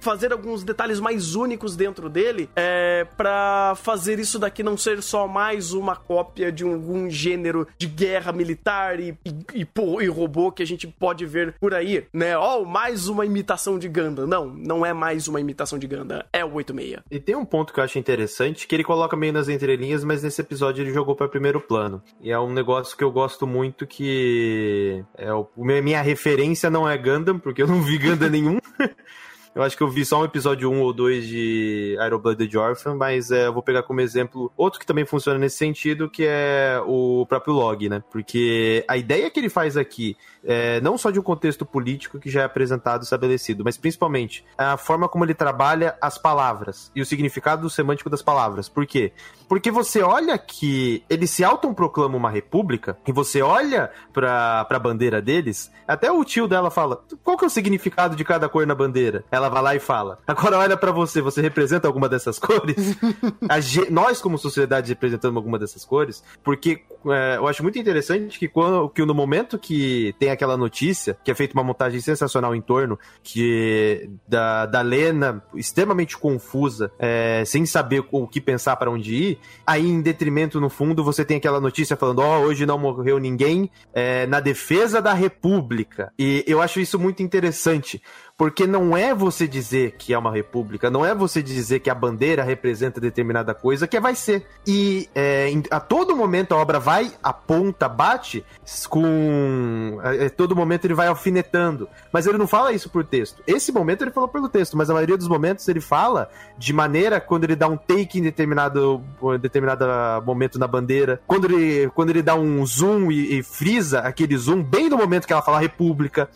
fazer 0.00 0.32
alguns 0.32 0.62
detalhes 0.62 1.00
mais 1.00 1.34
únicos 1.34 1.74
dentro 1.74 2.08
dele, 2.08 2.48
é, 2.54 3.04
para 3.16 3.74
fazer 3.76 4.20
isso 4.20 4.38
daqui 4.38 4.62
não 4.62 4.76
ser 4.76 5.02
só 5.02 5.26
mais 5.26 5.72
uma 5.72 5.96
cópia 5.96 6.52
de 6.52 6.62
algum 6.62 7.10
gênero 7.10 7.66
de 7.76 7.88
guerra 7.88 8.30
militar 8.30 9.00
e, 9.00 9.18
e, 9.24 9.62
e, 9.62 9.66
e 10.00 10.06
robô 10.06 10.52
que 10.52 10.62
a 10.62 10.66
gente 10.66 10.86
pode 10.86 11.26
ver 11.26 11.54
por 11.58 11.74
aí, 11.74 12.06
né? 12.12 12.36
Ó, 12.36 12.60
oh, 12.60 12.64
mais 12.64 13.08
uma 13.08 13.26
imitação 13.26 13.78
de 13.78 13.88
Gundam. 13.88 14.26
Não, 14.26 14.46
não 14.46 14.86
é 14.86 14.92
mais 14.92 15.26
uma 15.26 15.40
imitação 15.40 15.71
de 15.78 15.86
Gundam, 15.86 16.22
é 16.32 16.44
o 16.44 16.52
86. 16.52 17.02
E 17.10 17.20
tem 17.20 17.36
um 17.36 17.44
ponto 17.44 17.72
que 17.72 17.80
eu 17.80 17.84
acho 17.84 17.98
interessante, 17.98 18.66
que 18.66 18.74
ele 18.74 18.84
coloca 18.84 19.16
meio 19.16 19.32
nas 19.32 19.48
entrelinhas, 19.48 20.04
mas 20.04 20.22
nesse 20.22 20.40
episódio 20.40 20.82
ele 20.82 20.92
jogou 20.92 21.14
para 21.14 21.28
primeiro 21.28 21.60
plano. 21.60 22.02
E 22.20 22.30
é 22.30 22.38
um 22.38 22.52
negócio 22.52 22.96
que 22.96 23.04
eu 23.04 23.10
gosto 23.10 23.46
muito 23.46 23.86
que 23.86 25.04
é 25.16 25.32
o, 25.32 25.48
minha 25.56 26.02
referência 26.02 26.70
não 26.70 26.88
é 26.88 26.96
Gundam, 26.96 27.38
porque 27.38 27.62
eu 27.62 27.66
não 27.66 27.82
vi 27.82 27.98
Ganda 27.98 28.28
nenhum. 28.28 28.58
Eu 29.54 29.62
acho 29.62 29.76
que 29.76 29.82
eu 29.82 29.88
vi 29.88 30.02
só 30.02 30.22
um 30.22 30.24
episódio 30.24 30.70
1 30.70 30.74
um 30.74 30.80
ou 30.80 30.94
2 30.94 31.26
de 31.26 31.98
Iron 32.06 32.18
Blooded 32.18 32.56
Orphan, 32.56 32.94
mas 32.94 33.30
é, 33.30 33.48
eu 33.48 33.52
vou 33.52 33.62
pegar 33.62 33.82
como 33.82 34.00
exemplo 34.00 34.50
outro 34.56 34.80
que 34.80 34.86
também 34.86 35.04
funciona 35.04 35.38
nesse 35.38 35.58
sentido, 35.58 36.08
que 36.08 36.24
é 36.26 36.80
o 36.86 37.26
próprio 37.28 37.52
Log, 37.52 37.86
né? 37.86 38.02
Porque 38.10 38.82
a 38.88 38.96
ideia 38.96 39.30
que 39.30 39.38
ele 39.38 39.50
faz 39.50 39.76
aqui, 39.76 40.16
é, 40.42 40.80
não 40.80 40.96
só 40.96 41.10
de 41.10 41.20
um 41.20 41.22
contexto 41.22 41.66
político 41.66 42.18
que 42.18 42.30
já 42.30 42.40
é 42.40 42.44
apresentado 42.44 43.02
e 43.02 43.04
estabelecido, 43.04 43.62
mas 43.62 43.76
principalmente 43.76 44.42
a 44.56 44.78
forma 44.78 45.06
como 45.06 45.22
ele 45.22 45.34
trabalha 45.34 45.96
as 46.00 46.16
palavras 46.16 46.90
e 46.96 47.02
o 47.02 47.06
significado 47.06 47.68
semântico 47.68 48.08
das 48.08 48.22
palavras. 48.22 48.70
Por 48.70 48.86
quê? 48.86 49.12
Porque 49.48 49.70
você 49.70 50.00
olha 50.00 50.38
que 50.38 51.04
ele 51.10 51.26
se 51.26 51.44
autoproclama 51.44 52.16
uma 52.16 52.30
república 52.30 52.96
e 53.06 53.12
você 53.12 53.42
olha 53.42 53.90
pra, 54.14 54.64
pra 54.64 54.78
bandeira 54.78 55.20
deles, 55.20 55.70
até 55.86 56.10
o 56.10 56.24
tio 56.24 56.48
dela 56.48 56.70
fala, 56.70 57.04
qual 57.22 57.36
que 57.36 57.44
é 57.44 57.48
o 57.48 57.50
significado 57.50 58.16
de 58.16 58.24
cada 58.24 58.48
cor 58.48 58.66
na 58.66 58.74
bandeira? 58.74 59.26
Ela 59.30 59.41
ela 59.42 59.48
vai 59.48 59.62
lá 59.62 59.74
e 59.74 59.80
fala: 59.80 60.18
Agora 60.26 60.58
olha 60.58 60.76
para 60.76 60.92
você, 60.92 61.20
você 61.20 61.40
representa 61.40 61.86
alguma 61.86 62.08
dessas 62.08 62.38
cores? 62.38 62.96
nós, 63.90 64.20
como 64.20 64.38
sociedade, 64.38 64.88
representamos 64.88 65.36
alguma 65.36 65.58
dessas 65.58 65.84
cores? 65.84 66.22
Porque 66.42 66.82
é, 67.06 67.36
eu 67.36 67.48
acho 67.48 67.62
muito 67.62 67.78
interessante 67.78 68.38
que, 68.38 68.48
quando, 68.48 68.88
que 68.88 69.04
no 69.04 69.14
momento 69.14 69.58
que 69.58 70.14
tem 70.18 70.30
aquela 70.30 70.56
notícia, 70.56 71.16
que 71.24 71.30
é 71.30 71.34
feita 71.34 71.54
uma 71.54 71.64
montagem 71.64 72.00
sensacional 72.00 72.54
em 72.54 72.60
torno, 72.60 72.98
que 73.22 74.10
da, 74.26 74.66
da 74.66 74.80
Lena 74.80 75.42
extremamente 75.54 76.16
confusa, 76.16 76.92
é, 76.98 77.42
sem 77.44 77.66
saber 77.66 78.04
o 78.10 78.26
que 78.26 78.40
pensar 78.40 78.76
para 78.76 78.90
onde 78.90 79.14
ir, 79.14 79.38
aí 79.66 79.86
em 79.86 80.00
detrimento, 80.00 80.60
no 80.60 80.68
fundo, 80.68 81.02
você 81.02 81.24
tem 81.24 81.36
aquela 81.36 81.60
notícia 81.60 81.96
falando: 81.96 82.20
Ó, 82.20 82.38
oh, 82.38 82.42
hoje 82.42 82.64
não 82.64 82.78
morreu 82.78 83.18
ninguém 83.18 83.70
é, 83.92 84.26
na 84.26 84.40
defesa 84.40 85.02
da 85.02 85.12
República. 85.12 86.12
E 86.18 86.44
eu 86.46 86.60
acho 86.60 86.80
isso 86.80 86.98
muito 86.98 87.22
interessante, 87.22 88.02
porque 88.36 88.66
não 88.66 88.96
é 88.96 89.14
você 89.14 89.46
dizer 89.46 89.92
que 89.92 90.12
é 90.12 90.18
uma 90.18 90.32
república, 90.32 90.90
não 90.90 91.04
é 91.04 91.14
você 91.14 91.42
dizer 91.42 91.80
que 91.80 91.90
a 91.90 91.94
bandeira 91.94 92.42
representa 92.42 93.00
determinada 93.00 93.54
coisa, 93.54 93.86
que 93.86 94.00
vai 94.00 94.14
ser. 94.14 94.46
E 94.66 95.08
é, 95.14 95.48
a 95.70 95.78
todo 95.78 96.16
momento 96.16 96.52
a 96.52 96.56
obra 96.56 96.80
vai, 96.80 97.12
aponta, 97.22 97.88
bate 97.88 98.44
com. 98.88 99.98
A, 100.02 100.26
a 100.26 100.30
todo 100.30 100.56
momento 100.56 100.84
ele 100.84 100.94
vai 100.94 101.06
alfinetando. 101.06 101.88
Mas 102.12 102.26
ele 102.26 102.38
não 102.38 102.46
fala 102.46 102.72
isso 102.72 102.90
por 102.90 103.04
texto. 103.04 103.42
Esse 103.46 103.70
momento 103.70 104.02
ele 104.02 104.10
falou 104.10 104.28
pelo 104.28 104.48
texto, 104.48 104.76
mas 104.76 104.90
a 104.90 104.94
maioria 104.94 105.16
dos 105.16 105.28
momentos 105.28 105.68
ele 105.68 105.80
fala 105.80 106.28
de 106.58 106.72
maneira 106.72 107.20
quando 107.20 107.44
ele 107.44 107.56
dá 107.56 107.68
um 107.68 107.76
take 107.76 108.18
em 108.18 108.22
determinado, 108.22 109.02
determinado 109.40 109.84
momento 110.24 110.58
na 110.58 110.66
bandeira, 110.66 111.20
quando 111.26 111.44
ele, 111.44 111.90
quando 111.90 112.10
ele 112.10 112.22
dá 112.22 112.34
um 112.34 112.64
zoom 112.66 113.10
e, 113.10 113.38
e 113.38 113.42
frisa 113.42 114.00
aquele 114.00 114.36
zoom 114.36 114.62
bem 114.62 114.88
no 114.88 114.96
momento 114.96 115.26
que 115.26 115.32
ela 115.32 115.42
fala 115.42 115.60
república. 115.60 116.28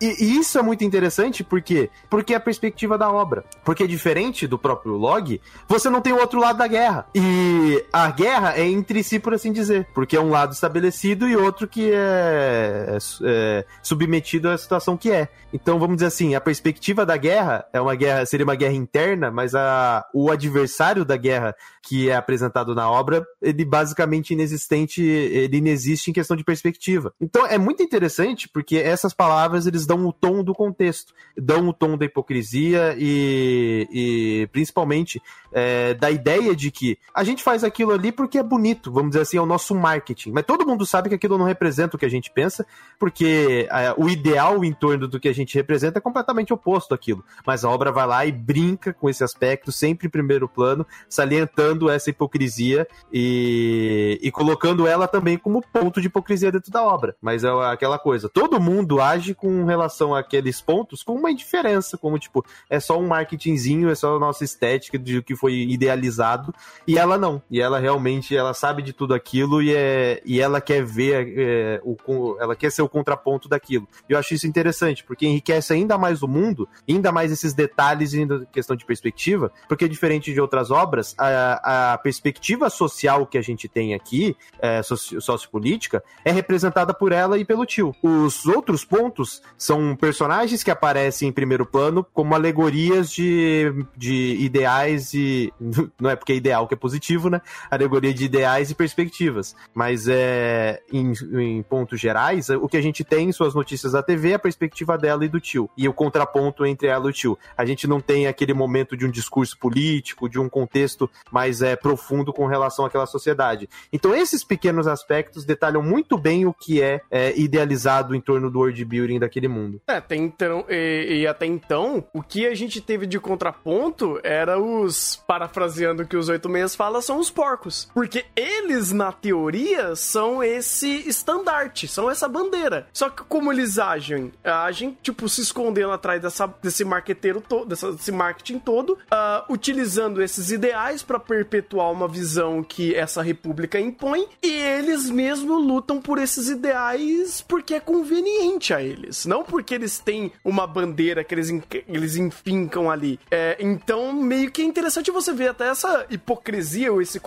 E, 0.00 0.24
e, 0.24 0.38
isso 0.38 0.58
é 0.58 0.62
muito 0.62 0.84
interessante 0.84 1.42
porque 1.42 1.90
porque 2.10 2.34
é 2.34 2.36
a 2.36 2.40
perspectiva 2.40 2.98
da 2.98 3.10
obra. 3.10 3.44
Porque 3.64 3.86
diferente 3.86 4.46
do 4.46 4.58
próprio 4.58 4.94
log, 4.94 5.40
você 5.68 5.88
não 5.88 6.00
tem 6.00 6.12
o 6.12 6.18
outro 6.18 6.40
lado 6.40 6.58
da 6.58 6.66
guerra. 6.66 7.06
E 7.14 7.84
a 7.92 8.10
guerra 8.10 8.54
é 8.56 8.66
entre 8.66 9.02
si, 9.02 9.18
por 9.18 9.34
assim 9.34 9.52
dizer. 9.52 9.86
Porque 9.94 10.16
é 10.16 10.20
um 10.20 10.30
lado 10.30 10.52
estabelecido 10.52 11.28
e 11.28 11.36
outro 11.36 11.66
que 11.68 11.90
é, 11.92 12.98
é 13.24 13.64
submetido 13.82 14.48
à 14.48 14.58
situação 14.58 14.96
que 14.96 15.10
é. 15.10 15.28
Então, 15.52 15.78
vamos 15.78 15.96
dizer 15.96 16.06
assim, 16.06 16.34
a 16.34 16.40
perspectiva 16.40 17.06
da 17.06 17.16
guerra 17.16 17.64
é 17.72 17.80
uma 17.80 17.94
guerra, 17.94 18.26
seria 18.26 18.44
uma 18.44 18.56
guerra 18.56 18.74
interna, 18.74 19.30
mas 19.30 19.54
a, 19.54 20.04
o 20.12 20.30
adversário 20.30 21.04
da 21.04 21.16
guerra 21.16 21.54
que 21.80 22.10
é 22.10 22.16
apresentado 22.16 22.74
na 22.74 22.90
obra, 22.90 23.24
ele 23.40 23.64
basicamente 23.64 24.32
inexistente, 24.32 25.02
ele 25.02 25.58
inexiste 25.58 26.10
em 26.10 26.14
questão 26.14 26.36
de 26.36 26.42
perspectiva. 26.42 27.12
Então, 27.20 27.46
é 27.46 27.58
muito 27.58 27.82
interessante 27.82 28.48
porque 28.48 28.76
essas 28.76 29.12
palavras 29.14 29.66
eles 29.66 29.83
dão 29.86 30.06
o 30.06 30.12
tom 30.12 30.42
do 30.42 30.54
contexto, 30.54 31.12
dão 31.36 31.68
o 31.68 31.72
tom 31.72 31.96
da 31.96 32.04
hipocrisia 32.04 32.94
e, 32.98 33.88
e 33.90 34.46
principalmente 34.48 35.20
é, 35.52 35.94
da 35.94 36.10
ideia 36.10 36.54
de 36.54 36.70
que 36.70 36.98
a 37.14 37.22
gente 37.22 37.42
faz 37.42 37.62
aquilo 37.62 37.92
ali 37.92 38.10
porque 38.10 38.38
é 38.38 38.42
bonito, 38.42 38.92
vamos 38.92 39.10
dizer 39.10 39.22
assim, 39.22 39.36
é 39.36 39.40
o 39.40 39.46
nosso 39.46 39.74
marketing. 39.74 40.32
Mas 40.32 40.44
todo 40.44 40.66
mundo 40.66 40.84
sabe 40.84 41.08
que 41.08 41.14
aquilo 41.14 41.38
não 41.38 41.46
representa 41.46 41.96
o 41.96 41.98
que 41.98 42.04
a 42.04 42.10
gente 42.10 42.30
pensa, 42.30 42.66
porque 42.98 43.68
é, 43.70 43.94
o 43.96 44.08
ideal 44.08 44.64
em 44.64 44.72
torno 44.72 45.06
do 45.06 45.20
que 45.20 45.28
a 45.28 45.34
gente 45.34 45.54
representa 45.54 45.98
é 45.98 46.02
completamente 46.02 46.52
oposto 46.52 46.92
àquilo. 46.92 47.24
Mas 47.46 47.64
a 47.64 47.70
obra 47.70 47.92
vai 47.92 48.06
lá 48.06 48.26
e 48.26 48.32
brinca 48.32 48.92
com 48.92 49.08
esse 49.08 49.22
aspecto, 49.22 49.70
sempre 49.70 50.08
em 50.08 50.10
primeiro 50.10 50.48
plano, 50.48 50.86
salientando 51.08 51.88
essa 51.88 52.10
hipocrisia 52.10 52.86
e, 53.12 54.18
e 54.20 54.30
colocando 54.30 54.86
ela 54.86 55.06
também 55.06 55.38
como 55.38 55.62
ponto 55.72 56.00
de 56.00 56.08
hipocrisia 56.08 56.50
dentro 56.50 56.72
da 56.72 56.82
obra. 56.82 57.14
Mas 57.20 57.44
é 57.44 57.48
aquela 57.70 57.98
coisa, 57.98 58.28
todo 58.28 58.60
mundo 58.60 59.00
age 59.00 59.34
com 59.34 59.64
relação 59.74 60.14
àqueles 60.14 60.60
pontos 60.60 61.02
com 61.02 61.14
uma 61.14 61.30
indiferença, 61.30 61.98
como 61.98 62.18
tipo, 62.18 62.44
é 62.70 62.78
só 62.80 62.98
um 62.98 63.06
marketingzinho, 63.06 63.90
é 63.90 63.94
só 63.94 64.16
a 64.16 64.18
nossa 64.18 64.44
estética 64.44 64.98
de 64.98 65.22
que 65.22 65.36
foi 65.36 65.54
idealizado, 65.54 66.54
e 66.86 66.98
ela 66.98 67.18
não. 67.18 67.42
E 67.50 67.60
ela 67.60 67.78
realmente, 67.78 68.36
ela 68.36 68.54
sabe 68.54 68.82
de 68.82 68.92
tudo 68.92 69.14
aquilo 69.14 69.62
e, 69.62 69.74
é, 69.74 70.22
e 70.24 70.40
ela 70.40 70.60
quer 70.60 70.84
ver, 70.84 71.34
é, 71.36 71.80
o, 71.84 72.36
ela 72.40 72.54
quer 72.54 72.70
ser 72.70 72.82
o 72.82 72.88
contraponto 72.88 73.48
daquilo. 73.48 73.88
E 74.08 74.12
eu 74.12 74.18
acho 74.18 74.34
isso 74.34 74.46
interessante, 74.46 75.04
porque 75.04 75.26
enriquece 75.26 75.72
ainda 75.72 75.98
mais 75.98 76.22
o 76.22 76.28
mundo, 76.28 76.68
ainda 76.88 77.10
mais 77.10 77.32
esses 77.32 77.52
detalhes 77.52 78.14
em 78.14 78.26
questão 78.46 78.76
de 78.76 78.84
perspectiva, 78.84 79.50
porque 79.68 79.88
diferente 79.88 80.32
de 80.32 80.40
outras 80.40 80.70
obras, 80.70 81.14
a, 81.18 81.92
a 81.92 81.98
perspectiva 81.98 82.70
social 82.70 83.26
que 83.26 83.38
a 83.38 83.42
gente 83.42 83.68
tem 83.68 83.94
aqui, 83.94 84.36
é, 84.60 84.82
sociopolítica, 84.82 86.02
é 86.24 86.30
representada 86.30 86.94
por 86.94 87.12
ela 87.12 87.38
e 87.38 87.44
pelo 87.44 87.66
tio. 87.66 87.94
Os 88.02 88.46
outros 88.46 88.84
pontos 88.84 89.42
são 89.64 89.96
personagens 89.96 90.62
que 90.62 90.70
aparecem 90.70 91.28
em 91.28 91.32
primeiro 91.32 91.64
plano 91.64 92.06
como 92.12 92.34
alegorias 92.34 93.10
de, 93.10 93.72
de 93.96 94.36
ideais 94.38 95.14
e. 95.14 95.50
Não 95.98 96.10
é 96.10 96.16
porque 96.16 96.32
é 96.32 96.36
ideal 96.36 96.68
que 96.68 96.74
é 96.74 96.76
positivo, 96.76 97.30
né? 97.30 97.40
Alegoria 97.70 98.12
de 98.12 98.26
ideais 98.26 98.70
e 98.70 98.74
perspectivas. 98.74 99.56
Mas 99.72 100.06
é 100.06 100.82
em, 100.92 101.12
em 101.40 101.62
pontos 101.62 101.98
gerais, 101.98 102.50
o 102.50 102.68
que 102.68 102.76
a 102.76 102.82
gente 102.82 103.02
tem 103.02 103.30
em 103.30 103.32
suas 103.32 103.54
notícias 103.54 103.92
da 103.92 104.02
TV 104.02 104.32
é 104.32 104.34
a 104.34 104.38
perspectiva 104.38 104.98
dela 104.98 105.24
e 105.24 105.28
do 105.28 105.40
tio. 105.40 105.70
E 105.78 105.88
o 105.88 105.94
contraponto 105.94 106.66
entre 106.66 106.88
ela 106.88 107.06
e 107.06 107.10
o 107.10 107.12
tio. 107.12 107.38
A 107.56 107.64
gente 107.64 107.86
não 107.86 108.02
tem 108.02 108.26
aquele 108.26 108.52
momento 108.52 108.94
de 108.94 109.06
um 109.06 109.10
discurso 109.10 109.58
político, 109.58 110.28
de 110.28 110.38
um 110.38 110.48
contexto 110.48 111.08
mais 111.30 111.62
é, 111.62 111.74
profundo 111.74 112.34
com 112.34 112.46
relação 112.46 112.84
àquela 112.84 113.06
sociedade. 113.06 113.66
Então, 113.90 114.14
esses 114.14 114.44
pequenos 114.44 114.86
aspectos 114.86 115.46
detalham 115.46 115.82
muito 115.82 116.18
bem 116.18 116.44
o 116.44 116.52
que 116.52 116.82
é, 116.82 117.00
é 117.10 117.38
idealizado 117.38 118.14
em 118.14 118.20
torno 118.20 118.50
do 118.50 118.58
world 118.58 118.84
building 118.84 119.18
daquele 119.18 119.53
mundo. 119.54 119.80
É, 119.86 119.96
até 119.96 120.16
então, 120.16 120.64
e, 120.68 121.20
e, 121.20 121.26
até 121.26 121.46
então, 121.46 122.04
o 122.12 122.22
que 122.22 122.46
a 122.46 122.54
gente 122.54 122.80
teve 122.80 123.06
de 123.06 123.18
contraponto 123.18 124.20
era 124.22 124.58
os, 124.58 125.16
parafraseando 125.26 126.06
que 126.06 126.16
os 126.16 126.28
oito 126.28 126.48
meias 126.48 126.74
fala, 126.74 127.00
são 127.00 127.18
os 127.18 127.30
porcos. 127.30 127.88
Porque 127.94 128.24
eles, 128.36 128.92
na 128.92 129.12
teoria, 129.12 129.94
são 129.96 130.42
esse 130.42 131.08
estandarte, 131.08 131.88
são 131.88 132.10
essa 132.10 132.28
bandeira. 132.28 132.86
Só 132.92 133.08
que 133.08 133.22
como 133.24 133.52
eles 133.52 133.78
agem? 133.78 134.32
Agem, 134.42 134.96
tipo, 135.02 135.28
se 135.28 135.40
escondendo 135.40 135.92
atrás 135.92 136.20
dessa, 136.20 136.46
desse 136.62 136.84
marqueteiro 136.84 137.40
todo, 137.40 137.68
desse 137.68 138.12
marketing 138.12 138.58
todo, 138.58 138.90
uh, 138.92 139.52
utilizando 139.52 140.22
esses 140.22 140.50
ideais 140.50 141.02
para 141.02 141.18
perpetuar 141.18 141.90
uma 141.90 142.08
visão 142.08 142.62
que 142.62 142.94
essa 142.94 143.22
república 143.22 143.78
impõe, 143.78 144.26
e 144.42 144.50
eles 144.50 145.10
mesmos 145.10 145.64
lutam 145.64 146.00
por 146.00 146.18
esses 146.18 146.48
ideais 146.48 147.40
porque 147.46 147.74
é 147.74 147.80
conveniente 147.80 148.72
a 148.72 148.82
eles, 148.82 149.26
não 149.26 149.43
porque 149.44 149.74
eles 149.74 149.98
têm 149.98 150.32
uma 150.44 150.66
bandeira 150.66 151.22
que 151.22 151.34
eles, 151.34 151.52
eles 151.86 152.16
enfincam 152.16 152.90
ali. 152.90 153.18
É, 153.30 153.56
então, 153.60 154.12
meio 154.12 154.50
que 154.50 154.62
é 154.62 154.64
interessante 154.64 155.10
você 155.10 155.32
ver 155.32 155.48
até 155.48 155.68
essa 155.68 156.06
hipocrisia 156.10 156.92
ou 156.92 157.00
esse, 157.00 157.20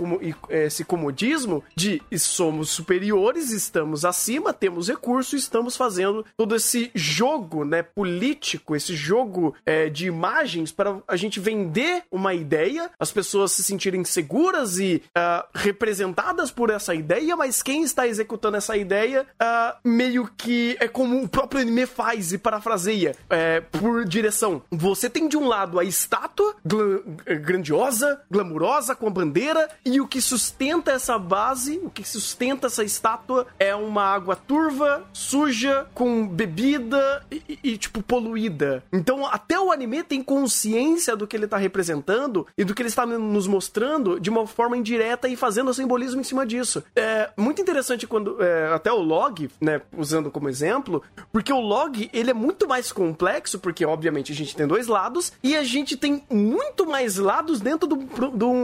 esse 0.50 0.84
comodismo 0.84 1.64
de 1.76 2.02
somos 2.18 2.70
superiores, 2.70 3.52
estamos 3.52 4.04
acima, 4.04 4.54
temos 4.54 4.88
recursos, 4.88 5.42
estamos 5.42 5.78
fazendo 5.78 6.26
todo 6.36 6.56
esse 6.56 6.92
jogo, 6.94 7.64
né, 7.64 7.84
político, 7.84 8.76
esse 8.76 8.96
jogo 8.96 9.56
é, 9.66 9.90
de 9.90 10.08
imagens 10.08 10.72
para 10.72 11.00
a 11.08 11.16
gente 11.16 11.40
vender 11.40 12.04
uma 12.12 12.34
ideia, 12.34 12.90
as 13.00 13.12
pessoas 13.12 13.52
se 13.52 13.64
sentirem 13.64 14.04
seguras 14.04 14.80
e 14.80 15.04
uh, 15.18 15.46
representadas 15.54 16.52
por 16.52 16.70
essa 16.70 16.94
ideia, 16.94 17.36
mas 17.36 17.62
quem 17.62 17.84
está 17.84 18.08
executando 18.08 18.58
essa 18.58 18.76
ideia 18.76 19.26
uh, 19.42 19.78
meio 19.88 20.30
que 20.38 20.76
é 20.80 20.88
como 20.88 21.22
o 21.22 21.30
próprio 21.30 21.62
anime 21.62 21.86
faz 21.86 22.07
e 22.16 22.38
parafraseia 22.38 23.16
é, 23.30 23.62
por 23.62 24.06
direção. 24.06 24.62
Você 24.72 25.10
tem 25.10 25.28
de 25.28 25.38
um 25.38 25.48
lado 25.48 25.80
a 25.80 25.84
estátua 25.84 26.56
gl 26.66 26.98
grandiosa, 27.42 28.22
glamurosa, 28.30 28.96
com 28.96 29.08
a 29.08 29.10
bandeira, 29.10 29.70
e 29.86 30.00
o 30.00 30.08
que 30.08 30.22
sustenta 30.22 30.92
essa 30.92 31.18
base, 31.18 31.80
o 31.84 31.90
que 31.90 32.08
sustenta 32.08 32.68
essa 32.68 32.84
estátua 32.84 33.48
é 33.60 33.76
uma 33.76 34.04
água 34.04 34.36
turva, 34.36 35.04
suja, 35.14 35.88
com 35.94 36.28
bebida 36.28 37.26
e, 37.32 37.60
e 37.64 37.78
tipo, 37.78 38.02
poluída. 38.02 38.84
Então, 38.92 39.26
até 39.26 39.60
o 39.60 39.72
anime 39.72 40.04
tem 40.04 40.24
consciência 40.24 41.16
do 41.16 41.28
que 41.28 41.36
ele 41.36 41.48
tá 41.48 41.58
representando 41.58 42.48
e 42.58 42.64
do 42.64 42.74
que 42.74 42.82
ele 42.82 42.90
está 42.90 43.06
nos 43.06 43.48
mostrando 43.48 44.20
de 44.20 44.30
uma 44.30 44.46
forma 44.48 44.78
indireta 44.78 45.28
e 45.28 45.36
fazendo 45.36 45.70
o 45.70 45.74
simbolismo 45.74 46.22
em 46.22 46.24
cima 46.24 46.46
disso. 46.46 46.84
É 46.96 47.30
muito 47.38 47.62
interessante 47.62 48.08
quando, 48.08 48.42
é, 48.42 48.74
até 48.74 48.92
o 48.92 49.02
log, 49.02 49.50
né, 49.60 49.82
usando 49.96 50.32
como 50.32 50.50
exemplo, 50.50 51.02
porque 51.32 51.52
o 51.52 51.60
log, 51.60 51.97
ele 52.14 52.32
é 52.32 52.34
muito 52.34 52.68
mais 52.68 52.92
complexo, 52.92 53.60
porque, 53.60 53.86
obviamente, 53.86 54.32
a 54.32 54.36
gente 54.36 54.56
tem 54.56 54.68
dois 54.68 54.88
lados 54.88 55.32
e 55.44 55.56
a 55.56 55.64
gente 55.64 55.96
tem 55.96 56.24
muito 56.30 56.86
mais 56.86 57.18
lados 57.18 57.60
dentro 57.60 57.88
do, 57.88 57.96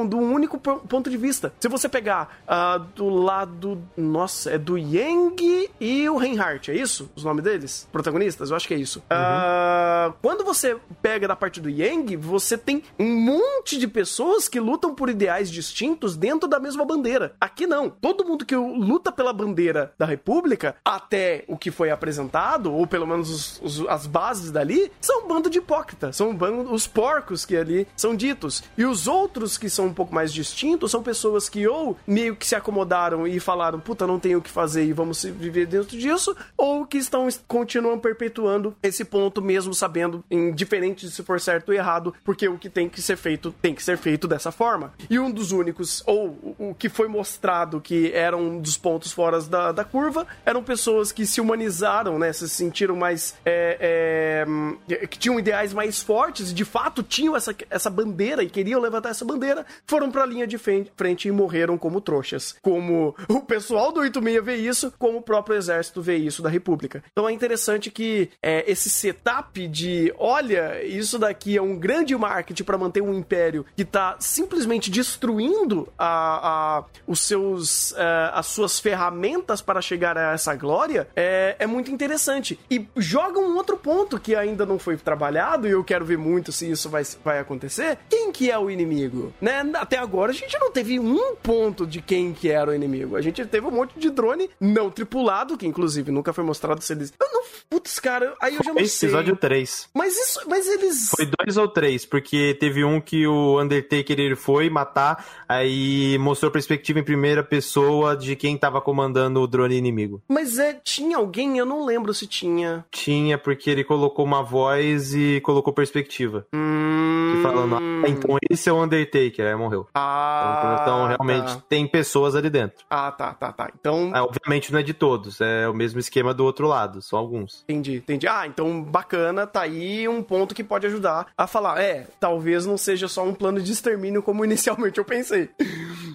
do 0.05 0.17
único 0.17 0.57
ponto 0.57 1.09
de 1.09 1.17
vista. 1.17 1.53
Se 1.59 1.67
você 1.67 1.87
pegar 1.87 2.43
uh, 2.43 2.79
do 2.95 3.09
lado, 3.09 3.81
nossa, 3.95 4.51
é 4.51 4.57
do 4.57 4.77
Yang 4.77 5.69
e 5.79 6.09
o 6.09 6.17
Reinhardt, 6.17 6.71
é 6.71 6.75
isso? 6.75 7.09
Os 7.15 7.23
nomes 7.23 7.43
deles? 7.43 7.87
Protagonistas? 7.91 8.49
Eu 8.49 8.55
acho 8.55 8.67
que 8.67 8.73
é 8.73 8.77
isso. 8.77 8.99
Uhum. 8.99 9.17
Uh, 9.17 10.13
quando 10.21 10.43
você 10.43 10.77
pega 11.01 11.27
da 11.27 11.35
parte 11.35 11.59
do 11.59 11.69
Yang, 11.69 12.17
você 12.17 12.57
tem 12.57 12.83
um 12.99 13.15
monte 13.15 13.77
de 13.77 13.87
pessoas 13.87 14.47
que 14.47 14.59
lutam 14.59 14.93
por 14.93 15.09
ideais 15.09 15.49
distintos 15.49 16.15
dentro 16.15 16.47
da 16.47 16.59
mesma 16.59 16.85
bandeira. 16.85 17.35
Aqui 17.39 17.65
não. 17.65 17.89
Todo 17.89 18.25
mundo 18.25 18.45
que 18.45 18.55
luta 18.55 19.11
pela 19.11 19.33
bandeira 19.33 19.93
da 19.97 20.05
República, 20.05 20.75
até 20.83 21.45
o 21.47 21.57
que 21.57 21.71
foi 21.71 21.89
apresentado, 21.89 22.73
ou 22.73 22.85
pelo 22.87 23.07
menos 23.07 23.22
os, 23.29 23.61
os, 23.61 23.87
as 23.87 24.07
bases 24.07 24.51
dali, 24.51 24.91
são 25.01 25.25
um 25.25 25.27
bando 25.27 25.49
de 25.49 25.59
hipócritas. 25.59 26.15
São 26.15 26.29
um 26.29 26.35
bando, 26.35 26.73
os 26.73 26.87
porcos 26.87 27.45
que 27.45 27.55
ali 27.55 27.87
são 27.95 28.15
ditos. 28.15 28.63
E 28.77 28.85
os 28.85 29.07
outros 29.07 29.57
que 29.57 29.69
são 29.69 29.87
um 29.87 29.93
pouco 29.93 30.13
mais 30.13 30.31
distintos 30.31 30.91
são 30.91 31.03
pessoas 31.03 31.49
que 31.49 31.67
ou 31.67 31.97
meio 32.05 32.35
que 32.35 32.45
se 32.45 32.55
acomodaram 32.55 33.27
e 33.27 33.39
falaram, 33.39 33.79
puta, 33.79 34.07
não 34.07 34.19
tenho 34.19 34.39
o 34.39 34.41
que 34.41 34.49
fazer 34.49 34.85
e 34.85 34.93
vamos 34.93 35.23
viver 35.23 35.65
dentro 35.65 35.97
disso, 35.97 36.35
ou 36.57 36.85
que 36.85 36.97
estão 36.97 37.27
continuam 37.47 37.99
perpetuando 37.99 38.75
esse 38.81 39.03
ponto 39.05 39.41
mesmo 39.41 39.73
sabendo, 39.73 40.23
indiferente 40.29 41.09
se 41.09 41.23
for 41.23 41.39
certo 41.39 41.69
ou 41.69 41.75
errado, 41.75 42.13
porque 42.23 42.47
o 42.47 42.57
que 42.57 42.69
tem 42.69 42.89
que 42.89 43.01
ser 43.01 43.17
feito 43.17 43.53
tem 43.61 43.73
que 43.73 43.83
ser 43.83 43.97
feito 43.97 44.27
dessa 44.27 44.51
forma. 44.51 44.93
E 45.09 45.19
um 45.19 45.31
dos 45.31 45.51
únicos, 45.51 46.03
ou 46.05 46.55
o 46.57 46.75
que 46.77 46.89
foi 46.89 47.07
mostrado 47.07 47.81
que 47.81 48.11
era 48.13 48.35
um 48.35 48.59
dos 48.59 48.77
pontos 48.77 49.11
fora 49.11 49.41
da, 49.41 49.71
da 49.71 49.83
curva, 49.83 50.25
eram 50.45 50.63
pessoas 50.63 51.11
que 51.11 51.25
se 51.25 51.41
humanizaram, 51.41 52.17
né? 52.19 52.31
Se 52.33 52.47
sentiram 52.47 52.95
mais. 52.95 53.12
É, 53.45 54.45
é, 54.89 55.07
que 55.07 55.17
tinham 55.17 55.39
ideais 55.39 55.73
mais 55.73 56.01
fortes 56.01 56.51
e 56.51 56.53
de 56.53 56.65
fato 56.65 57.03
tinham 57.03 57.35
essa, 57.35 57.55
essa 57.69 57.89
bandeira 57.89 58.43
e 58.43 58.49
queriam 58.49 58.79
levantar 58.79 59.09
essa 59.09 59.25
bandeira, 59.25 59.65
foram 59.85 60.11
pra 60.11 60.25
linha 60.25 60.47
de 60.47 60.57
frente 60.57 61.27
e 61.27 61.31
morreram 61.31 61.77
como 61.77 62.01
trouxas. 62.01 62.55
Como 62.61 63.15
o 63.27 63.41
pessoal 63.41 63.91
do 63.91 63.99
86 63.99 64.43
vê 64.43 64.55
isso, 64.55 64.93
como 64.97 65.19
o 65.19 65.21
próprio 65.21 65.55
exército 65.55 66.01
vê 66.01 66.17
isso 66.17 66.41
da 66.41 66.49
República. 66.49 67.03
Então 67.11 67.27
é 67.27 67.31
interessante 67.31 67.91
que 67.91 68.29
é, 68.41 68.69
esse 68.69 68.89
setup 68.89 69.67
de 69.67 70.13
olha, 70.17 70.83
isso 70.83 71.19
daqui 71.19 71.57
é 71.57 71.61
um 71.61 71.77
grande 71.77 72.15
marketing 72.15 72.63
para 72.63 72.77
manter 72.77 73.01
um 73.01 73.13
império 73.13 73.65
que 73.75 73.85
tá 73.85 74.15
simplesmente 74.19 74.89
destruindo 74.89 75.91
a, 75.97 76.77
a 76.77 76.83
os 77.07 77.19
seus, 77.19 77.93
a, 77.93 78.01
é, 78.01 78.39
as 78.39 78.47
suas 78.47 78.79
ferramentas 78.79 79.61
para 79.61 79.81
chegar 79.81 80.17
a 80.17 80.33
essa 80.33 80.55
glória, 80.55 81.07
é, 81.15 81.55
é 81.59 81.67
muito 81.67 81.91
interessante. 81.91 82.59
E 82.69 82.87
joga 82.95 83.39
um 83.39 83.55
outro 83.55 83.77
ponto 83.77 84.19
que 84.19 84.35
ainda 84.35 84.65
não 84.65 84.79
foi 84.79 84.97
trabalhado, 84.97 85.67
e 85.67 85.71
eu 85.71 85.83
quero 85.83 86.05
ver 86.05 86.17
muito 86.17 86.51
se 86.51 86.69
isso 86.69 86.89
vai, 86.89 87.03
vai 87.23 87.39
acontecer. 87.39 87.97
Quem 88.09 88.31
que 88.31 88.49
é 88.49 88.57
o 88.57 88.69
inimigo? 88.69 89.33
Né? 89.41 89.63
Até 89.75 89.97
agora 89.97 90.31
a 90.31 90.35
gente 90.35 90.57
não 90.59 90.71
teve 90.71 90.99
um 90.99 91.35
ponto 91.35 91.85
de 91.85 92.01
quem 92.01 92.33
que 92.33 92.49
era 92.49 92.71
o 92.71 92.73
inimigo. 92.73 93.15
A 93.15 93.21
gente 93.21 93.45
teve 93.45 93.67
um 93.67 93.71
monte 93.71 93.97
de 93.97 94.09
drone 94.09 94.49
não 94.59 94.89
tripulado, 94.89 95.57
que 95.57 95.67
inclusive 95.67 96.11
nunca 96.11 96.33
foi 96.33 96.43
mostrado 96.43 96.81
se 96.81 96.93
eles. 96.93 97.13
Eu 97.19 97.27
não. 97.31 97.43
Putz, 97.69 97.99
cara, 97.99 98.35
aí 98.41 98.55
eu 98.55 98.63
já 98.63 98.73
não 98.73 98.85
sei. 98.85 99.09
Episódio 99.09 99.35
3. 99.35 99.89
Mas 99.93 100.17
isso. 100.17 100.41
Mas 100.47 100.67
eles. 100.67 101.09
Foi 101.09 101.25
dois 101.25 101.57
ou 101.57 101.67
três, 101.67 102.05
porque 102.05 102.55
teve 102.59 102.83
um 102.83 103.01
que 103.01 103.25
o 103.27 103.61
Undertaker 103.61 104.19
ele 104.19 104.35
foi 104.35 104.69
matar, 104.69 105.25
aí 105.47 106.17
mostrou 106.19 106.51
perspectiva 106.51 106.99
em 106.99 107.03
primeira 107.03 107.43
pessoa 107.43 108.15
de 108.15 108.35
quem 108.35 108.57
tava 108.57 108.81
comandando 108.81 109.41
o 109.41 109.47
drone 109.47 109.75
inimigo. 109.75 110.21
Mas 110.27 110.57
é, 110.57 110.73
tinha 110.73 111.17
alguém, 111.17 111.57
eu 111.57 111.65
não 111.65 111.85
lembro 111.85 112.13
se 112.13 112.27
tinha. 112.27 112.82
Tinha, 112.91 113.37
porque 113.37 113.69
ele 113.69 113.83
colocou 113.83 114.25
uma 114.25 114.43
voz 114.43 115.13
e 115.13 115.41
colocou 115.41 115.73
perspectiva. 115.73 116.45
Hum... 116.53 117.03
Falando, 117.41 117.75
ah, 117.75 118.07
então 118.07 118.37
esse 118.49 118.69
é 118.69 118.71
o 118.71 118.81
Undertaker, 118.81 119.45
aí 119.45 119.55
morreu. 119.55 119.87
Ah, 119.93 120.79
então, 120.81 120.81
então 120.81 121.07
realmente 121.07 121.55
tá. 121.55 121.63
tem 121.67 121.87
pessoas 121.87 122.35
ali 122.35 122.49
dentro. 122.49 122.85
Ah, 122.89 123.11
tá, 123.11 123.33
tá, 123.33 123.51
tá. 123.51 123.69
Então. 123.77 124.11
É, 124.15 124.21
obviamente 124.21 124.71
não 124.71 124.79
é 124.79 124.83
de 124.83 124.93
todos, 124.93 125.41
é 125.41 125.67
o 125.67 125.73
mesmo 125.73 125.99
esquema 125.99 126.33
do 126.33 126.43
outro 126.43 126.67
lado, 126.67 127.01
só 127.01 127.17
alguns. 127.17 127.63
Entendi, 127.63 127.97
entendi. 127.97 128.27
Ah, 128.27 128.45
então 128.45 128.81
bacana, 128.83 129.47
tá 129.47 129.61
aí 129.61 130.07
um 130.07 130.21
ponto 130.21 130.53
que 130.53 130.63
pode 130.63 130.85
ajudar 130.85 131.27
a 131.37 131.47
falar, 131.47 131.81
é, 131.81 132.07
talvez 132.19 132.65
não 132.65 132.77
seja 132.77 133.07
só 133.07 133.23
um 133.23 133.33
plano 133.33 133.61
de 133.61 133.71
extermínio 133.71 134.21
como 134.21 134.43
inicialmente 134.45 134.99
eu 134.99 135.05
pensei. 135.05 135.49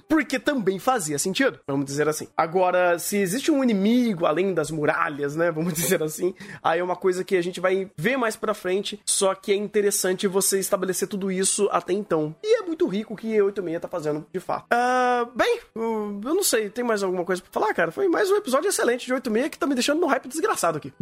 Porque 0.09 0.39
também 0.39 0.79
fazia 0.79 1.19
sentido, 1.19 1.59
vamos 1.67 1.87
dizer 1.87 2.09
assim. 2.09 2.29
Agora, 2.37 2.99
se 2.99 3.17
existe 3.17 3.51
um 3.51 3.63
inimigo 3.63 4.25
além 4.25 4.55
das 4.55 4.71
muralhas, 4.71 5.37
né, 5.37 5.51
vamos 5.51 5.73
dizer 5.75 6.03
assim, 6.03 6.35
aí 6.63 6.81
é 6.81 6.85
uma 6.85 6.97
coisa 6.97 7.25
que 7.25 7.37
a 7.37 7.43
gente 7.43 7.61
vai 7.61 7.91
ver 7.97 8.17
mais 8.17 8.37
pra 8.37 8.55
frente, 8.55 9.01
só 9.07 9.35
que 9.35 9.53
é 9.53 9.55
interessante 9.55 10.27
você 10.27 10.59
estabelecer 10.59 11.09
tudo 11.09 11.31
isso 11.31 11.69
até 11.71 11.93
então. 11.93 12.35
E 12.43 12.61
é 12.61 12.63
muito 12.63 12.87
rico 12.87 13.15
o 13.15 13.17
que 13.17 13.41
86 13.41 13.81
tá 13.81 13.89
fazendo, 13.89 14.27
de 14.33 14.41
fato. 14.41 14.67
Uh, 14.73 15.31
bem, 15.35 15.61
eu 15.75 16.35
não 16.35 16.43
sei, 16.43 16.71
tem 16.71 16.85
mais 16.85 17.03
alguma 17.03 17.25
coisa 17.25 17.43
pra 17.43 17.51
falar, 17.51 17.75
cara? 17.75 17.91
Foi 17.91 18.09
mais 18.09 18.31
um 18.31 18.37
episódio 18.37 18.69
excelente 18.69 19.07
de 19.07 19.13
86 19.13 19.51
que 19.51 19.59
tá 19.59 19.67
me 19.67 19.75
deixando 19.75 20.01
num 20.01 20.07
hype 20.07 20.29
desgraçado 20.29 20.79
aqui. 20.79 20.93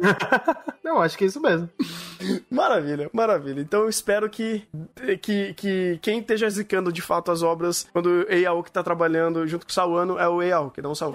não, 0.82 1.00
acho 1.00 1.16
que 1.16 1.24
é 1.24 1.26
isso 1.26 1.40
mesmo. 1.40 1.68
Maravilha, 2.50 3.10
maravilha. 3.12 3.60
Então 3.60 3.82
eu 3.82 3.88
espero 3.88 4.28
que, 4.28 4.66
que, 5.22 5.54
que 5.54 5.98
quem 6.02 6.18
esteja 6.20 6.48
zicando 6.48 6.92
de 6.92 7.02
fato 7.02 7.30
as 7.30 7.42
obras, 7.42 7.86
quando 7.92 8.06
o 8.06 8.32
Eiao 8.32 8.62
que 8.62 8.72
tá 8.72 8.82
trabalhando 8.82 9.46
junto 9.46 9.66
com 9.66 9.70
o 9.70 9.74
Sawano, 9.74 10.18
é 10.18 10.28
o 10.28 10.42
Eiao, 10.42 10.70
que 10.70 10.82
não 10.82 10.92
o 10.92 10.96
Saul. 10.96 11.14